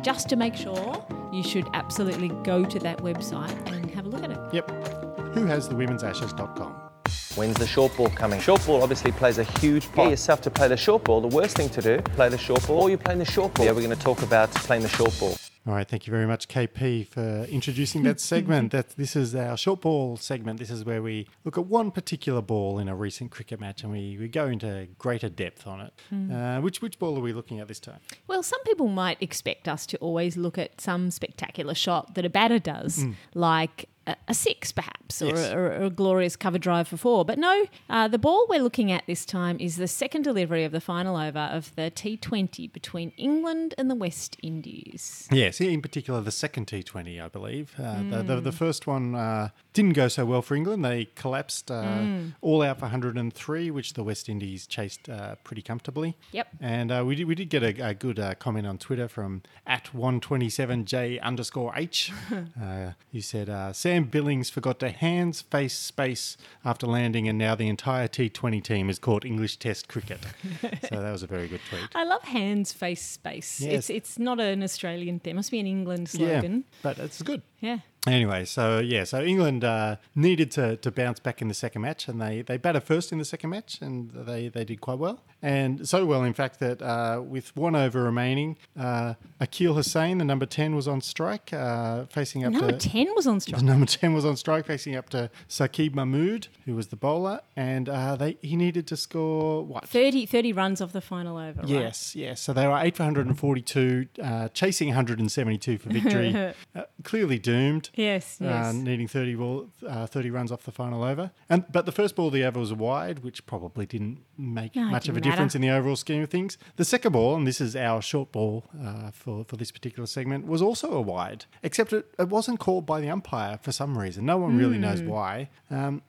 just 0.00 0.28
to 0.30 0.36
make 0.36 0.54
sure, 0.54 1.04
you 1.32 1.42
should 1.42 1.66
absolutely 1.74 2.28
go 2.42 2.64
to 2.64 2.78
that 2.78 2.98
website 2.98 3.54
and 3.70 3.90
have 3.90 4.06
a 4.52 4.56
look 4.56 4.70
at 4.70 4.70
it. 4.70 4.78
Yep. 5.18 5.34
Who 5.34 5.46
has 5.46 5.68
the 5.68 5.76
women's 5.76 6.04
ashes.com. 6.04 6.88
When's 7.36 7.56
the 7.56 7.66
short 7.66 7.96
ball 7.96 8.10
coming? 8.10 8.40
Short 8.40 8.64
ball 8.66 8.82
obviously 8.82 9.12
plays 9.12 9.38
a 9.38 9.44
huge 9.44 9.86
part. 9.92 10.06
Get 10.06 10.10
yourself 10.10 10.40
to 10.42 10.50
play 10.50 10.68
the 10.68 10.76
short 10.76 11.04
ball. 11.04 11.20
The 11.20 11.28
worst 11.28 11.56
thing 11.56 11.68
to 11.70 11.80
do, 11.80 12.02
play 12.14 12.28
the 12.28 12.38
short 12.38 12.66
ball, 12.66 12.82
or 12.82 12.88
you're 12.88 12.98
playing 12.98 13.20
the 13.20 13.24
short 13.24 13.54
ball. 13.54 13.64
Yeah, 13.64 13.72
we're 13.72 13.82
going 13.82 13.96
to 13.96 14.02
talk 14.02 14.22
about 14.22 14.50
playing 14.50 14.82
the 14.82 14.88
short 14.88 15.18
ball. 15.20 15.36
All 15.68 15.74
right, 15.74 15.86
thank 15.86 16.06
you 16.06 16.10
very 16.10 16.26
much, 16.26 16.48
KP, 16.48 17.06
for 17.06 17.44
introducing 17.44 18.02
that 18.04 18.20
segment. 18.20 18.72
that 18.72 18.96
this 18.96 19.14
is 19.14 19.34
our 19.34 19.56
short 19.56 19.82
ball 19.82 20.16
segment. 20.16 20.58
This 20.58 20.70
is 20.70 20.84
where 20.84 21.02
we 21.02 21.28
look 21.44 21.58
at 21.58 21.66
one 21.66 21.90
particular 21.90 22.40
ball 22.40 22.78
in 22.78 22.88
a 22.88 22.96
recent 22.96 23.30
cricket 23.30 23.60
match, 23.60 23.82
and 23.82 23.92
we, 23.92 24.16
we 24.18 24.28
go 24.28 24.46
into 24.46 24.88
greater 24.98 25.28
depth 25.28 25.66
on 25.66 25.80
it. 25.82 25.92
Uh, 26.32 26.60
which 26.62 26.80
which 26.80 26.98
ball 26.98 27.18
are 27.18 27.20
we 27.20 27.34
looking 27.34 27.60
at 27.60 27.68
this 27.68 27.80
time? 27.80 28.00
Well, 28.26 28.42
some 28.42 28.62
people 28.64 28.88
might 28.88 29.22
expect 29.22 29.68
us 29.68 29.84
to 29.86 29.98
always 29.98 30.38
look 30.38 30.56
at 30.56 30.80
some 30.80 31.10
spectacular 31.10 31.74
shot 31.74 32.14
that 32.14 32.24
a 32.24 32.30
batter 32.30 32.58
does, 32.58 33.04
like 33.34 33.90
a, 34.28 34.34
six 34.34 34.72
perhaps, 34.72 35.20
or, 35.22 35.26
Yes. 35.26 35.50
a, 35.50 35.56
or 35.56 35.72
a 35.72 35.90
glorious 35.90 36.36
cover 36.36 36.58
drive 36.58 36.88
for 36.88 36.96
four. 36.96 37.24
But 37.24 37.38
no, 37.38 37.66
uh, 37.90 38.08
the 38.08 38.18
ball 38.18 38.46
we're 38.48 38.62
looking 38.62 38.90
at 38.92 39.04
this 39.06 39.24
time 39.24 39.58
is 39.60 39.76
the 39.76 39.88
second 39.88 40.22
delivery 40.22 40.64
of 40.64 40.72
the 40.72 40.80
final 40.80 41.16
over 41.16 41.38
of 41.38 41.74
the 41.76 41.90
T20 41.90 42.72
between 42.72 43.10
England 43.16 43.74
and 43.78 43.90
the 43.90 43.94
West 43.94 44.36
Indies. 44.42 45.28
Yes, 45.30 45.60
in 45.60 45.82
particular 45.82 46.20
the 46.20 46.30
second 46.30 46.66
T20, 46.66 47.22
I 47.22 47.28
believe. 47.28 47.74
Uh, 47.78 48.02
the, 48.10 48.22
the, 48.22 48.40
the 48.40 48.52
first 48.52 48.86
one 48.86 49.14
uh, 49.14 49.48
didn't 49.78 49.92
go 49.92 50.08
so 50.08 50.26
well 50.26 50.42
for 50.42 50.56
England. 50.56 50.84
They 50.84 51.04
collapsed 51.14 51.70
uh, 51.70 52.02
all 52.40 52.62
out 52.62 52.80
for 52.80 52.86
103, 52.86 53.70
which 53.70 53.92
the 53.92 54.02
West 54.02 54.28
Indies 54.28 54.66
chased 54.66 55.08
uh, 55.08 55.36
pretty 55.44 55.62
comfortably. 55.62 56.16
Yep. 56.32 56.48
And 56.60 56.90
uh, 56.90 57.04
we, 57.06 57.14
did, 57.14 57.28
we 57.28 57.36
did 57.36 57.48
get 57.48 57.62
a, 57.62 57.90
a 57.90 57.94
good 57.94 58.18
uh, 58.18 58.34
comment 58.34 58.66
on 58.66 58.78
Twitter 58.78 59.06
from 59.06 59.42
at 59.68 59.90
127J 59.94 61.22
underscore 61.22 61.72
H. 61.76 62.12
uh, 62.60 62.90
he 63.12 63.20
said, 63.20 63.48
uh, 63.48 63.72
Sam 63.72 64.06
Billings 64.06 64.50
forgot 64.50 64.80
to 64.80 64.90
hands, 64.90 65.42
face, 65.42 65.78
space 65.78 66.36
after 66.64 66.88
landing, 66.88 67.28
and 67.28 67.38
now 67.38 67.54
the 67.54 67.68
entire 67.68 68.08
T20 68.08 68.64
team 68.64 68.90
is 68.90 68.98
caught 68.98 69.24
English 69.24 69.58
Test 69.58 69.86
cricket. 69.86 70.18
so 70.90 71.00
that 71.00 71.12
was 71.12 71.22
a 71.22 71.28
very 71.28 71.46
good 71.46 71.60
tweet. 71.70 71.82
I 71.94 72.02
love 72.02 72.24
hands, 72.24 72.72
face, 72.72 73.02
space. 73.02 73.60
Yes. 73.60 73.74
It's 73.74 73.90
it's 73.90 74.18
not 74.18 74.40
an 74.40 74.64
Australian 74.64 75.20
thing. 75.20 75.34
It 75.34 75.36
must 75.36 75.52
be 75.52 75.60
an 75.60 75.68
England 75.68 76.08
slogan. 76.08 76.64
Yeah, 76.66 76.78
but 76.82 76.98
it's 76.98 77.22
good. 77.22 77.42
Yeah. 77.60 77.78
Anyway, 78.12 78.44
so 78.44 78.78
yeah, 78.78 79.04
so 79.04 79.22
England 79.22 79.64
uh, 79.64 79.96
needed 80.14 80.50
to, 80.52 80.76
to 80.76 80.90
bounce 80.90 81.20
back 81.20 81.42
in 81.42 81.48
the 81.48 81.54
second 81.54 81.82
match, 81.82 82.08
and 82.08 82.20
they, 82.20 82.42
they 82.42 82.56
batted 82.56 82.82
first 82.82 83.12
in 83.12 83.18
the 83.18 83.24
second 83.24 83.50
match, 83.50 83.80
and 83.80 84.10
they, 84.10 84.48
they 84.48 84.64
did 84.64 84.80
quite 84.80 84.98
well. 84.98 85.22
And 85.42 85.88
so 85.88 86.04
well, 86.04 86.24
in 86.24 86.32
fact, 86.32 86.58
that 86.60 86.82
uh, 86.82 87.22
with 87.24 87.56
one 87.56 87.76
over 87.76 88.02
remaining, 88.02 88.56
uh, 88.78 89.14
Akeal 89.40 89.76
Hosein, 89.76 90.18
the 90.18 90.24
number 90.24 90.46
10, 90.46 90.74
was 90.74 90.88
on 90.88 91.00
strike, 91.00 91.52
uh, 91.52 92.06
facing 92.06 92.44
up 92.44 92.52
Number 92.52 92.72
to. 92.72 92.88
10 92.88 93.14
was 93.14 93.26
on 93.26 93.40
strike. 93.44 93.60
The 93.60 93.66
number 93.66 93.86
10 93.86 94.14
was 94.14 94.24
on 94.24 94.36
strike, 94.36 94.66
facing 94.66 94.96
up 94.96 95.08
to 95.10 95.30
Saqib 95.48 95.94
Mahmood, 95.94 96.48
who 96.66 96.74
was 96.74 96.88
the 96.88 96.96
bowler, 96.96 97.40
and 97.56 97.88
uh, 97.88 98.16
they 98.16 98.36
he 98.42 98.56
needed 98.56 98.86
to 98.88 98.96
score 98.96 99.64
what? 99.64 99.88
30, 99.88 100.26
30 100.26 100.52
runs 100.52 100.80
off 100.80 100.92
the 100.92 101.00
final 101.00 101.36
over. 101.36 101.60
right? 101.60 101.68
Yes, 101.68 102.16
yes. 102.16 102.40
So 102.40 102.52
they 102.52 102.66
were 102.66 102.78
8 102.78 102.96
for 102.96 103.02
142, 103.04 104.06
uh, 104.22 104.48
chasing 104.48 104.88
172 104.88 105.78
for 105.78 105.88
victory. 105.90 106.34
uh, 106.74 106.82
clearly 107.04 107.38
doomed. 107.38 107.90
Yes, 107.98 108.40
Uh, 108.40 108.72
needing 108.72 109.08
30, 109.08 109.34
ball, 109.34 109.66
uh, 109.86 110.06
30 110.06 110.30
runs 110.30 110.52
off 110.52 110.62
the 110.62 110.70
final 110.70 111.02
over. 111.02 111.32
and 111.50 111.64
But 111.72 111.84
the 111.84 111.90
first 111.92 112.14
ball 112.14 112.28
of 112.28 112.32
the 112.32 112.44
over 112.44 112.60
was 112.60 112.72
wide, 112.72 113.18
which 113.24 113.44
probably 113.44 113.86
didn't 113.86 114.20
make 114.38 114.76
No, 114.76 114.84
much 114.84 115.08
of 115.08 115.16
a 115.16 115.20
didn't 115.20 115.32
difference 115.32 115.54
matter. 115.54 115.64
in 115.64 115.70
the 115.72 115.76
overall 115.76 115.96
scheme 115.96 116.22
of 116.22 116.30
things. 116.30 116.56
The 116.76 116.84
second 116.84 117.10
ball, 117.12 117.34
and 117.34 117.44
this 117.44 117.60
is 117.60 117.74
our 117.74 118.00
short 118.00 118.30
ball 118.30 118.64
uh, 118.80 119.10
for, 119.10 119.44
for 119.44 119.56
this 119.56 119.72
particular 119.72 120.06
segment, 120.06 120.46
was 120.46 120.62
also 120.62 120.92
a 120.92 121.00
wide, 121.00 121.46
except 121.64 121.92
it, 121.92 122.06
it 122.20 122.28
wasn't 122.28 122.60
called 122.60 122.86
by 122.86 123.00
the 123.00 123.10
umpire 123.10 123.58
for 123.60 123.72
some 123.72 123.98
reason. 123.98 124.24
No 124.24 124.38
one 124.38 124.56
really 124.56 124.78
knows 124.78 125.00
Hmm. 125.00 125.08
why. 125.08 125.48
Um, 125.70 126.02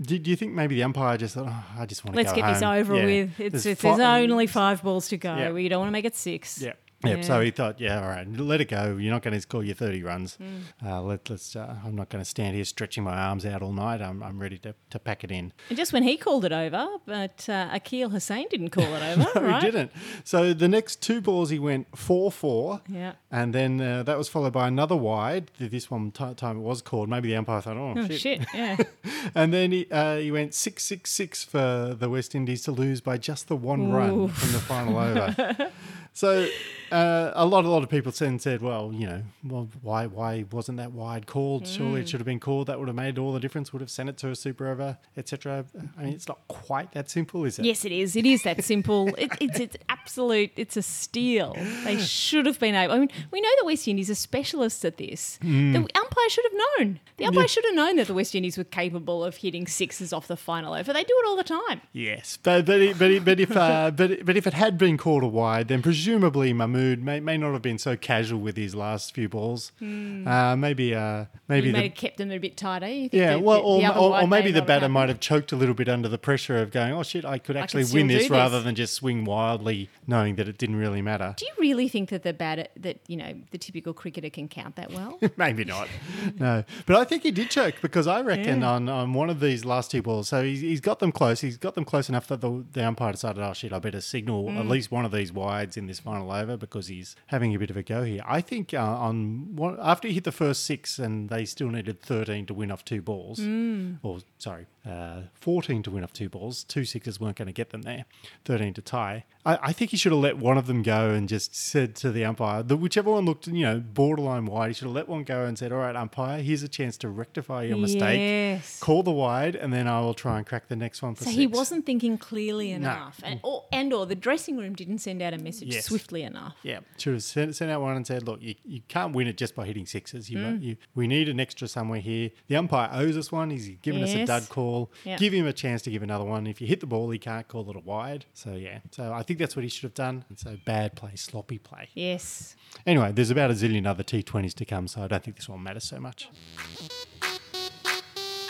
do, 0.00 0.18
do 0.18 0.30
you 0.30 0.36
think 0.36 0.52
maybe 0.52 0.74
the 0.76 0.82
umpire 0.82 1.16
just 1.18 1.34
thought, 1.34 1.46
oh, 1.48 1.64
I 1.78 1.86
just 1.86 2.04
want 2.04 2.14
to 2.16 2.22
Let's 2.22 2.32
get 2.34 2.46
this 2.52 2.62
over 2.62 2.96
Yeah. 2.96 3.04
with. 3.04 3.40
It's, 3.40 3.52
There's 3.52 3.66
it's, 3.66 3.80
fi- 3.82 3.96
there's 3.96 4.30
only 4.30 4.46
five 4.46 4.82
balls 4.82 5.08
to 5.08 5.16
go. 5.18 5.36
Yeah. 5.36 5.52
We 5.52 5.68
don't 5.68 5.80
want 5.80 5.88
to 5.88 5.92
make 5.92 6.04
it 6.06 6.16
six. 6.16 6.60
Yeah. 6.60 6.72
Yep. 7.06 7.24
So 7.24 7.40
he 7.40 7.50
thought, 7.50 7.80
yeah, 7.80 8.00
all 8.02 8.08
right, 8.08 8.26
let 8.36 8.60
it 8.60 8.68
go. 8.68 8.96
You're 8.96 9.12
not 9.12 9.22
going 9.22 9.34
to 9.34 9.40
score 9.40 9.62
your 9.64 9.74
30 9.74 10.02
runs. 10.02 10.36
Hmm. 10.36 10.86
Uh, 10.86 11.02
let, 11.02 11.28
let's. 11.30 11.54
Uh, 11.56 11.76
I'm 11.84 11.94
not 11.96 12.08
going 12.08 12.22
to 12.22 12.28
stand 12.28 12.54
here 12.56 12.64
stretching 12.64 13.04
my 13.04 13.16
arms 13.16 13.44
out 13.46 13.62
all 13.62 13.72
night. 13.72 14.00
I'm, 14.02 14.22
I'm 14.22 14.38
ready 14.38 14.58
to, 14.58 14.74
to 14.90 14.98
pack 14.98 15.24
it 15.24 15.30
in. 15.30 15.52
And 15.68 15.76
just 15.78 15.92
when 15.92 16.02
he 16.02 16.16
called 16.16 16.44
it 16.44 16.52
over, 16.52 16.86
but 17.06 17.46
uh, 17.48 17.68
Akeal 17.70 18.10
Hosein 18.12 18.48
didn't 18.50 18.70
call 18.70 18.84
it 18.84 19.02
over, 19.02 19.26
No, 19.40 19.46
right? 19.46 19.62
he 19.62 19.70
didn't. 19.70 19.90
So 20.24 20.52
the 20.54 20.68
next 20.68 21.00
two 21.02 21.20
balls, 21.20 21.50
he 21.50 21.58
went 21.58 21.96
4 21.96 22.30
4. 22.32 22.80
Yeah. 22.88 23.12
And 23.30 23.54
then 23.54 23.80
uh, 23.80 24.02
that 24.04 24.16
was 24.18 24.28
followed 24.28 24.52
by 24.52 24.68
another 24.68 24.96
wide. 24.96 25.50
This 25.58 25.90
one 25.90 26.10
ti- 26.10 26.34
time 26.34 26.58
it 26.58 26.62
was 26.62 26.82
called. 26.82 27.08
Maybe 27.08 27.28
the 27.28 27.36
umpire 27.36 27.60
thought, 27.60 27.76
oh, 27.76 27.94
Oh, 27.96 28.06
shit. 28.08 28.20
shit. 28.20 28.40
Yeah. 28.54 28.76
And 29.34 29.52
then 29.54 29.72
he, 29.72 29.86
uh, 29.90 30.16
he 30.18 30.30
went 30.30 30.52
6 30.54 30.82
6 30.84 31.10
6 31.10 31.44
for 31.44 31.96
the 31.98 32.08
West 32.10 32.34
Indies 32.34 32.62
to 32.62 32.72
lose 32.72 33.00
by 33.00 33.16
just 33.16 33.48
the 33.48 33.56
one 33.56 33.90
run 33.90 34.28
from 34.28 34.52
the 34.52 34.58
final 34.58 34.98
over. 34.98 35.70
So 36.16 36.46
uh, 36.92 37.32
a 37.34 37.44
lot, 37.44 37.64
a 37.64 37.68
lot 37.68 37.82
of 37.82 37.88
people 37.88 38.12
said, 38.12 38.28
and 38.28 38.40
said, 38.40 38.62
well, 38.62 38.92
you 38.94 39.04
know, 39.04 39.22
well, 39.42 39.68
why, 39.82 40.06
why 40.06 40.44
wasn't 40.52 40.78
that 40.78 40.92
wide 40.92 41.26
called? 41.26 41.66
Surely 41.66 41.98
Mm. 41.98 42.02
it 42.02 42.08
should 42.08 42.20
have 42.20 42.24
been 42.26 42.38
called. 42.38 42.68
That 42.68 42.78
would 42.78 42.86
have 42.86 42.94
made 42.94 43.18
all 43.18 43.32
the 43.32 43.40
difference. 43.40 43.72
Would 43.72 43.80
have 43.80 43.90
sent 43.90 44.08
it 44.08 44.16
to 44.18 44.28
a 44.30 44.36
super 44.36 44.68
over, 44.68 44.96
etc. 45.16 45.64
I 45.98 46.04
mean, 46.04 46.12
it's 46.14 46.28
not 46.28 46.38
quite 46.46 46.92
that 46.92 47.10
simple, 47.10 47.44
is 47.44 47.58
it? 47.58 47.64
yes, 47.64 47.84
it 47.84 47.90
is. 47.90 48.14
It 48.14 48.26
is 48.26 48.44
that 48.44 48.62
simple. 48.62 49.08
It, 49.18 49.32
it's 49.40 49.58
it's 49.58 49.76
absolute. 49.88 50.52
It's 50.56 50.76
a 50.76 50.82
steal. 50.82 51.56
They 51.84 51.98
should 51.98 52.46
have 52.46 52.60
been 52.60 52.74
able. 52.76 52.94
I 52.94 52.98
mean, 53.00 53.10
we 53.32 53.40
know 53.40 53.48
the 53.60 53.66
West 53.66 53.88
Indies 53.88 54.08
are 54.10 54.14
specialists 54.14 54.84
at 54.84 54.96
this. 54.98 55.38
Hmm. 55.42 55.72
The 55.72 55.78
umpire 55.78 56.28
should 56.28 56.44
have 56.44 56.60
known. 56.78 57.00
The 57.16 57.24
umpire 57.26 57.48
should 57.48 57.64
have 57.64 57.74
known 57.74 57.96
that 57.96 58.06
the 58.06 58.14
West 58.14 58.34
Indies 58.36 58.56
were 58.58 58.64
capable 58.64 59.24
of 59.24 59.36
hitting 59.38 59.66
sixes 59.66 60.12
off 60.12 60.28
the 60.28 60.36
final 60.36 60.74
over. 60.74 60.92
They 60.92 61.02
do 61.04 61.14
it 61.24 61.26
all 61.28 61.36
the 61.36 61.42
time. 61.44 61.80
Yes, 61.92 62.38
but 62.40 62.66
but 62.66 62.80
it- 62.80 62.98
but, 62.98 63.10
it- 63.10 63.24
but 63.24 63.40
if 63.40 63.56
uh, 63.56 63.90
but 63.90 64.24
but 64.24 64.36
if 64.36 64.46
it 64.46 64.52
had 64.54 64.78
been 64.78 64.96
called 64.96 65.24
a 65.24 65.26
wide, 65.28 65.66
then 65.68 65.82
presumably 65.82 66.03
Mahmood 66.08 67.02
may, 67.02 67.20
may 67.20 67.36
not 67.36 67.52
have 67.52 67.62
been 67.62 67.78
so 67.78 67.96
casual 67.96 68.40
with 68.40 68.56
his 68.56 68.74
last 68.74 69.14
few 69.14 69.28
balls. 69.28 69.72
Uh, 69.80 70.56
maybe 70.56 70.94
uh, 70.94 71.26
maybe 71.48 71.68
You 71.68 71.72
the, 71.72 71.82
have 71.82 71.94
kept 71.94 72.16
them 72.18 72.30
a 72.30 72.38
bit 72.38 72.56
tighter. 72.56 72.86
You 72.88 73.08
think 73.08 73.12
yeah, 73.14 73.32
the- 73.34 73.40
well, 73.40 73.60
or, 73.60 73.80
the 73.80 73.96
or, 73.96 74.20
or 74.22 74.26
maybe 74.26 74.50
the 74.50 74.62
batter 74.62 74.88
might 74.88 75.08
have 75.08 75.20
choked 75.20 75.52
a 75.52 75.56
little 75.56 75.74
bit 75.74 75.88
under 75.88 76.08
the 76.08 76.18
pressure 76.18 76.58
of 76.58 76.70
going, 76.70 76.92
oh 76.92 77.02
shit, 77.02 77.24
I 77.24 77.38
could 77.38 77.56
actually 77.56 77.84
still 77.84 77.98
win 78.00 78.08
do 78.08 78.18
this, 78.18 78.30
rather 78.30 78.60
than 78.62 78.74
just 78.74 78.94
swing 78.94 79.24
wildly, 79.24 79.88
knowing 80.06 80.36
that 80.36 80.48
it 80.48 80.58
didn't 80.58 80.76
really 80.76 81.02
matter. 81.02 81.34
Do 81.36 81.46
you 81.46 81.52
really 81.58 81.88
think 81.88 82.10
that 82.10 82.22
the 82.22 82.32
batter, 82.32 82.66
that 82.78 82.98
you 83.08 83.16
know, 83.16 83.34
the 83.50 83.58
typical 83.58 83.92
cricketer 83.94 84.30
can 84.30 84.48
count 84.48 84.76
that 84.76 84.92
well? 84.92 85.18
Maybe 85.36 85.64
not. 85.64 85.88
no. 86.38 86.64
But 86.86 86.96
I 86.96 87.04
think 87.04 87.22
he 87.22 87.30
did 87.30 87.50
choke 87.50 87.76
because 87.82 88.06
I 88.06 88.20
reckon 88.20 88.60
Yeah. 88.60 88.70
on, 88.70 88.88
on 88.88 89.12
one 89.14 89.30
of 89.30 89.40
these 89.40 89.64
last 89.64 89.90
two 89.90 90.02
balls, 90.02 90.28
so 90.28 90.42
he's, 90.44 90.60
he's 90.60 90.80
got 90.80 90.98
them 90.98 91.12
close. 91.12 91.40
He's 91.40 91.56
got 91.56 91.74
them 91.74 91.84
close 91.84 92.08
enough 92.08 92.26
that 92.28 92.40
the, 92.40 92.64
the 92.72 92.86
umpire 92.86 93.12
decided, 93.12 93.42
oh 93.42 93.52
shit, 93.52 93.72
I 93.72 93.78
better 93.78 94.00
signal 94.00 94.34
Mm. 94.34 94.58
at 94.58 94.66
least 94.66 94.90
one 94.90 95.04
of 95.04 95.12
these 95.12 95.32
wides 95.32 95.76
in 95.76 95.86
this 95.86 95.93
final 96.00 96.30
over 96.32 96.56
because 96.56 96.88
he's 96.88 97.16
having 97.26 97.54
a 97.54 97.58
bit 97.58 97.70
of 97.70 97.76
a 97.76 97.82
go 97.82 98.02
here. 98.04 98.22
I 98.26 98.40
think 98.40 98.72
uh, 98.74 98.78
on 98.78 99.54
one, 99.56 99.76
after 99.80 100.08
he 100.08 100.14
hit 100.14 100.24
the 100.24 100.32
first 100.32 100.64
six 100.64 100.98
and 100.98 101.28
they 101.28 101.44
still 101.44 101.68
needed 101.68 102.00
13 102.02 102.46
to 102.46 102.54
win 102.54 102.70
off 102.70 102.84
two 102.84 103.02
balls, 103.02 103.38
Mm. 103.40 103.98
or 104.02 104.18
sorry, 104.38 104.66
uh, 104.86 105.22
14 105.34 105.82
to 105.84 105.90
win 105.90 106.04
off 106.04 106.12
two 106.12 106.28
balls, 106.28 106.64
two 106.64 106.84
sixes 106.84 107.18
weren't 107.20 107.36
going 107.36 107.46
to 107.46 107.52
get 107.52 107.70
them 107.70 107.82
there, 107.82 108.04
13 108.44 108.74
to 108.74 108.82
tie. 108.82 109.24
I, 109.46 109.58
I 109.62 109.72
think 109.72 109.90
he 109.90 109.96
should 109.96 110.12
have 110.12 110.20
let 110.20 110.38
one 110.38 110.56
of 110.56 110.66
them 110.66 110.82
go 110.82 111.10
and 111.10 111.28
just 111.28 111.54
said 111.54 111.94
to 111.96 112.10
the 112.10 112.24
umpire, 112.24 112.62
the, 112.62 112.76
whichever 112.76 113.10
one 113.10 113.24
looked, 113.26 113.46
you 113.46 113.62
know, 113.64 113.78
borderline 113.80 114.46
wide, 114.46 114.68
he 114.68 114.74
should 114.74 114.86
have 114.86 114.94
let 114.94 115.08
one 115.08 115.22
go 115.24 115.44
and 115.44 115.58
said, 115.58 115.70
all 115.72 115.78
right, 115.78 115.94
umpire, 115.94 116.40
here's 116.42 116.62
a 116.62 116.68
chance 116.68 116.96
to 116.98 117.08
rectify 117.08 117.64
your 117.64 117.76
mistake. 117.76 118.18
Yes. 118.18 118.78
Call 118.80 119.02
the 119.02 119.10
wide, 119.10 119.54
and 119.54 119.72
then 119.72 119.86
I 119.86 120.00
will 120.00 120.14
try 120.14 120.38
and 120.38 120.46
crack 120.46 120.68
the 120.68 120.76
next 120.76 121.02
one 121.02 121.14
for 121.14 121.24
So 121.24 121.30
six. 121.30 121.36
he 121.36 121.46
wasn't 121.46 121.84
thinking 121.84 122.16
clearly 122.18 122.70
enough, 122.70 123.20
and 123.22 123.40
or 123.42 123.64
and 123.72 123.92
or 123.92 124.06
the 124.06 124.14
dressing 124.14 124.56
room 124.56 124.74
didn't 124.74 124.98
send 124.98 125.20
out 125.22 125.34
a 125.34 125.38
message 125.38 125.74
Yes. 125.74 125.86
swiftly 125.86 126.22
enough. 126.22 126.56
Yeah, 126.62 126.80
should 126.98 127.14
have 127.14 127.22
sent, 127.22 127.54
sent 127.56 127.70
out 127.70 127.80
one 127.82 127.96
and 127.96 128.06
said, 128.06 128.22
"Look, 128.26 128.40
you, 128.42 128.54
you 128.64 128.80
can't 128.88 129.14
win 129.14 129.26
it 129.26 129.36
just 129.36 129.54
by 129.54 129.66
hitting 129.66 129.86
sixes. 129.86 130.30
You, 130.30 130.38
Mm. 130.38 130.62
you 130.62 130.76
we 130.94 131.06
need 131.06 131.28
an 131.28 131.38
extra 131.40 131.68
somewhere 131.68 132.00
here. 132.00 132.30
The 132.48 132.56
umpire 132.56 132.88
owes 132.92 133.16
us 133.16 133.30
one. 133.32 133.50
He's 133.50 133.68
given 133.82 134.02
us 134.02 134.14
a 134.14 134.24
dud 134.24 134.48
call. 134.48 134.90
Yeah. 135.04 135.16
Give 135.16 135.32
him 135.32 135.46
a 135.46 135.52
chance 135.52 135.82
to 135.82 135.90
give 135.90 136.02
another 136.02 136.24
one. 136.24 136.46
If 136.46 136.60
you 136.60 136.66
hit 136.66 136.80
the 136.80 136.86
ball, 136.86 137.10
he 137.10 137.18
can't 137.18 137.46
call 137.48 137.68
it 137.70 137.76
a 137.76 137.80
wide. 137.80 138.24
So 138.34 138.54
yeah, 138.54 138.78
so 138.90 139.12
I 139.12 139.22
think 139.22 139.33
that's 139.38 139.56
what 139.56 139.62
he 139.62 139.68
should 139.68 139.84
have 139.84 139.94
done. 139.94 140.24
So 140.36 140.56
bad 140.64 140.94
play, 140.96 141.16
sloppy 141.16 141.58
play. 141.58 141.88
Yes. 141.94 142.56
Anyway, 142.86 143.12
there's 143.12 143.30
about 143.30 143.50
a 143.50 143.54
zillion 143.54 143.86
other 143.86 144.02
T20s 144.02 144.54
to 144.54 144.64
come, 144.64 144.88
so 144.88 145.02
I 145.02 145.08
don't 145.08 145.22
think 145.22 145.36
this 145.36 145.48
one 145.48 145.62
matters 145.62 145.84
so 145.84 145.98
much. 146.00 146.28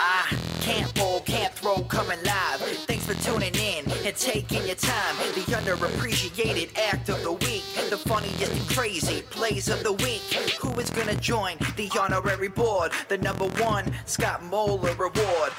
Ah, 0.07 0.29
I 0.31 0.63
can't 0.63 0.95
bowl, 0.95 1.21
can't 1.21 1.53
throw, 1.55 1.83
coming 1.83 2.19
live. 2.25 2.61
Thanks 2.87 3.07
for 3.07 3.15
tuning 3.23 3.55
in 3.55 3.91
and 4.05 4.17
taking 4.17 4.67
your 4.67 4.75
time. 4.77 5.17
The 5.35 5.43
underappreciated 5.53 6.77
act 6.77 7.09
of 7.09 7.23
the 7.23 7.33
week, 7.33 7.63
the 7.91 7.97
funniest 7.97 8.53
and 8.53 8.69
crazy 8.69 9.23
plays 9.31 9.69
of 9.69 9.83
the 9.83 9.93
week. 9.93 10.23
Who 10.61 10.79
is 10.81 10.91
gonna 10.91 11.17
join 11.17 11.57
the 11.77 11.91
honorary 11.99 12.49
board? 12.49 12.93
The 13.09 13.19
number 13.19 13.47
one 13.63 13.95
Scott 14.05 14.43
Muller 14.43 14.91
Award. 14.91 15.53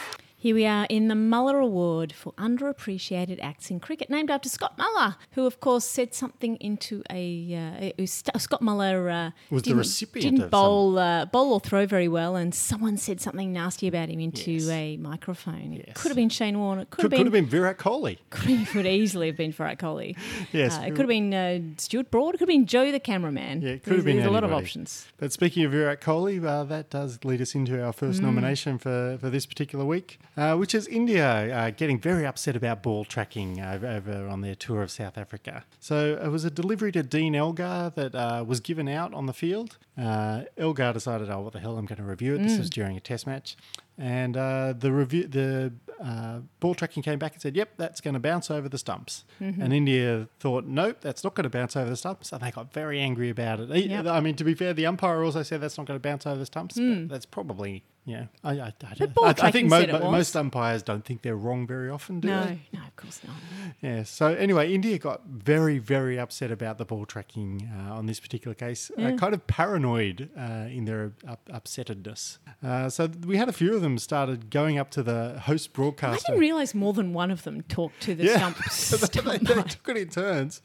Here 0.45 0.53
we 0.53 0.67
are 0.67 0.85
in 0.91 1.07
the 1.07 1.15
Muller 1.15 1.57
Award 1.57 2.13
for 2.13 2.31
underappreciated 2.33 3.39
acts 3.41 3.71
in 3.71 3.79
cricket, 3.79 4.11
named 4.11 4.29
after 4.29 4.47
Scott 4.47 4.77
Muller, 4.77 5.15
who, 5.31 5.47
of 5.47 5.59
course, 5.59 5.85
said 5.85 6.13
something 6.13 6.57
into 6.57 7.01
a. 7.09 7.91
Uh, 7.97 8.05
St- 8.05 8.39
Scott 8.39 8.61
Muller 8.61 9.09
uh, 9.09 9.31
Was 9.49 9.63
the 9.63 9.69
didn't, 9.69 9.77
recipient 9.79 10.23
didn't 10.35 10.43
of 10.45 10.51
bowl 10.51 10.99
uh, 10.99 11.25
bowl 11.25 11.51
or 11.53 11.59
throw 11.59 11.87
very 11.87 12.07
well, 12.07 12.35
and 12.35 12.53
someone 12.53 12.95
said 12.97 13.19
something 13.21 13.51
nasty 13.51 13.87
about 13.87 14.09
him 14.09 14.19
into 14.19 14.51
Yes. 14.51 14.69
a 14.69 14.97
microphone. 14.97 15.73
It 15.83 15.95
could 15.95 16.09
have 16.09 16.15
been 16.15 16.29
Shane 16.29 16.59
Warne. 16.59 16.77
It 16.77 16.91
could, 16.91 17.01
Could, 17.01 17.11
have 17.13 17.17
could 17.17 17.31
been. 17.31 17.43
have 17.43 17.49
been 17.49 17.59
Virat 17.59 17.79
Kohli. 17.79 18.19
Could, 18.29 18.49
have- 18.51 18.67
could 18.69 18.85
easily 18.85 19.25
have 19.25 19.37
been 19.37 19.51
Virat 19.51 19.79
Kohli. 19.79 20.15
Yes. 20.53 20.77
Uh, 20.77 20.81
it 20.81 20.89
could 20.91 20.99
have 20.99 21.07
been 21.07 21.33
uh, 21.33 21.59
Stuart 21.77 22.11
Broad. 22.11 22.35
It 22.35 22.37
could 22.37 22.41
have 22.41 22.47
been 22.49 22.67
Joe 22.67 22.91
the 22.91 22.99
cameraman. 22.99 23.63
Yeah, 23.63 23.69
it 23.69 23.83
could 23.83 23.93
There's- 23.93 23.97
have 23.97 24.05
been 24.05 24.17
There's 24.17 24.27
a 24.27 24.31
lot 24.31 24.43
of 24.43 24.53
options. 24.53 25.07
But 25.17 25.31
speaking 25.31 25.63
of 25.65 25.71
Virat 25.71 26.01
Kohli, 26.01 26.45
uh, 26.45 26.65
that 26.65 26.91
does 26.91 27.17
lead 27.23 27.41
us 27.41 27.55
into 27.55 27.83
our 27.83 27.93
first 27.93 28.19
Mm. 28.19 28.25
nomination 28.25 28.77
for, 28.77 29.17
for 29.19 29.31
this 29.31 29.47
particular 29.47 29.83
week, 29.85 30.19
uh, 30.37 30.55
which 30.55 30.75
is 30.75 30.87
India 30.87 31.55
uh, 31.55 31.69
getting 31.71 31.99
very 31.99 32.25
upset 32.25 32.55
about 32.55 32.83
ball 32.83 33.05
tracking 33.05 33.61
over, 33.61 33.87
over 33.87 34.27
on 34.27 34.41
their 34.41 34.55
tour 34.55 34.81
of 34.81 34.91
South 34.91 35.17
Africa. 35.17 35.63
So 35.79 36.19
it 36.21 36.27
was 36.29 36.43
a 36.45 36.51
delivery 36.51 36.91
to 36.93 37.03
Dean 37.03 37.35
Elgar 37.35 37.91
that 37.95 38.13
uh, 38.15 38.43
was 38.45 38.59
given 38.59 38.87
out 38.87 39.13
on 39.13 39.25
the 39.25 39.33
field. 39.33 39.77
Uh, 39.97 40.41
Elgar 40.57 40.93
decided, 40.93 41.29
oh, 41.29 41.41
what 41.41 41.53
the 41.53 41.59
hell, 41.59 41.77
I'm 41.77 41.85
going 41.85 41.97
to 41.97 42.03
review 42.03 42.35
it. 42.35 42.39
This 42.43 42.53
Mm. 42.55 42.59
was 42.59 42.69
during 42.69 42.97
a 42.97 42.99
test 42.99 43.25
match. 43.27 43.55
And 43.97 44.35
uh, 44.35 44.73
the 44.77 44.91
review, 44.91 45.25
the 45.25 45.71
uh, 46.03 46.39
ball 46.59 46.75
tracking 46.75 47.01
came 47.01 47.17
back 47.17 47.31
and 47.31 47.41
said, 47.41 47.55
"Yep, 47.55 47.69
that's 47.77 48.01
going 48.01 48.13
to 48.13 48.19
bounce 48.19 48.51
over 48.51 48.67
the 48.67 48.77
stumps." 48.77 49.23
Mhm. 49.39 49.61
And 49.61 49.71
India 49.73 50.27
thought, 50.41 50.65
"Nope, 50.65 50.97
that's 50.99 51.23
not 51.23 51.33
going 51.33 51.45
to 51.45 51.49
bounce 51.49 51.77
over 51.77 51.89
the 51.89 51.95
stumps," 51.95 52.33
and 52.33 52.41
they 52.41 52.51
got 52.51 52.73
very 52.73 52.99
angry 52.99 53.29
about 53.29 53.61
it. 53.61 53.69
Yep. 53.69 54.05
I 54.07 54.19
mean, 54.19 54.35
to 54.35 54.43
be 54.43 54.53
fair, 54.53 54.73
the 54.73 54.85
umpire 54.85 55.23
also 55.23 55.43
said 55.43 55.61
that's 55.61 55.77
not 55.77 55.87
going 55.87 55.97
to 55.97 56.01
bounce 56.03 56.25
over 56.27 56.37
the 56.37 56.45
stumps. 56.45 56.77
Mm. 56.77 57.07
But 57.07 57.13
that's 57.13 57.25
probably, 57.25 57.83
yeah. 58.05 58.25
I, 58.43 58.51
I, 58.59 58.73
I, 58.87 58.93
don't- 58.95 59.13
ball 59.13 59.25
I, 59.25 59.29
I 59.29 59.33
tracking 59.33 59.69
think 59.69 59.69
mo- 59.69 59.79
it 59.97 60.03
was. 60.03 60.11
most 60.11 60.35
umpires 60.35 60.83
don't 60.83 61.03
think 61.03 61.21
they're 61.23 61.35
wrong 61.35 61.65
very 61.67 61.89
often, 61.89 62.19
do 62.19 62.27
No, 62.27 62.43
they? 62.45 62.59
no, 62.73 62.81
of 62.81 62.95
course 62.95 63.19
not. 63.25 63.35
Yeah. 63.81 64.03
So 64.03 64.27
anyway, 64.27 64.73
India 64.73 64.97
got 64.97 65.21
very, 65.25 65.79
very 65.79 66.19
upset 66.19 66.51
about 66.51 66.77
the 66.77 66.85
ball 66.85 67.05
tracking 67.05 67.69
uh, 67.75 67.93
on 67.95 68.05
this 68.05 68.19
particular 68.19 68.53
case. 68.55 68.91
Yeah. 68.97 69.09
Uh, 69.09 69.17
kind 69.17 69.33
of 69.33 69.45
paranoid 69.47 70.29
uh, 70.37 70.67
in 70.69 70.85
their 70.85 71.13
up- 71.27 71.49
upsettedness. 71.51 72.37
Uh, 72.63 72.89
so 72.89 73.07
we 73.25 73.37
had 73.37 73.49
a 73.49 73.53
few 73.53 73.75
of 73.75 73.81
them 73.81 73.97
started 73.97 74.49
going 74.49 74.77
up 74.77 74.89
to 74.91 75.03
the 75.03 75.39
host 75.45 75.73
broadcast. 75.73 76.25
I 76.25 76.31
didn't 76.31 76.39
realise 76.41 76.73
more 76.73 76.93
than 76.93 77.13
one 77.13 77.31
of 77.31 77.43
them 77.43 77.61
talked 77.63 78.01
to 78.03 78.15
the 78.15 78.25
Yeah. 78.25 78.37
stump. 78.37 78.57
So 78.71 78.97
they, 78.97 79.37
they 79.39 79.61
took 79.63 79.89
it 79.89 79.97
in 79.97 80.09
turns. 80.09 80.61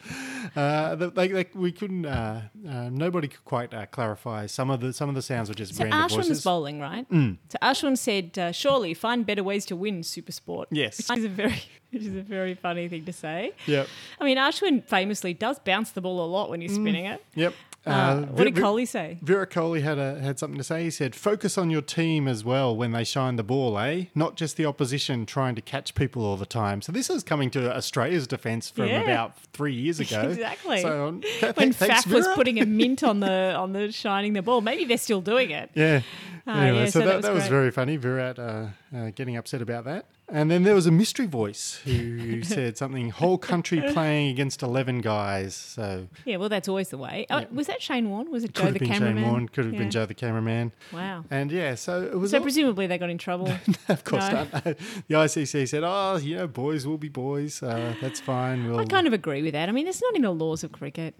Uh, 0.54 0.94
they, 0.94 1.06
they, 1.08 1.28
they- 1.28 1.46
we 1.54 1.72
couldn't. 1.72 2.04
Uh, 2.06 2.42
uh, 2.68 2.88
nobody 2.90 3.28
could 3.28 3.44
quite 3.44 3.72
uh, 3.74 3.86
clarify. 3.86 4.46
Some 4.46 4.70
of 4.70 4.80
the 4.80 4.92
some 4.92 5.08
of 5.08 5.14
the 5.14 5.22
sounds 5.22 5.48
were 5.48 5.54
just 5.54 5.74
So 5.74 5.84
random 5.84 6.00
Ashwin's 6.00 6.28
voices. 6.28 6.44
bowling, 6.44 6.80
right? 6.80 7.08
Mm. 7.10 7.29
So 7.48 7.58
Ashwin 7.62 7.96
said, 7.98 8.38
uh, 8.38 8.52
"Surely 8.52 8.94
find 8.94 9.24
better 9.26 9.42
ways 9.44 9.64
to 9.66 9.76
win 9.76 10.02
Super 10.02 10.32
Sport." 10.32 10.68
Yes. 10.70 10.98
which 11.08 11.18
is 11.18 11.24
a 11.24 11.28
very, 11.28 11.62
which 11.90 12.02
is 12.02 12.14
a 12.16 12.22
very 12.22 12.54
funny 12.54 12.88
thing 12.88 13.04
to 13.04 13.12
say. 13.12 13.52
Yep. 13.66 13.86
I 14.20 14.24
mean, 14.24 14.36
Ashwin 14.38 14.84
famously 14.84 15.34
does 15.34 15.58
bounce 15.58 15.90
the 15.92 16.00
ball 16.00 16.24
a 16.24 16.28
lot 16.28 16.50
when 16.50 16.60
he's 16.60 16.72
Mm. 16.78 16.82
spinning 16.82 17.04
it. 17.06 17.24
Yep. 17.34 17.54
Uh, 17.86 18.22
what 18.26 18.44
did 18.44 18.56
Vi- 18.58 18.84
say? 18.84 19.18
Virat 19.22 19.50
Kohli 19.50 19.80
had 19.82 19.98
a, 19.98 20.20
had 20.20 20.38
something 20.38 20.58
to 20.58 20.64
say. 20.64 20.84
He 20.84 20.90
said, 20.90 21.14
"Focus 21.14 21.56
on 21.56 21.70
your 21.70 21.80
team 21.80 22.28
as 22.28 22.44
well 22.44 22.76
when 22.76 22.92
they 22.92 23.04
shine 23.04 23.36
the 23.36 23.42
ball, 23.42 23.78
eh? 23.78 24.04
Not 24.14 24.36
just 24.36 24.56
the 24.58 24.66
opposition 24.66 25.24
trying 25.24 25.54
to 25.54 25.62
catch 25.62 25.94
people 25.94 26.22
all 26.24 26.36
the 26.36 26.44
time." 26.46 26.82
So 26.82 26.92
this 26.92 27.08
is 27.08 27.22
coming 27.22 27.50
to 27.52 27.74
Australia's 27.74 28.26
defence 28.26 28.68
from 28.68 28.86
Yeah. 28.88 29.00
about 29.00 29.38
three 29.54 29.72
years 29.74 29.98
ago. 30.06 30.28
exactly. 30.28 30.82
So 30.82 31.08
um, 31.08 31.20
th- 31.22 31.56
when 31.56 31.72
thanks, 31.72 32.04
Faf 32.04 32.12
was 32.12 32.28
putting 32.34 32.60
a 32.60 32.66
mint 32.66 33.02
on 33.10 33.20
the 33.20 33.54
on 33.54 33.72
the 33.72 33.90
shining 33.92 34.34
the 34.34 34.42
ball, 34.42 34.60
maybe 34.60 34.84
they're 34.84 34.98
still 34.98 35.22
doing 35.22 35.50
it. 35.50 35.70
Yeah. 35.74 36.02
Ah, 36.46 36.60
anyway, 36.60 36.78
yeah, 36.80 36.84
so, 36.86 36.90
so 36.90 36.98
that 37.00 37.06
that, 37.06 37.16
was 37.16 37.24
that 37.24 37.34
was 37.34 37.48
very 37.48 37.70
funny. 37.70 37.96
Virat 37.96 38.38
uh, 38.38 38.66
uh, 38.94 39.10
getting 39.14 39.36
upset 39.36 39.62
about 39.62 39.84
that. 39.84 40.06
And 40.32 40.48
then 40.50 40.62
there 40.62 40.74
was 40.76 40.86
a 40.86 40.90
mystery 40.92 41.26
voice 41.26 41.80
who 41.84 42.42
said 42.44 42.78
something, 42.78 43.10
whole 43.10 43.36
country 43.36 43.82
playing 43.92 44.28
against 44.30 44.62
11 44.62 45.00
guys. 45.00 45.54
So 45.56 46.06
Yeah, 46.24 46.36
well, 46.36 46.48
that's 46.48 46.68
always 46.68 46.90
the 46.90 46.98
way. 46.98 47.26
Oh, 47.30 47.38
Yeah. 47.40 47.46
was 47.52 47.66
that 47.66 47.82
Shane 47.82 48.08
Warne? 48.08 48.30
Was 48.30 48.44
it 48.44 48.54
Joe 48.54 48.62
could 48.66 48.74
have 48.74 48.78
been 48.80 48.88
cameraman? 48.88 49.22
Shane 49.24 49.30
Warne, 49.32 49.48
could 49.48 49.64
have 49.64 49.74
Yeah. 49.74 49.80
been 49.80 49.90
Joe 49.90 50.06
the 50.06 50.14
cameraman. 50.14 50.72
Wow. 50.92 51.24
And 51.30 51.50
yeah, 51.50 51.74
so 51.74 52.02
it 52.02 52.16
was 52.18 52.30
So 52.30 52.38
all- 52.38 52.42
presumably 52.44 52.86
they 52.86 52.96
got 52.98 53.10
in 53.10 53.18
trouble. 53.18 53.52
of 53.88 54.04
course 54.04 54.28
No. 54.30 54.46
not. 54.52 54.52
the 55.08 55.14
ICC 55.14 55.66
said, 55.68 55.82
oh, 55.84 56.16
you 56.18 56.36
know, 56.36 56.46
boys 56.46 56.86
will 56.86 56.98
be 56.98 57.08
boys. 57.08 57.62
Uh, 57.62 57.94
that's 58.00 58.20
fine. 58.20 58.68
We'll, 58.68 58.78
I 58.78 58.84
kind 58.84 59.06
of 59.08 59.12
agree 59.12 59.42
with 59.42 59.52
that. 59.54 59.68
I 59.68 59.72
mean, 59.72 59.88
it's 59.88 60.00
not 60.00 60.14
in 60.14 60.22
the 60.22 60.30
laws 60.30 60.62
of 60.62 60.70
cricket. 60.70 61.14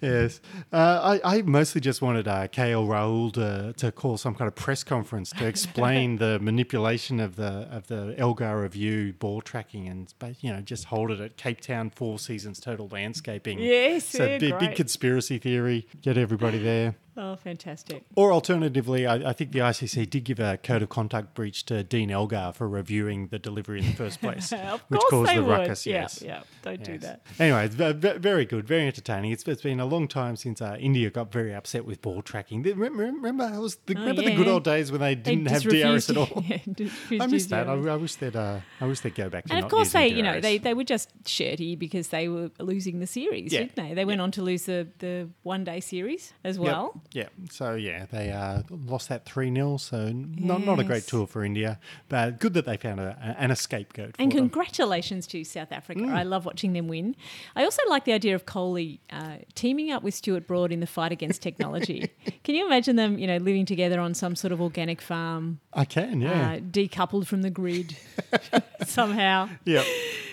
yes. 0.00 0.40
Uh, 0.72 1.18
I, 1.24 1.36
I 1.38 1.42
mostly 1.42 1.80
just 1.80 2.02
wanted 2.02 2.26
uh, 2.26 2.48
KL 2.48 2.86
Rahul 2.88 3.32
to, 3.34 3.72
to 3.76 3.92
call 3.92 4.16
some 4.18 4.34
kind 4.34 4.48
of 4.48 4.54
press 4.54 4.82
conference 4.84 5.30
to 5.30 5.46
explain 5.46 6.16
the 6.16 6.38
manipulation 6.40 7.20
of 7.20 7.36
the 7.36 7.51
Uh, 7.52 7.76
of 7.76 7.86
the 7.88 8.14
Elgar 8.18 8.62
review 8.62 9.12
ball 9.12 9.40
tracking 9.42 9.88
and 9.88 10.12
you 10.40 10.52
know 10.52 10.60
just 10.60 10.86
hold 10.86 11.10
it 11.10 11.20
at 11.20 11.36
Cape 11.36 11.60
Town 11.60 11.90
Four 11.90 12.18
Seasons 12.18 12.60
Total 12.60 12.88
Landscaping. 12.88 13.58
Yes, 13.58 14.06
so 14.06 14.24
yeah, 14.24 14.38
big, 14.38 14.58
big 14.58 14.74
conspiracy 14.74 15.38
theory. 15.38 15.86
Get 16.00 16.16
everybody 16.16 16.58
there. 16.58 16.94
Oh, 17.16 17.36
fantastic. 17.36 18.04
Or 18.16 18.32
alternatively, 18.32 19.06
I, 19.06 19.30
I 19.30 19.32
think 19.34 19.52
the 19.52 19.58
ICC 19.58 20.08
did 20.08 20.24
give 20.24 20.40
a 20.40 20.56
code 20.56 20.82
of 20.82 20.88
conduct 20.88 21.34
breach 21.34 21.64
to 21.66 21.82
Dean 21.84 22.10
Elgar 22.10 22.52
for 22.54 22.66
reviewing 22.68 23.26
the 23.28 23.38
delivery 23.38 23.80
in 23.80 23.86
the 23.86 23.92
first 23.92 24.20
place, 24.20 24.50
Of 24.52 24.80
which 24.88 25.00
course 25.00 25.10
caused 25.10 25.30
they 25.30 25.36
the 25.36 25.42
would. 25.44 25.50
ruckus. 25.50 25.84
Yeah, 25.86 26.00
yes, 26.02 26.22
yeah, 26.24 26.42
don't 26.62 26.82
do 26.82 26.96
that. 26.98 27.20
Anyway, 27.38 27.66
it's 27.66 27.74
ve- 27.74 27.92
ve- 27.92 28.18
very 28.18 28.44
good, 28.46 28.66
very 28.66 28.86
entertaining. 28.86 29.30
It's, 29.30 29.46
it's 29.46 29.60
been 29.62 29.78
a 29.80 29.84
long 29.84 30.08
time 30.08 30.36
since 30.36 30.62
uh, 30.62 30.76
India 30.80 31.10
got 31.10 31.30
very 31.30 31.54
upset 31.54 31.84
with 31.84 32.00
ball 32.00 32.22
tracking. 32.22 32.62
Remember, 32.62 33.02
remember, 33.04 33.60
was 33.60 33.76
the, 33.86 33.94
Oh, 33.96 34.00
remember 34.00 34.22
the 34.22 34.34
good 34.34 34.48
old 34.48 34.64
days 34.64 34.90
when 34.90 35.00
they 35.02 35.14
They 35.14 35.36
didn't 35.36 35.50
have 35.50 35.62
DRS 35.64 36.08
at 36.08 36.16
all. 36.16 36.42
yeah, 36.46 36.58
I 37.20 37.26
miss 37.26 37.46
that. 37.46 37.68
I, 37.68 37.72
I 37.74 37.96
wish 37.96 38.14
they'd. 38.14 38.34
Uh, 38.34 38.60
I 38.80 38.86
wish 38.86 39.00
they'd 39.00 39.14
go 39.14 39.28
back 39.28 39.44
to. 39.46 39.54
And 39.54 39.62
of 39.64 39.70
course, 39.70 39.92
they, 39.92 40.08
you 40.08 40.22
know, 40.22 40.40
they, 40.40 40.56
they 40.58 40.72
were 40.72 40.84
just 40.84 41.10
shirty 41.26 41.76
because 41.76 42.08
they 42.08 42.28
were 42.28 42.50
losing 42.58 43.00
the 43.00 43.06
series, 43.06 43.52
Yeah. 43.52 43.60
didn't 43.60 43.76
they? 43.76 43.94
They 43.94 44.04
went 44.06 44.20
on 44.22 44.30
to 44.32 44.42
lose 44.42 44.64
the, 44.64 44.88
the 44.98 45.28
one 45.42 45.64
day 45.64 45.80
series 45.80 46.32
as 46.42 46.56
Yep, 46.56 46.64
well. 46.64 47.01
Yeah. 47.12 47.28
So 47.50 47.74
yeah, 47.74 48.06
they 48.10 48.30
uh, 48.30 48.62
lost 48.70 49.08
that 49.10 49.24
three 49.26 49.52
0 49.54 49.76
So 49.76 50.10
not 50.12 50.64
not 50.64 50.78
a 50.78 50.84
great 50.84 51.02
Yes. 51.02 51.06
tour 51.06 51.26
for 51.26 51.44
India, 51.44 51.78
but 52.08 52.38
good 52.40 52.54
that 52.54 52.64
they 52.64 52.76
found 52.76 53.00
a, 53.00 53.36
an 53.38 53.50
escape 53.50 53.92
goat. 53.92 54.16
For 54.16 54.22
And 54.22 54.32
them. 54.32 54.38
congratulations 54.48 55.26
to 55.28 55.44
South 55.44 55.72
Africa. 55.72 56.00
Mm. 56.00 56.14
I 56.14 56.22
love 56.22 56.46
watching 56.46 56.72
them 56.72 56.88
win. 56.88 57.14
I 57.54 57.64
also 57.64 57.82
like 57.88 58.04
the 58.04 58.12
idea 58.14 58.34
of 58.34 58.46
Kohli 58.46 59.00
uh, 59.10 59.36
teaming 59.54 59.90
up 59.90 60.02
with 60.02 60.14
Stuart 60.14 60.46
Broad 60.46 60.72
in 60.72 60.80
the 60.80 60.86
fight 60.86 61.12
against 61.12 61.42
technology. 61.42 62.10
Can 62.44 62.54
you 62.54 62.64
imagine 62.66 62.96
them, 62.96 63.18
you 63.18 63.26
know, 63.26 63.36
living 63.36 63.66
together 63.66 64.00
on 64.00 64.14
some 64.14 64.34
sort 64.34 64.52
of 64.52 64.60
organic 64.62 65.00
farm, 65.02 65.60
I 65.74 65.84
can. 65.84 66.20
Yeah. 66.22 66.52
uh, 66.54 66.56
decoupled 66.60 67.26
from 67.26 67.42
the 67.42 67.50
grid 67.50 67.96
somehow? 68.84 69.48
Yep. 69.64 69.84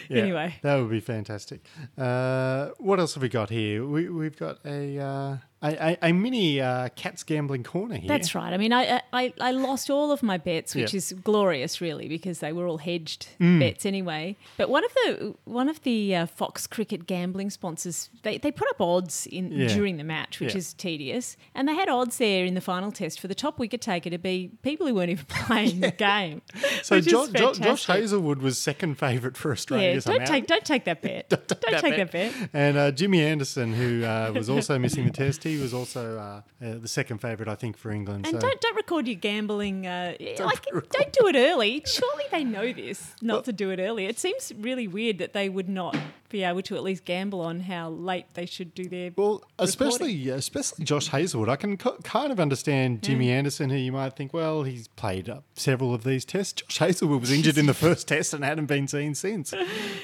Yeah, 0.10 0.22
Anyway. 0.24 0.56
that 0.64 0.76
would 0.78 0.90
be 0.90 1.02
fantastic. 1.02 1.62
Uh, 1.98 2.70
what 2.80 3.00
else 3.00 3.14
have 3.14 3.22
we 3.22 3.30
got 3.30 3.50
here? 3.52 3.86
We, 3.86 4.10
we've 4.10 4.36
got 4.38 4.58
a 4.66 4.98
uh, 5.00 5.38
a, 5.62 5.98
a, 6.04 6.10
a 6.10 6.14
mini 6.14 6.62
uh, 6.62 6.90
cats 6.96 7.24
gambling 7.24 7.64
corner 7.64 7.96
here. 7.96 8.08
That's 8.08 8.34
right. 8.34 8.54
I 8.54 8.58
mean, 8.58 8.72
I, 8.72 9.02
I 9.12 9.34
I 9.42 9.52
lost 9.52 9.90
all 9.90 10.12
of 10.12 10.24
my 10.24 10.38
bets, 10.38 10.74
which 10.76 10.94
Yep. 10.94 10.98
is 10.98 11.14
glorious, 11.24 11.82
really, 11.82 12.08
because 12.08 12.40
they 12.40 12.54
were 12.54 12.66
all 12.68 12.78
hedged 12.78 13.28
Mm. 13.40 13.60
bets 13.60 13.86
anyway. 13.86 14.38
But 14.58 14.70
one 14.70 14.84
of 14.86 14.94
the 14.94 15.36
one 15.46 15.68
of 15.68 15.82
the 15.84 16.16
uh, 16.16 16.26
Fox 16.28 16.66
Cricket 16.68 17.08
gambling 17.08 17.50
sponsors, 17.50 18.10
they, 18.24 18.38
they 18.38 18.52
put 18.52 18.70
up 18.70 18.80
odds 18.80 19.28
in 19.28 19.52
Yeah. 19.52 19.68
during 19.68 19.98
the 19.98 20.04
match, 20.04 20.40
which 20.40 20.54
Yeah. 20.54 20.60
is 20.60 20.74
tedious, 20.74 21.36
and 21.54 21.68
they 21.68 21.76
had 21.76 21.90
odds 21.90 22.18
there 22.20 22.46
in 22.46 22.54
the 22.54 22.62
final 22.62 22.92
test 22.92 23.20
for 23.20 23.28
the 23.28 23.36
top 23.36 23.60
wicket 23.60 23.82
taker 23.82 24.10
to 24.10 24.18
be 24.18 24.52
people 24.64 24.88
who 24.88 24.94
weren't 24.96 25.10
even 25.12 25.26
playing 25.28 25.82
the 25.82 25.92
game. 25.92 26.42
So 26.84 27.02
jo- 27.02 27.28
jo- 27.28 27.54
Josh. 27.54 27.86
Hazlewood 27.86 28.42
was 28.42 28.58
second 28.58 28.96
favourite 28.98 29.36
for 29.36 29.52
Australia. 29.52 29.96
Yeah, 29.96 30.00
don't 30.00 30.26
take 30.26 30.48
don't 30.48 30.64
take 30.66 30.86
that 30.86 31.02
bet. 31.02 31.30
don't 31.30 31.82
take 31.82 31.98
that 31.98 32.12
bet. 32.12 32.34
And 32.54 32.78
uh, 32.78 32.92
Jimmy 32.92 33.22
Anderson, 33.22 33.74
who 33.74 34.06
uh, 34.06 34.32
was 34.34 34.50
also 34.50 34.80
missing 34.80 35.06
the 35.06 35.12
test, 35.12 35.44
he 35.50 35.58
was 35.58 35.74
also 35.74 36.18
uh, 36.18 36.66
uh, 36.66 36.78
the 36.80 36.88
second 36.88 37.20
favourite, 37.20 37.50
I 37.50 37.56
think, 37.56 37.78
for 37.78 37.92
England. 37.92 38.26
And 38.26 38.36
so. 38.36 38.40
don't 38.40 38.62
don't 38.62 38.76
record 38.76 39.08
your 39.08 39.16
gambling. 39.16 39.88
Uh, 39.88 40.14
like 40.40 40.66
don't 40.66 41.14
do 41.14 41.28
it 41.28 41.36
early. 41.36 41.84
Surely 41.86 42.24
they 42.32 42.44
know 42.44 42.72
this, 42.72 43.16
not 43.22 43.46
to 43.46 43.54
do 43.54 43.70
it 43.72 43.80
early. 43.80 44.06
It 44.06 44.20
seems 44.20 44.52
really 44.58 44.88
weird 44.88 45.18
that 45.18 45.34
they 45.34 45.50
would 45.50 45.70
not 45.70 45.98
be 46.30 46.44
able 46.44 46.62
to 46.62 46.76
at 46.76 46.84
least 46.84 47.06
gamble 47.06 47.42
on 47.42 47.62
how 47.62 47.90
late 47.90 48.26
they 48.36 48.46
should 48.46 48.74
do 48.74 48.88
their. 48.88 49.12
Well, 49.16 49.36
recording. 49.36 49.50
especially 49.58 50.30
especially 50.30 50.86
Josh 50.86 51.08
Hazlewood. 51.08 51.50
I 51.50 51.56
can 51.56 51.78
co- 51.78 51.98
kind 52.04 52.32
of 52.32 52.40
understand 52.40 53.02
Jimmy 53.02 53.32
Anderson, 53.32 53.70
who 53.70 53.76
you 53.76 53.92
might 53.92 54.16
think, 54.16 54.34
well, 54.34 54.64
he's 54.64 54.88
played 54.90 55.32
several 55.56 55.94
of 55.94 56.04
these 56.04 56.26
tests. 56.26 56.62
Josh 56.62 56.78
Hazlewood 56.78 57.22
was 57.22 57.32
injured 57.32 57.58
in 57.58 57.66
the 57.66 57.74
first 57.90 58.08
test 58.08 58.34
and 58.34 58.44
hadn't 58.44 58.68
been 58.68 58.88
seen 58.88 59.16
since. 59.16 59.54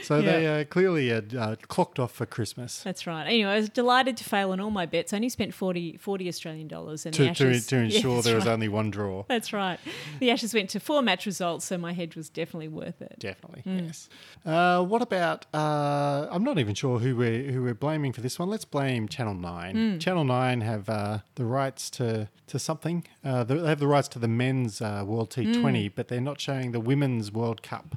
So 0.03 0.21
they 0.21 0.61
uh, 0.61 0.63
clearly 0.65 1.09
had 1.09 1.35
uh, 1.35 1.55
clocked 1.67 1.99
off 1.99 2.11
for 2.11 2.25
Christmas. 2.25 2.81
That's 2.83 3.05
right. 3.07 3.25
Anyway, 3.25 3.51
I 3.51 3.57
was 3.57 3.69
delighted 3.69 4.17
to 4.17 4.23
fail 4.23 4.51
on 4.51 4.59
all 4.59 4.71
my 4.71 4.85
bets. 4.85 5.13
I 5.13 5.17
only 5.17 5.29
spent 5.35 5.53
40, 5.53 5.97
40 5.97 6.27
Australian 6.27 6.67
dollars. 6.67 7.05
And 7.05 7.13
To, 7.15 7.23
to, 7.25 7.29
Ashes, 7.29 7.67
to 7.67 7.75
Yeah, 7.77 7.83
ensure 7.83 8.15
that's 8.15 8.25
there 8.25 8.35
was 8.35 8.45
right. 8.45 8.53
only 8.53 8.67
one 8.69 8.89
draw. 8.89 9.23
That's 9.27 9.51
right. 9.53 9.79
The 10.19 10.31
Ashes 10.31 10.53
went 10.53 10.69
to 10.71 10.79
four 10.79 11.01
match 11.01 11.25
results, 11.25 11.65
so 11.65 11.77
my 11.77 11.93
hedge 11.93 12.15
was 12.15 12.29
definitely 12.29 12.69
worth 12.69 13.01
it. 13.01 13.15
Definitely, 13.19 13.61
Mm. 13.65 13.85
yes. 13.87 14.09
Uh, 14.45 14.83
what 14.83 15.01
about? 15.01 15.45
Uh, 15.53 16.27
I'm 16.31 16.43
not 16.43 16.57
even 16.57 16.73
sure 16.75 16.99
who 16.99 17.15
we're 17.15 17.51
who 17.51 17.61
we're 17.63 17.73
blaming 17.87 18.13
for 18.13 18.21
this 18.21 18.39
one. 18.39 18.49
Let's 18.49 18.65
blame 18.65 19.07
Channel 19.07 19.35
Nine. 19.35 19.75
Mm. 19.75 19.99
Channel 19.99 20.23
Nine 20.23 20.61
have 20.61 20.87
uh, 20.89 21.19
the 21.35 21.45
rights 21.45 21.89
to 21.91 22.29
to 22.47 22.57
something. 22.59 23.05
Uh, 23.23 23.43
they 23.43 23.57
have 23.67 23.79
the 23.79 23.87
rights 23.87 24.07
to 24.09 24.19
the 24.19 24.27
men's 24.27 24.81
uh, 24.81 25.03
World 25.05 25.29
T20, 25.31 25.61
Mm. 25.61 25.91
but 25.95 26.07
they're 26.07 26.21
not 26.31 26.39
showing 26.39 26.71
the 26.71 26.79
women's 26.79 27.31
World 27.31 27.61
Cup 27.61 27.87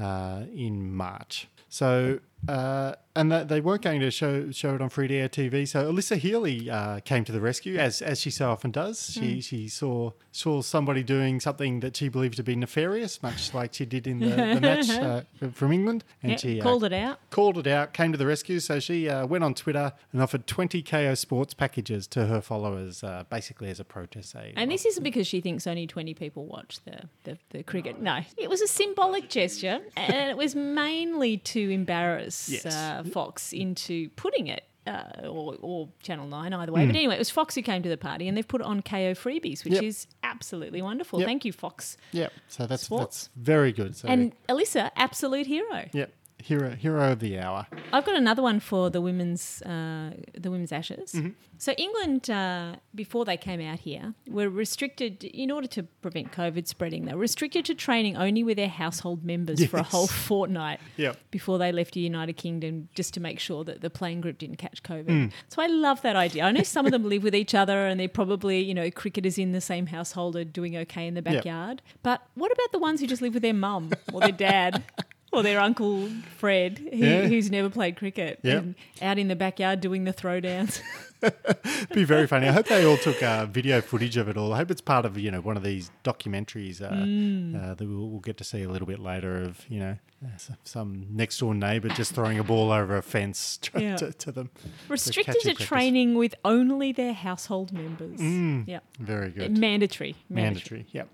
uh, 0.00 0.42
in 0.54 0.92
March. 0.94 1.48
So. 1.68 2.18
Uh, 2.48 2.94
and 3.16 3.32
that 3.32 3.48
they 3.48 3.62
weren't 3.62 3.80
going 3.80 3.98
to 4.00 4.10
show 4.10 4.50
show 4.50 4.74
it 4.74 4.82
on 4.82 4.90
free 4.90 5.08
to 5.08 5.14
air 5.14 5.28
TV. 5.28 5.66
So 5.66 5.90
Alyssa 5.90 6.18
Healy 6.18 6.68
uh, 6.70 7.00
came 7.00 7.24
to 7.24 7.32
the 7.32 7.40
rescue, 7.40 7.78
as 7.78 8.02
as 8.02 8.20
she 8.20 8.30
so 8.30 8.50
often 8.50 8.70
does. 8.70 9.10
She 9.12 9.20
Mm. 9.38 9.42
she 9.44 9.68
saw 9.68 10.10
saw 10.32 10.60
somebody 10.60 11.02
doing 11.02 11.40
something 11.40 11.80
that 11.80 11.96
she 11.96 12.10
believed 12.10 12.36
to 12.36 12.42
be 12.42 12.54
nefarious, 12.54 13.22
much 13.22 13.54
like 13.54 13.72
she 13.72 13.86
did 13.86 14.06
in 14.06 14.18
the, 14.20 14.28
the 14.28 14.60
match 14.60 14.90
uh, 14.90 15.22
from 15.52 15.72
England, 15.72 16.04
and 16.22 16.32
Yeah, 16.32 16.38
she 16.38 16.60
uh, 16.60 16.62
called 16.62 16.84
it 16.84 16.92
out. 16.92 17.18
Called 17.30 17.56
it 17.56 17.66
out, 17.66 17.94
came 17.94 18.12
to 18.12 18.18
the 18.18 18.26
rescue. 18.26 18.60
So 18.60 18.78
she 18.80 19.08
uh, 19.08 19.26
went 19.26 19.42
on 19.44 19.54
Twitter 19.54 19.94
and 20.12 20.20
offered 20.22 20.46
20 20.46 20.82
Kayo 20.82 21.16
sports 21.16 21.54
packages 21.54 22.06
to 22.08 22.26
her 22.26 22.42
followers, 22.42 23.02
uh, 23.02 23.24
basically 23.30 23.70
as 23.70 23.80
a 23.80 23.84
protest. 23.84 24.30
Say, 24.32 24.52
And 24.56 24.70
this 24.70 24.84
isn't 24.84 25.02
because 25.02 25.26
she 25.26 25.40
thinks 25.40 25.66
only 25.66 25.86
20 25.86 26.12
people 26.12 26.44
watch 26.44 26.80
the, 26.84 27.08
the, 27.24 27.38
the 27.50 27.62
cricket. 27.62 28.00
No, 28.02 28.20
it 28.36 28.50
was 28.50 28.60
a 28.60 28.66
symbolic 28.68 29.30
gesture, 29.30 29.80
and 29.96 30.30
it 30.30 30.36
was 30.36 30.54
mainly 30.54 31.38
to 31.38 31.70
embarrass 31.70 32.35
Yes. 32.48 32.66
uh, 32.66 33.02
Fox 33.12 33.52
into 33.52 34.08
putting 34.10 34.46
it. 34.48 34.64
Uh, 34.86 35.26
or, 35.26 35.56
or 35.62 35.88
Channel 36.00 36.28
9, 36.28 36.52
either 36.52 36.70
way. 36.70 36.82
Mm. 36.84 36.86
But 36.86 36.94
anyway, 36.94 37.16
it 37.16 37.18
was 37.18 37.28
Fox 37.28 37.56
who 37.56 37.62
came 37.62 37.82
to 37.82 37.88
the 37.88 37.96
party 37.96 38.28
and 38.28 38.36
they've 38.36 38.46
put 38.46 38.60
it 38.60 38.66
on 38.68 38.82
Kayo 38.82 39.18
freebies, 39.18 39.64
which 39.64 39.74
Yep. 39.74 39.82
is 39.82 40.06
absolutely 40.22 40.80
wonderful. 40.80 41.18
Yep. 41.18 41.26
Thank 41.26 41.44
you, 41.44 41.52
Fox. 41.52 41.96
Yep. 42.12 42.32
So 42.46 42.66
that's 42.68 42.84
Sports. 42.84 43.02
that's 43.24 43.30
very 43.36 43.72
good. 43.72 43.96
So 43.96 44.06
And 44.06 44.32
Alyssa, 44.48 44.92
absolute 44.94 45.48
hero. 45.48 45.88
yep, 45.92 46.12
hero 46.48 46.70
hero 46.84 47.12
of 47.12 47.18
the 47.20 47.38
hour. 47.38 47.66
I've 47.92 48.04
got 48.04 48.16
another 48.16 48.42
one 48.42 48.60
for 48.60 48.90
the 48.90 49.00
women's 49.00 49.62
uh, 49.62 50.10
the 50.44 50.50
women's 50.50 50.72
Ashes. 50.72 51.12
Mhm. 51.12 51.34
So 51.58 51.72
England, 51.72 52.28
uh, 52.28 52.76
before 52.94 53.24
they 53.24 53.36
came 53.38 53.60
out 53.70 53.80
here, 53.80 54.14
were 54.28 54.48
restricted 54.50 55.24
in 55.24 55.50
order 55.50 55.66
to 55.68 55.82
prevent 56.04 56.30
COVID 56.32 56.66
spreading. 56.66 57.06
They 57.06 57.14
were 57.14 57.20
restricted 57.30 57.64
to 57.66 57.74
training 57.74 58.16
only 58.16 58.42
with 58.44 58.56
their 58.58 58.68
household 58.84 59.24
members 59.24 59.64
for 59.66 59.78
a 59.78 59.82
whole 59.82 60.06
fortnight 60.06 60.80
Yep. 60.98 61.16
before 61.30 61.58
they 61.58 61.72
left 61.72 61.94
the 61.94 62.00
United 62.00 62.34
Kingdom, 62.36 62.88
just 62.94 63.14
to 63.14 63.20
make 63.20 63.38
sure 63.40 63.64
that 63.64 63.80
the 63.80 63.88
playing 63.90 64.20
group 64.20 64.36
didn't 64.38 64.56
catch 64.56 64.82
COVID. 64.82 65.06
Mm. 65.06 65.32
So 65.48 65.62
I 65.62 65.66
love 65.66 66.02
that 66.02 66.14
idea. 66.16 66.44
I 66.44 66.52
know 66.52 66.62
some 66.62 66.84
of 66.86 66.92
them 66.92 67.04
live 67.08 67.22
with 67.22 67.34
each 67.34 67.54
other, 67.54 67.86
and 67.86 67.98
they're 67.98 68.08
probably 68.22 68.60
you 68.60 68.74
know 68.74 68.90
cricketers 68.90 69.38
in 69.38 69.52
the 69.52 69.60
same 69.60 69.86
household 69.86 70.36
are 70.36 70.44
doing 70.44 70.76
okay 70.76 71.06
in 71.06 71.14
the 71.14 71.22
Yep. 71.22 71.34
backyard. 71.34 71.82
But 72.02 72.22
what 72.34 72.52
about 72.52 72.70
the 72.72 72.78
ones 72.78 73.00
who 73.00 73.06
just 73.06 73.22
live 73.22 73.32
with 73.34 73.42
their 73.42 73.54
mum 73.54 73.90
or 74.12 74.20
their 74.20 74.32
dad? 74.32 74.84
Or 75.36 75.42
their 75.42 75.60
uncle 75.60 76.08
Fred, 76.38 76.78
who, 76.78 76.96
Yeah. 76.96 77.26
who's 77.28 77.50
never 77.50 77.68
played 77.68 77.96
cricket, 77.96 78.40
and 78.42 78.74
out 79.02 79.18
in 79.18 79.28
the 79.28 79.36
backyard 79.36 79.82
doing 79.82 80.04
the 80.04 80.12
throwdowns. 80.14 80.80
be 81.94 82.04
very 82.04 82.26
funny. 82.26 82.48
I 82.48 82.52
hope 82.52 82.66
they 82.66 82.84
all 82.84 82.96
took 82.96 83.22
uh, 83.22 83.46
video 83.46 83.80
footage 83.80 84.16
of 84.16 84.28
it 84.28 84.36
all. 84.36 84.52
I 84.52 84.58
hope 84.58 84.70
it's 84.70 84.80
part 84.80 85.04
of 85.04 85.18
you 85.18 85.30
know 85.30 85.40
one 85.40 85.56
of 85.56 85.62
these 85.62 85.90
documentaries 86.04 86.82
uh, 86.82 86.86
Mm. 86.96 87.54
uh, 87.70 87.74
that 87.74 87.86
we'll, 87.86 88.08
we'll 88.08 88.20
get 88.20 88.36
to 88.38 88.44
see 88.44 88.62
a 88.62 88.68
little 88.68 88.86
bit 88.86 88.98
later 88.98 89.42
of 89.42 89.64
you 89.68 89.78
know 89.80 89.96
uh, 90.24 90.28
some 90.64 91.06
next 91.10 91.38
door 91.38 91.54
neighbour 91.54 91.88
just 91.90 92.14
throwing 92.14 92.38
a 92.38 92.44
ball 92.44 92.72
over 92.72 92.96
a 92.96 93.02
fence 93.02 93.56
to, 93.62 93.80
Yeah. 93.80 93.96
to, 93.96 94.12
to 94.12 94.32
them. 94.32 94.50
Restricted 94.88 95.34
to 95.40 95.48
practice. 95.48 95.66
training 95.66 96.14
with 96.14 96.34
only 96.44 96.92
their 96.92 97.12
household 97.12 97.72
members. 97.72 98.18
Mm, 98.20 98.64
yeah, 98.66 98.80
very 98.98 99.30
good. 99.30 99.56
Mandatory. 99.58 100.16
Mandatory. 100.30 100.86
Yep. 100.92 101.08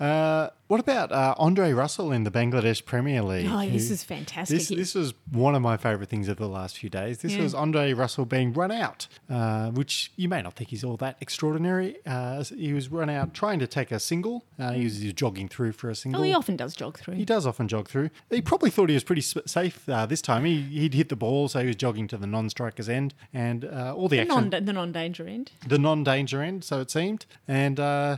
Uh, 0.00 0.48
what 0.66 0.80
about 0.80 1.12
uh, 1.12 1.34
Andre 1.38 1.72
Russell 1.72 2.12
in 2.12 2.24
the 2.24 2.30
Bangladesh 2.30 2.84
Premier 2.84 3.22
League? 3.22 3.48
Oh, 3.50 3.66
this 3.68 3.90
is 3.90 4.02
fantastic. 4.04 4.58
This, 4.58 4.68
this 4.68 4.94
was 4.94 5.14
one 5.30 5.54
of 5.54 5.62
my 5.62 5.76
favourite 5.76 6.08
things 6.10 6.28
of 6.28 6.36
the 6.36 6.48
last 6.48 6.76
few 6.78 6.90
days. 6.90 7.18
This 7.18 7.32
Yeah. 7.32 7.42
was 7.42 7.54
Andre 7.54 7.92
Russell 7.94 8.26
being 8.26 8.52
run 8.52 8.70
out, 8.70 9.06
uh, 9.30 9.34
which 9.72 10.12
you 10.16 10.28
may 10.28 10.42
not 10.42 10.54
think 10.54 10.70
he's 10.70 10.84
all 10.84 10.96
that 10.96 11.16
extraordinary. 11.20 11.96
Uh, 12.06 12.42
he 12.44 12.72
was 12.72 12.88
run 12.90 13.10
out 13.10 13.34
trying 13.34 13.58
to 13.58 13.66
take 13.66 13.90
a 13.92 14.00
single. 14.00 14.44
Uh, 14.58 14.72
he, 14.72 14.84
was, 14.84 14.98
he 14.98 15.06
was 15.06 15.14
jogging 15.14 15.48
through 15.48 15.72
for 15.72 15.90
a 15.90 15.94
single. 15.94 16.20
Oh, 16.20 16.24
he 16.24 16.32
often 16.34 16.56
does 16.56 16.74
jog 16.74 16.98
through. 16.98 17.14
He 17.14 17.24
does 17.24 17.46
often 17.46 17.68
jog 17.68 17.88
through. 17.88 18.10
He 18.30 18.42
probably 18.42 18.70
thought 18.70 18.88
he 18.88 18.94
was 18.94 19.04
pretty 19.04 19.22
safe 19.22 19.88
uh, 19.88 20.06
this 20.06 20.20
time. 20.22 20.44
He, 20.44 20.60
he'd 20.62 20.94
hit 20.94 21.08
the 21.08 21.16
ball, 21.16 21.48
so 21.48 21.60
he 21.60 21.66
was 21.66 21.76
jogging 21.76 22.08
to 22.08 22.16
the 22.16 22.26
non-striker's 22.26 22.88
end, 22.88 23.14
and 23.32 23.64
uh, 23.64 23.94
all 23.96 24.08
the 24.08 24.16
The 24.16 24.22
action 24.22 24.50
non, 24.50 24.64
the 24.64 24.72
non-danger 24.72 25.26
end. 25.26 25.52
the 25.66 25.78
non-danger 25.78 26.42
end, 26.42 26.64
so 26.64 26.80
it 26.80 26.90
seemed, 26.90 27.26
and 27.46 27.78
uh, 27.78 28.16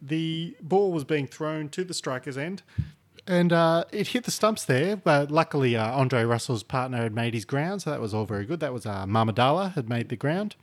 the 0.00 0.56
ball 0.60 0.92
was 0.92 1.04
being 1.04 1.26
thrown 1.26 1.68
to 1.70 1.84
the 1.84 1.94
striker's 1.94 2.38
end, 2.38 2.62
and 3.30 3.52
uh, 3.52 3.84
it 3.92 4.08
hit 4.08 4.24
the 4.24 4.30
stumps 4.30 4.64
there. 4.64 4.96
But 4.96 5.30
luckily, 5.30 5.76
uh, 5.76 5.90
Andre 5.92 6.24
Russell's 6.24 6.62
partner 6.62 6.98
had 6.98 7.14
made 7.14 7.32
his 7.32 7.44
ground, 7.44 7.82
so 7.82 7.90
that 7.90 8.00
was 8.00 8.12
all 8.12 8.26
very 8.26 8.44
good. 8.44 8.60
That 8.60 8.72
was 8.72 8.84
uh, 8.84 9.06
Mahmudullah 9.06 9.74
had 9.74 9.88
made 9.88 10.08
the 10.08 10.16
ground, 10.16 10.56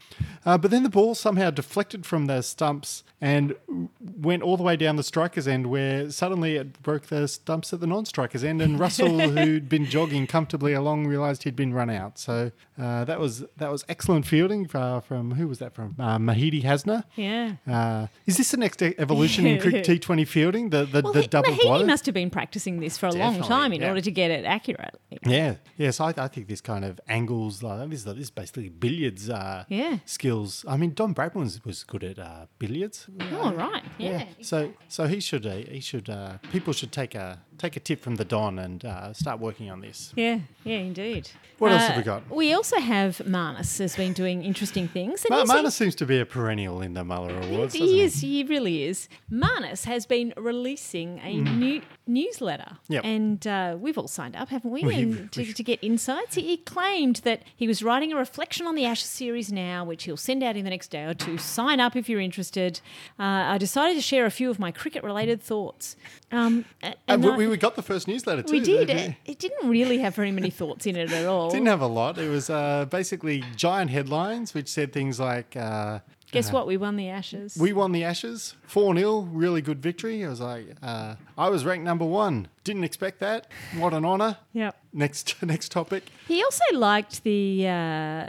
uh, 0.45 0.57
but 0.57 0.69
then 0.71 0.83
the 0.83 0.89
ball 0.89 1.15
somehow 1.15 1.49
deflected 1.49 2.05
from 2.05 2.25
the 2.25 2.41
stumps 2.41 3.03
and 3.19 3.55
went 3.99 4.43
all 4.43 4.57
the 4.57 4.63
way 4.63 4.75
down 4.75 4.95
the 4.95 5.03
striker's 5.03 5.47
end, 5.47 5.67
where 5.67 6.11
suddenly 6.11 6.55
it 6.57 6.81
broke 6.83 7.07
the 7.07 7.27
stumps 7.27 7.73
at 7.73 7.79
the 7.79 7.87
non-striker's 7.87 8.43
end, 8.43 8.61
and 8.61 8.79
Russell, 8.79 9.19
who'd 9.37 9.67
been 9.69 9.85
jogging 9.85 10.27
comfortably 10.27 10.73
along, 10.73 11.07
realised 11.07 11.43
he'd 11.43 11.55
been 11.55 11.73
run 11.73 11.89
out. 11.89 12.19
So 12.19 12.51
uh, 12.77 13.05
that 13.05 13.19
was 13.19 13.45
that 13.57 13.71
was 13.71 13.85
excellent 13.89 14.27
fielding 14.27 14.69
uh, 14.73 14.99
from 14.99 15.31
who 15.31 15.47
was 15.47 15.59
that 15.59 15.73
from? 15.73 15.95
Uh, 15.97 16.17
Mehidy 16.19 16.61
Hasan. 16.63 17.03
Yeah. 17.15 17.53
Uh, 17.67 18.07
is 18.25 18.37
this 18.37 18.51
the 18.51 18.57
next 18.57 18.81
evolution 18.83 19.47
in 19.47 19.59
cricket 19.61 19.85
T20 20.01 20.27
fielding? 20.27 20.69
The 20.69 20.85
the, 20.85 21.01
Well, 21.01 21.13
the 21.13 21.21
he, 21.21 21.27
double 21.27 21.49
Mahini 21.51 21.61
blow? 21.61 21.85
must 21.85 22.05
have 22.05 22.13
been 22.13 22.29
practicing 22.29 22.56
this 22.57 22.97
for 22.97 23.07
a 23.07 23.11
long 23.13 23.41
time 23.41 23.71
in 23.73 23.81
yeah. 23.81 23.89
order 23.89 24.01
to 24.01 24.11
get 24.11 24.31
it 24.31 24.45
accurate. 24.45 24.95
Yeah, 25.25 25.55
yes, 25.77 25.99
I, 25.99 26.13
I 26.17 26.27
think 26.27 26.47
this 26.47 26.61
kind 26.61 26.83
of 26.85 26.99
angles, 27.07 27.61
like 27.63 27.89
this, 27.89 27.99
is- 27.99 28.05
this 28.05 28.17
is 28.17 28.29
basically 28.31 28.69
billiards 28.69 29.29
uh, 29.29 29.63
Yeah. 29.69 29.97
skills. 30.05 30.65
I 30.67 30.77
mean, 30.77 30.93
Don 30.93 31.13
Bradman 31.15 31.35
was, 31.43 31.63
was 31.65 31.83
good 31.83 32.03
at 32.03 32.19
uh, 32.19 32.45
billiards. 32.59 33.07
Oh, 33.31 33.53
right. 33.53 33.83
Yeah. 33.97 34.25
So, 34.41 34.73
so 34.87 35.07
he 35.07 35.19
should, 35.19 35.45
uh, 35.45 35.55
he 35.55 35.79
should, 35.79 36.09
uh, 36.09 36.37
people 36.51 36.73
should 36.73 36.91
take 36.91 37.15
a 37.15 37.39
take 37.57 37.75
a 37.75 37.79
tip 37.79 37.99
from 37.99 38.15
the 38.17 38.23
Don 38.25 38.59
and 38.59 38.85
uh, 38.85 39.11
start 39.13 39.39
working 39.39 39.71
on 39.71 39.81
this. 39.81 40.13
Yeah, 40.15 40.41
yeah, 40.63 40.77
indeed. 40.77 41.27
What 41.57 41.71
else 41.71 41.87
have 41.87 41.95
Uh, 41.95 41.97
we 41.97 42.03
got? 42.03 42.29
We 42.29 42.53
also 42.53 42.79
have 42.79 43.17
Marnus 43.25 43.79
has 43.79 43.95
been 43.95 44.13
doing 44.13 44.43
interesting 44.43 44.87
things. 44.87 45.25
Ma- 45.27 45.43
Marnus 45.43 45.71
seems 45.73 45.95
to 45.95 46.05
be 46.05 46.19
a 46.19 46.25
perennial 46.25 46.83
in 46.83 46.93
the 46.93 47.03
Muller 47.03 47.35
Awards. 47.41 47.73
he 47.73 48.01
is. 48.01 48.21
He 48.21 48.43
really 48.43 48.83
is. 48.83 49.09
Marnus 49.31 49.85
has 49.85 50.05
been 50.05 50.33
releasing 50.37 51.17
a 51.19 51.33
Mm. 51.37 51.57
new 51.57 51.81
newsletter, 52.05 52.46
Yep. 52.89 53.03
and 53.05 53.45
uh, 53.47 53.75
we've 53.79 53.97
all 53.97 54.07
signed 54.07 54.35
up, 54.35 54.49
haven't 54.49 54.71
we? 54.71 54.81
We- 54.83 54.95
and 54.95 55.31
to, 55.35 55.53
to 55.53 55.63
get 55.63 55.79
insights, 55.81 56.35
he, 56.35 56.57
claimed 56.57 57.17
that 57.17 57.43
he 57.55 57.67
was 57.67 57.83
writing 57.83 58.11
a 58.13 58.15
reflection 58.15 58.65
on 58.67 58.75
the 58.75 58.85
Ashes 58.85 59.09
series 59.09 59.51
now, 59.51 59.83
which 59.83 60.03
he'll 60.05 60.17
send 60.17 60.43
out 60.43 60.55
in 60.57 60.63
the 60.63 60.69
next 60.69 60.87
day 60.89 61.03
or 61.03 61.13
two. 61.13 61.37
Sign 61.37 61.79
up 61.79 61.95
if 61.95 62.07
you're 62.09 62.19
interested. 62.21 62.79
Uh, 63.19 63.23
I 63.23 63.57
decided 63.57 63.95
to 63.95 64.01
share 64.01 64.25
a 64.25 64.31
few 64.31 64.49
of 64.49 64.59
my 64.59 64.71
cricket-related 64.71 65.41
thoughts. 65.41 65.95
Um, 66.31 66.65
And 66.81 66.95
and 67.07 67.23
we, 67.23 67.45
I- 67.45 67.49
we- 67.49 67.57
got 67.57 67.75
the 67.75 67.81
first 67.81 68.07
newsletter 68.07 68.43
too. 68.43 68.51
we 68.53 68.59
did. 68.59 68.89
It, 68.89 69.15
it 69.25 69.39
didn't 69.39 69.69
really 69.69 69.97
have 69.99 70.15
very 70.15 70.31
many 70.31 70.49
thoughts 70.49 70.85
in 70.85 70.95
it 70.95 71.11
at 71.11 71.25
all. 71.25 71.49
Didn't 71.49 71.67
have 71.67 71.81
a 71.81 71.87
lot. 71.87 72.17
It 72.17 72.29
was 72.29 72.49
uh, 72.49 72.85
basically 72.89 73.43
giant 73.55 73.89
headlines 73.91 74.53
which 74.53 74.67
said 74.67 74.93
things 74.93 75.19
like, 75.19 75.55
uh, 75.55 75.99
Guess 76.31 76.49
uh, 76.49 76.53
what? 76.53 76.67
We 76.67 76.77
won 76.77 76.97
the 76.97 77.09
Ashes. 77.09 77.57
We 77.59 77.73
won 77.73 77.91
the 77.91 78.03
Ashes, 78.03 78.55
4 78.63 78.95
0, 78.95 79.19
really 79.31 79.61
good 79.61 79.81
victory. 79.81 80.25
I 80.25 80.29
was 80.29 80.41
like, 80.41 80.75
uh, 80.81 81.15
I 81.37 81.49
was 81.49 81.65
ranked 81.65 81.85
number 81.85 82.05
one. 82.05 82.47
Didn't 82.67 82.83
expect 82.83 83.19
that. 83.19 83.47
What 83.77 83.93
an 83.93 84.05
honour. 84.05 84.37
Yep. 84.53 84.75
Next 84.93 85.41
next 85.43 85.71
topic. 85.71 86.03
He 86.27 86.43
also 86.43 86.63
liked 86.73 87.23
the 87.23 87.67
uh, 87.67 88.27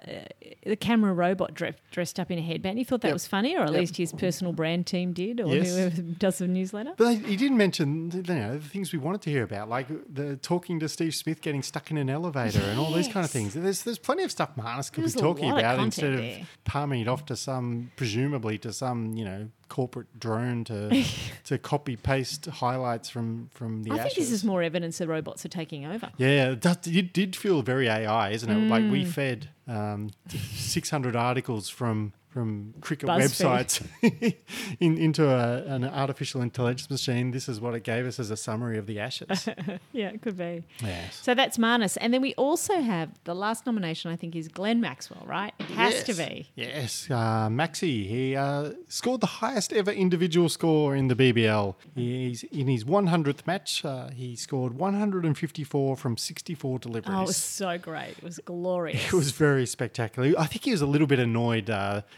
the 0.67 0.77
camera 0.77 1.13
robot 1.13 1.55
dre- 1.55 1.75
dressed 1.91 2.19
up 2.21 2.31
in 2.31 2.39
a 2.39 2.43
headband. 2.43 2.79
He 2.79 2.85
thought 2.85 3.01
that 3.03 3.09
Yep. 3.09 3.15
was 3.15 3.27
funny, 3.27 3.57
or 3.57 3.61
at 3.63 3.73
Yep. 3.73 3.81
least 3.81 3.97
his 3.97 4.13
personal 4.13 4.53
brand 4.53 4.87
team 4.87 5.13
did, 5.13 5.41
or 5.41 5.55
Yes. 5.55 5.71
whoever 5.71 6.03
does 6.19 6.39
the 6.39 6.49
newsletter. 6.49 6.93
But 6.97 7.17
he 7.19 7.37
didn't 7.37 7.57
mention 7.57 8.11
you 8.13 8.23
know, 8.23 8.59
the 8.59 8.69
things 8.69 8.93
we 8.93 8.99
wanted 8.99 9.23
to 9.23 9.31
hear 9.31 9.43
about, 9.45 9.69
like 9.69 9.87
the 10.13 10.37
talking 10.37 10.79
to 10.81 10.89
Steve 10.89 11.15
Smith 11.15 11.41
getting 11.41 11.63
stuck 11.63 11.91
in 11.91 11.97
an 11.97 12.11
elevator 12.11 12.61
and 12.61 12.79
all 12.79 12.93
these 12.93 13.09
kind 13.09 13.25
of 13.25 13.31
things. 13.31 13.55
There's 13.55 13.83
there's 13.83 13.99
plenty 13.99 14.23
of 14.25 14.31
stuff 14.31 14.51
Marnus 14.57 14.93
could 14.93 15.05
There's 15.05 15.15
be 15.15 15.21
talking 15.21 15.45
lot 15.51 15.53
of 15.55 15.59
about 15.59 15.79
instead 15.85 16.13
of 16.15 16.21
content 16.21 16.47
palming 16.65 17.01
it 17.03 17.09
off 17.09 17.25
to 17.27 17.37
some, 17.37 17.91
presumably 17.97 18.59
to 18.59 18.73
some, 18.73 19.15
you 19.15 19.25
know, 19.25 19.49
corporate 19.69 20.07
drone 20.19 20.65
to 20.65 21.05
to 21.45 21.59
copy 21.59 21.97
paste 21.97 22.47
highlights 22.47 23.09
from 23.09 23.49
from 23.55 23.83
the 23.85 23.91
I 23.93 23.99
Ashes. 23.99 24.15
think 24.15 24.27
this 24.27 24.28
this 24.29 24.41
is 24.41 24.45
more 24.45 24.63
evidence 24.63 24.99
the 24.99 25.07
robots 25.09 25.45
are 25.45 25.49
taking 25.49 25.85
over. 25.85 26.11
Yeah, 26.17 26.51
it, 26.53 26.87
it 26.87 27.13
did 27.13 27.35
feel 27.37 27.63
very 27.63 27.89
AI, 27.89 28.31
isn't 28.31 28.51
it? 28.51 28.69
Like 28.71 28.91
we 28.91 29.05
Mm. 29.05 29.09
fed 29.09 29.49
um, 29.67 30.11
600 30.29 31.15
articles 31.17 31.69
from 31.69 32.13
from 32.39 32.73
cricket 32.81 33.09
BuzzFeed. 33.09 33.83
websites 34.01 34.37
in, 34.81 34.97
into 34.97 35.29
a, 35.29 35.65
an 35.65 35.83
artificial 35.83 36.41
intelligence 36.41 36.89
machine. 36.89 37.33
This 37.33 37.49
is 37.49 37.61
what 37.61 37.75
it 37.75 37.83
gave 37.83 38.07
us 38.07 38.21
as 38.21 38.31
a 38.31 38.37
summary 38.37 38.79
of 38.79 38.87
the 38.87 39.01
Ashes. 39.01 39.49
yeah, 39.93 40.11
it 40.11 40.23
could 40.23 40.39
be. 40.39 40.63
yes. 40.81 41.17
So 41.17 41.35
that's 41.35 41.59
Marnus. 41.59 41.99
And 42.01 42.15
then 42.15 42.23
we 42.23 42.35
also 42.35 42.81
have 42.81 43.11
the 43.25 43.35
last 43.35 43.67
nomination, 43.67 44.13
I 44.13 44.17
think, 44.17 44.37
is 44.37 44.47
Glenn 44.47 44.81
Maxwell, 44.81 45.25
right? 45.27 45.53
It 45.59 45.67
has 45.71 46.05
to 46.05 46.15
be. 46.15 46.49
Yes, 46.55 47.09
uh, 47.11 47.49
Maxi. 47.49 48.07
He 48.07 48.37
uh, 48.37 48.71
scored 48.89 49.21
the 49.21 49.27
highest 49.27 49.73
ever 49.73 49.91
individual 49.91 50.49
score 50.49 50.95
in 50.95 51.09
the 51.09 51.17
BBL. 51.17 51.75
He's 51.97 52.45
in 52.45 52.69
his 52.69 52.85
100th 52.85 53.49
match. 53.49 53.85
Uh, 53.85 54.11
he 54.11 54.37
scored 54.37 54.75
154 54.75 55.97
from 55.97 56.17
64 56.17 56.79
deliveries. 56.79 57.17
Oh, 57.17 57.23
it 57.23 57.27
was 57.27 57.37
so 57.37 57.79
great. 57.79 58.15
It 58.19 58.23
was 58.23 58.39
glorious. 58.45 59.07
It 59.09 59.13
was 59.15 59.33
very 59.33 59.67
spectacular. 59.67 60.35
I 60.39 60.47
think 60.47 60.65
he 60.65 60.71
was 60.71 60.83
a 60.83 60.87
little 60.87 61.07
bit 61.07 61.19
annoyed 61.19 61.71
uh, 61.71 62.03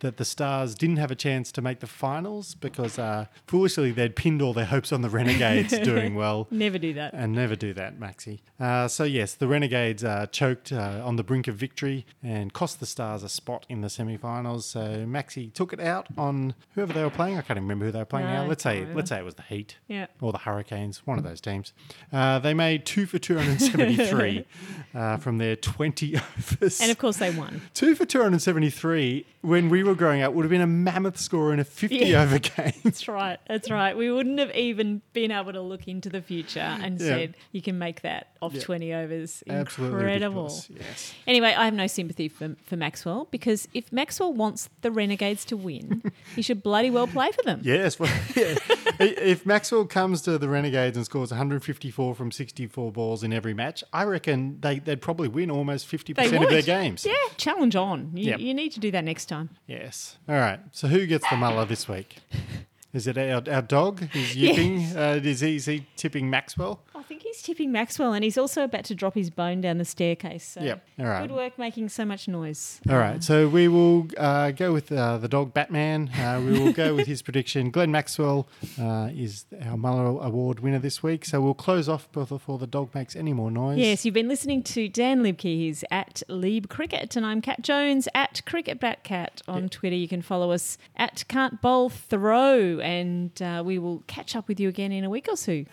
that 0.00 0.16
the 0.18 0.24
Stars 0.24 0.74
didn't 0.74 0.96
have 0.98 1.10
a 1.10 1.14
chance 1.14 1.50
to 1.52 1.62
make 1.62 1.80
the 1.80 1.86
finals 1.86 2.54
because 2.54 2.98
uh, 2.98 3.26
foolishly 3.46 3.90
they'd 3.92 4.14
pinned 4.16 4.42
all 4.42 4.52
their 4.52 4.66
hopes 4.66 4.92
on 4.92 5.02
the 5.02 5.08
Renegades 5.08 5.78
doing 5.82 6.14
well. 6.14 6.46
Never 6.50 6.78
do 6.78 6.92
that. 6.94 7.14
And 7.14 7.32
never 7.32 7.56
do 7.56 7.72
that, 7.74 7.98
Maxi. 7.98 8.40
Uh, 8.60 8.88
so, 8.88 9.04
yes, 9.04 9.34
the 9.34 9.48
Renegades 9.48 10.04
uh, 10.04 10.26
choked 10.26 10.72
uh, 10.72 11.00
on 11.04 11.16
the 11.16 11.22
brink 11.22 11.48
of 11.48 11.56
victory 11.56 12.04
and 12.22 12.52
cost 12.52 12.80
the 12.80 12.86
Stars 12.86 13.22
a 13.22 13.28
spot 13.28 13.64
in 13.68 13.80
the 13.80 13.88
semi 13.90 14.16
finals. 14.16 14.66
So, 14.66 15.04
Maxi 15.06 15.52
took 15.52 15.72
it 15.72 15.80
out 15.80 16.06
on 16.18 16.54
whoever 16.74 16.92
they 16.92 17.02
were 17.02 17.10
playing. 17.10 17.38
I 17.38 17.42
can't 17.42 17.56
even 17.58 17.64
remember 17.64 17.86
who 17.86 17.92
they 17.92 17.98
were 18.00 18.04
playing 18.04 18.26
No, 18.26 18.42
now. 18.42 18.48
Let's 18.48 18.62
say, 18.62 18.86
let's 18.94 19.08
say 19.08 19.18
it 19.18 19.24
was 19.24 19.34
the 19.36 19.42
Heat 19.42 19.76
Yeah. 19.88 20.06
or 20.20 20.32
the 20.32 20.38
Hurricanes, 20.38 21.06
one 21.06 21.16
of 21.18 21.24
those 21.24 21.40
teams. 21.40 21.72
Uh, 22.12 22.38
they 22.38 22.52
made 22.54 22.84
two 22.84 23.06
for 23.06 23.18
273 23.18 24.44
uh, 24.94 25.16
from 25.18 25.38
their 25.38 25.56
20 25.56 26.16
overs. 26.38 26.80
And 26.80 26.90
of 26.90 26.98
course, 26.98 27.16
they 27.18 27.30
won. 27.30 27.62
Two 27.74 27.94
for 27.94 28.04
273 28.04 29.24
when 29.42 29.68
we 29.68 29.82
were 29.86 29.94
growing 29.94 30.22
up 30.22 30.32
would 30.34 30.44
have 30.44 30.50
been 30.50 30.60
a 30.60 30.66
mammoth 30.66 31.18
score 31.18 31.52
in 31.52 31.60
a 31.60 31.64
50 31.64 31.96
Yeah. 31.96 32.22
over 32.22 32.38
game. 32.38 32.72
That's 32.84 33.08
right. 33.08 33.38
That's 33.48 33.70
right. 33.70 33.96
We 33.96 34.10
wouldn't 34.10 34.38
have 34.38 34.54
even 34.54 35.02
been 35.12 35.30
able 35.30 35.52
to 35.52 35.60
look 35.62 35.88
into 35.88 36.08
the 36.10 36.20
future 36.22 36.60
and 36.60 37.00
Yeah. 37.00 37.06
said 37.06 37.34
you 37.52 37.62
can 37.62 37.78
make 37.78 38.02
that 38.02 38.28
off 38.42 38.52
Yeah. 38.54 38.60
20 38.62 38.92
overs. 38.92 39.42
Absolutely 39.48 39.98
Incredible. 39.98 40.44
ridiculous, 40.44 40.70
yes. 40.88 41.14
Anyway, 41.26 41.54
I 41.56 41.64
have 41.64 41.74
no 41.74 41.86
sympathy 41.86 42.28
for, 42.28 42.56
for 42.66 42.76
Maxwell 42.76 43.28
because 43.30 43.68
if 43.74 43.92
Maxwell 43.92 44.32
wants 44.32 44.68
the 44.82 44.90
Renegades 44.90 45.44
to 45.46 45.56
win, 45.56 46.02
he 46.34 46.42
should 46.42 46.62
bloody 46.62 46.90
well 46.90 47.06
play 47.06 47.30
for 47.32 47.42
them. 47.42 47.60
Yes. 47.64 47.98
Well, 47.98 48.12
yeah. 48.36 48.56
if 49.00 49.46
Maxwell 49.46 49.84
comes 49.86 50.22
to 50.22 50.38
the 50.38 50.48
Renegades 50.48 50.96
and 50.96 51.06
scores 51.06 51.30
154 51.30 52.14
from 52.14 52.30
64 52.30 52.92
balls 52.92 53.22
in 53.22 53.32
every 53.32 53.54
match, 53.54 53.82
I 53.92 54.04
reckon 54.04 54.58
they, 54.60 54.78
they'd 54.78 55.00
probably 55.00 55.28
win 55.28 55.50
almost 55.50 55.86
50% 55.88 56.14
They 56.16 56.36
of 56.36 56.48
their 56.50 56.62
games. 56.62 57.04
Yeah, 57.06 57.12
challenge 57.36 57.76
on. 57.76 58.10
You, 58.14 58.26
Yep. 58.30 58.40
you 58.40 58.54
need 58.54 58.72
to 58.72 58.80
do 58.80 58.90
that 58.90 59.04
next 59.04 59.26
time. 59.26 59.50
Yes. 59.76 60.16
All 60.28 60.36
right. 60.36 60.60
So 60.72 60.88
who 60.88 61.06
gets 61.06 61.28
the 61.28 61.36
Muller 61.36 61.64
this 61.64 61.88
week? 61.88 62.16
Is 62.92 63.06
it 63.06 63.18
our, 63.18 63.42
our 63.52 63.60
dog? 63.60 64.08
Is 64.14 64.34
yipping? 64.34 64.96
Uh, 64.96 65.20
is, 65.22 65.40
he, 65.40 65.56
is 65.56 65.66
he 65.66 65.86
tipping 65.96 66.30
Maxwell? 66.30 66.80
I 67.06 67.08
think 67.08 67.22
he's 67.22 67.40
tipping 67.40 67.70
Maxwell 67.70 68.14
and 68.14 68.24
he's 68.24 68.36
also 68.36 68.64
about 68.64 68.84
to 68.86 68.94
drop 68.96 69.14
his 69.14 69.30
bone 69.30 69.60
down 69.60 69.78
the 69.78 69.84
staircase. 69.84 70.42
So 70.42 70.60
Yep. 70.60 70.84
All 70.98 71.06
right. 71.06 71.28
Good 71.28 71.36
work 71.36 71.56
making 71.56 71.88
so 71.90 72.04
much 72.04 72.26
noise. 72.26 72.80
All 72.90 72.96
right, 72.96 73.22
so 73.22 73.46
we 73.48 73.68
will 73.68 74.08
uh, 74.18 74.50
go 74.50 74.72
with 74.72 74.90
uh, 74.90 75.18
the 75.18 75.28
dog 75.28 75.54
Batman. 75.54 76.08
Uh, 76.08 76.42
we 76.44 76.58
will 76.58 76.72
go 76.72 76.96
with 76.96 77.06
his 77.06 77.22
prediction. 77.26 77.70
Glenn 77.70 77.92
Maxwell 77.92 78.48
uh, 78.80 79.10
is 79.14 79.44
our 79.64 79.76
Muller 79.76 80.20
Award 80.20 80.58
winner 80.58 80.80
this 80.80 81.00
week. 81.00 81.24
So 81.24 81.40
we'll 81.40 81.54
close 81.54 81.88
off 81.88 82.10
before 82.10 82.58
the 82.58 82.66
dog 82.66 82.92
makes 82.92 83.14
any 83.14 83.32
more 83.32 83.52
noise. 83.52 83.78
Yes, 83.78 84.04
you've 84.04 84.12
been 84.12 84.26
listening 84.26 84.64
to 84.64 84.88
Dan 84.88 85.22
Liebke. 85.22 85.42
He's 85.42 85.84
at 85.92 86.24
Lieb 86.28 86.68
Cricket, 86.68 87.14
and 87.14 87.24
I'm 87.24 87.40
Cat 87.40 87.62
Jones 87.62 88.08
at 88.16 88.44
Cricket 88.46 88.80
Bat 88.80 89.04
Cat 89.04 89.42
on 89.46 89.68
Twitter. 89.68 89.94
You 89.94 90.08
can 90.08 90.22
follow 90.22 90.50
us 90.50 90.76
at 90.96 91.24
Can't 91.28 91.62
Bowl 91.62 91.88
Throw, 91.88 92.80
and 92.80 93.40
uh, 93.40 93.62
we 93.64 93.78
will 93.78 94.02
catch 94.08 94.34
up 94.34 94.48
with 94.48 94.58
you 94.58 94.68
again 94.68 94.90
in 94.90 95.04
a 95.04 95.10
week 95.10 95.28
or 95.30 95.36
two. 95.36 95.66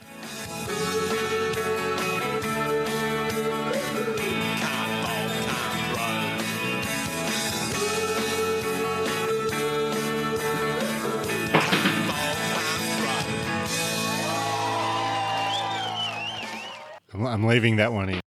I'm 17.14 17.46
leaving 17.46 17.76
that 17.76 17.94
one 17.94 18.10
in. 18.10 18.24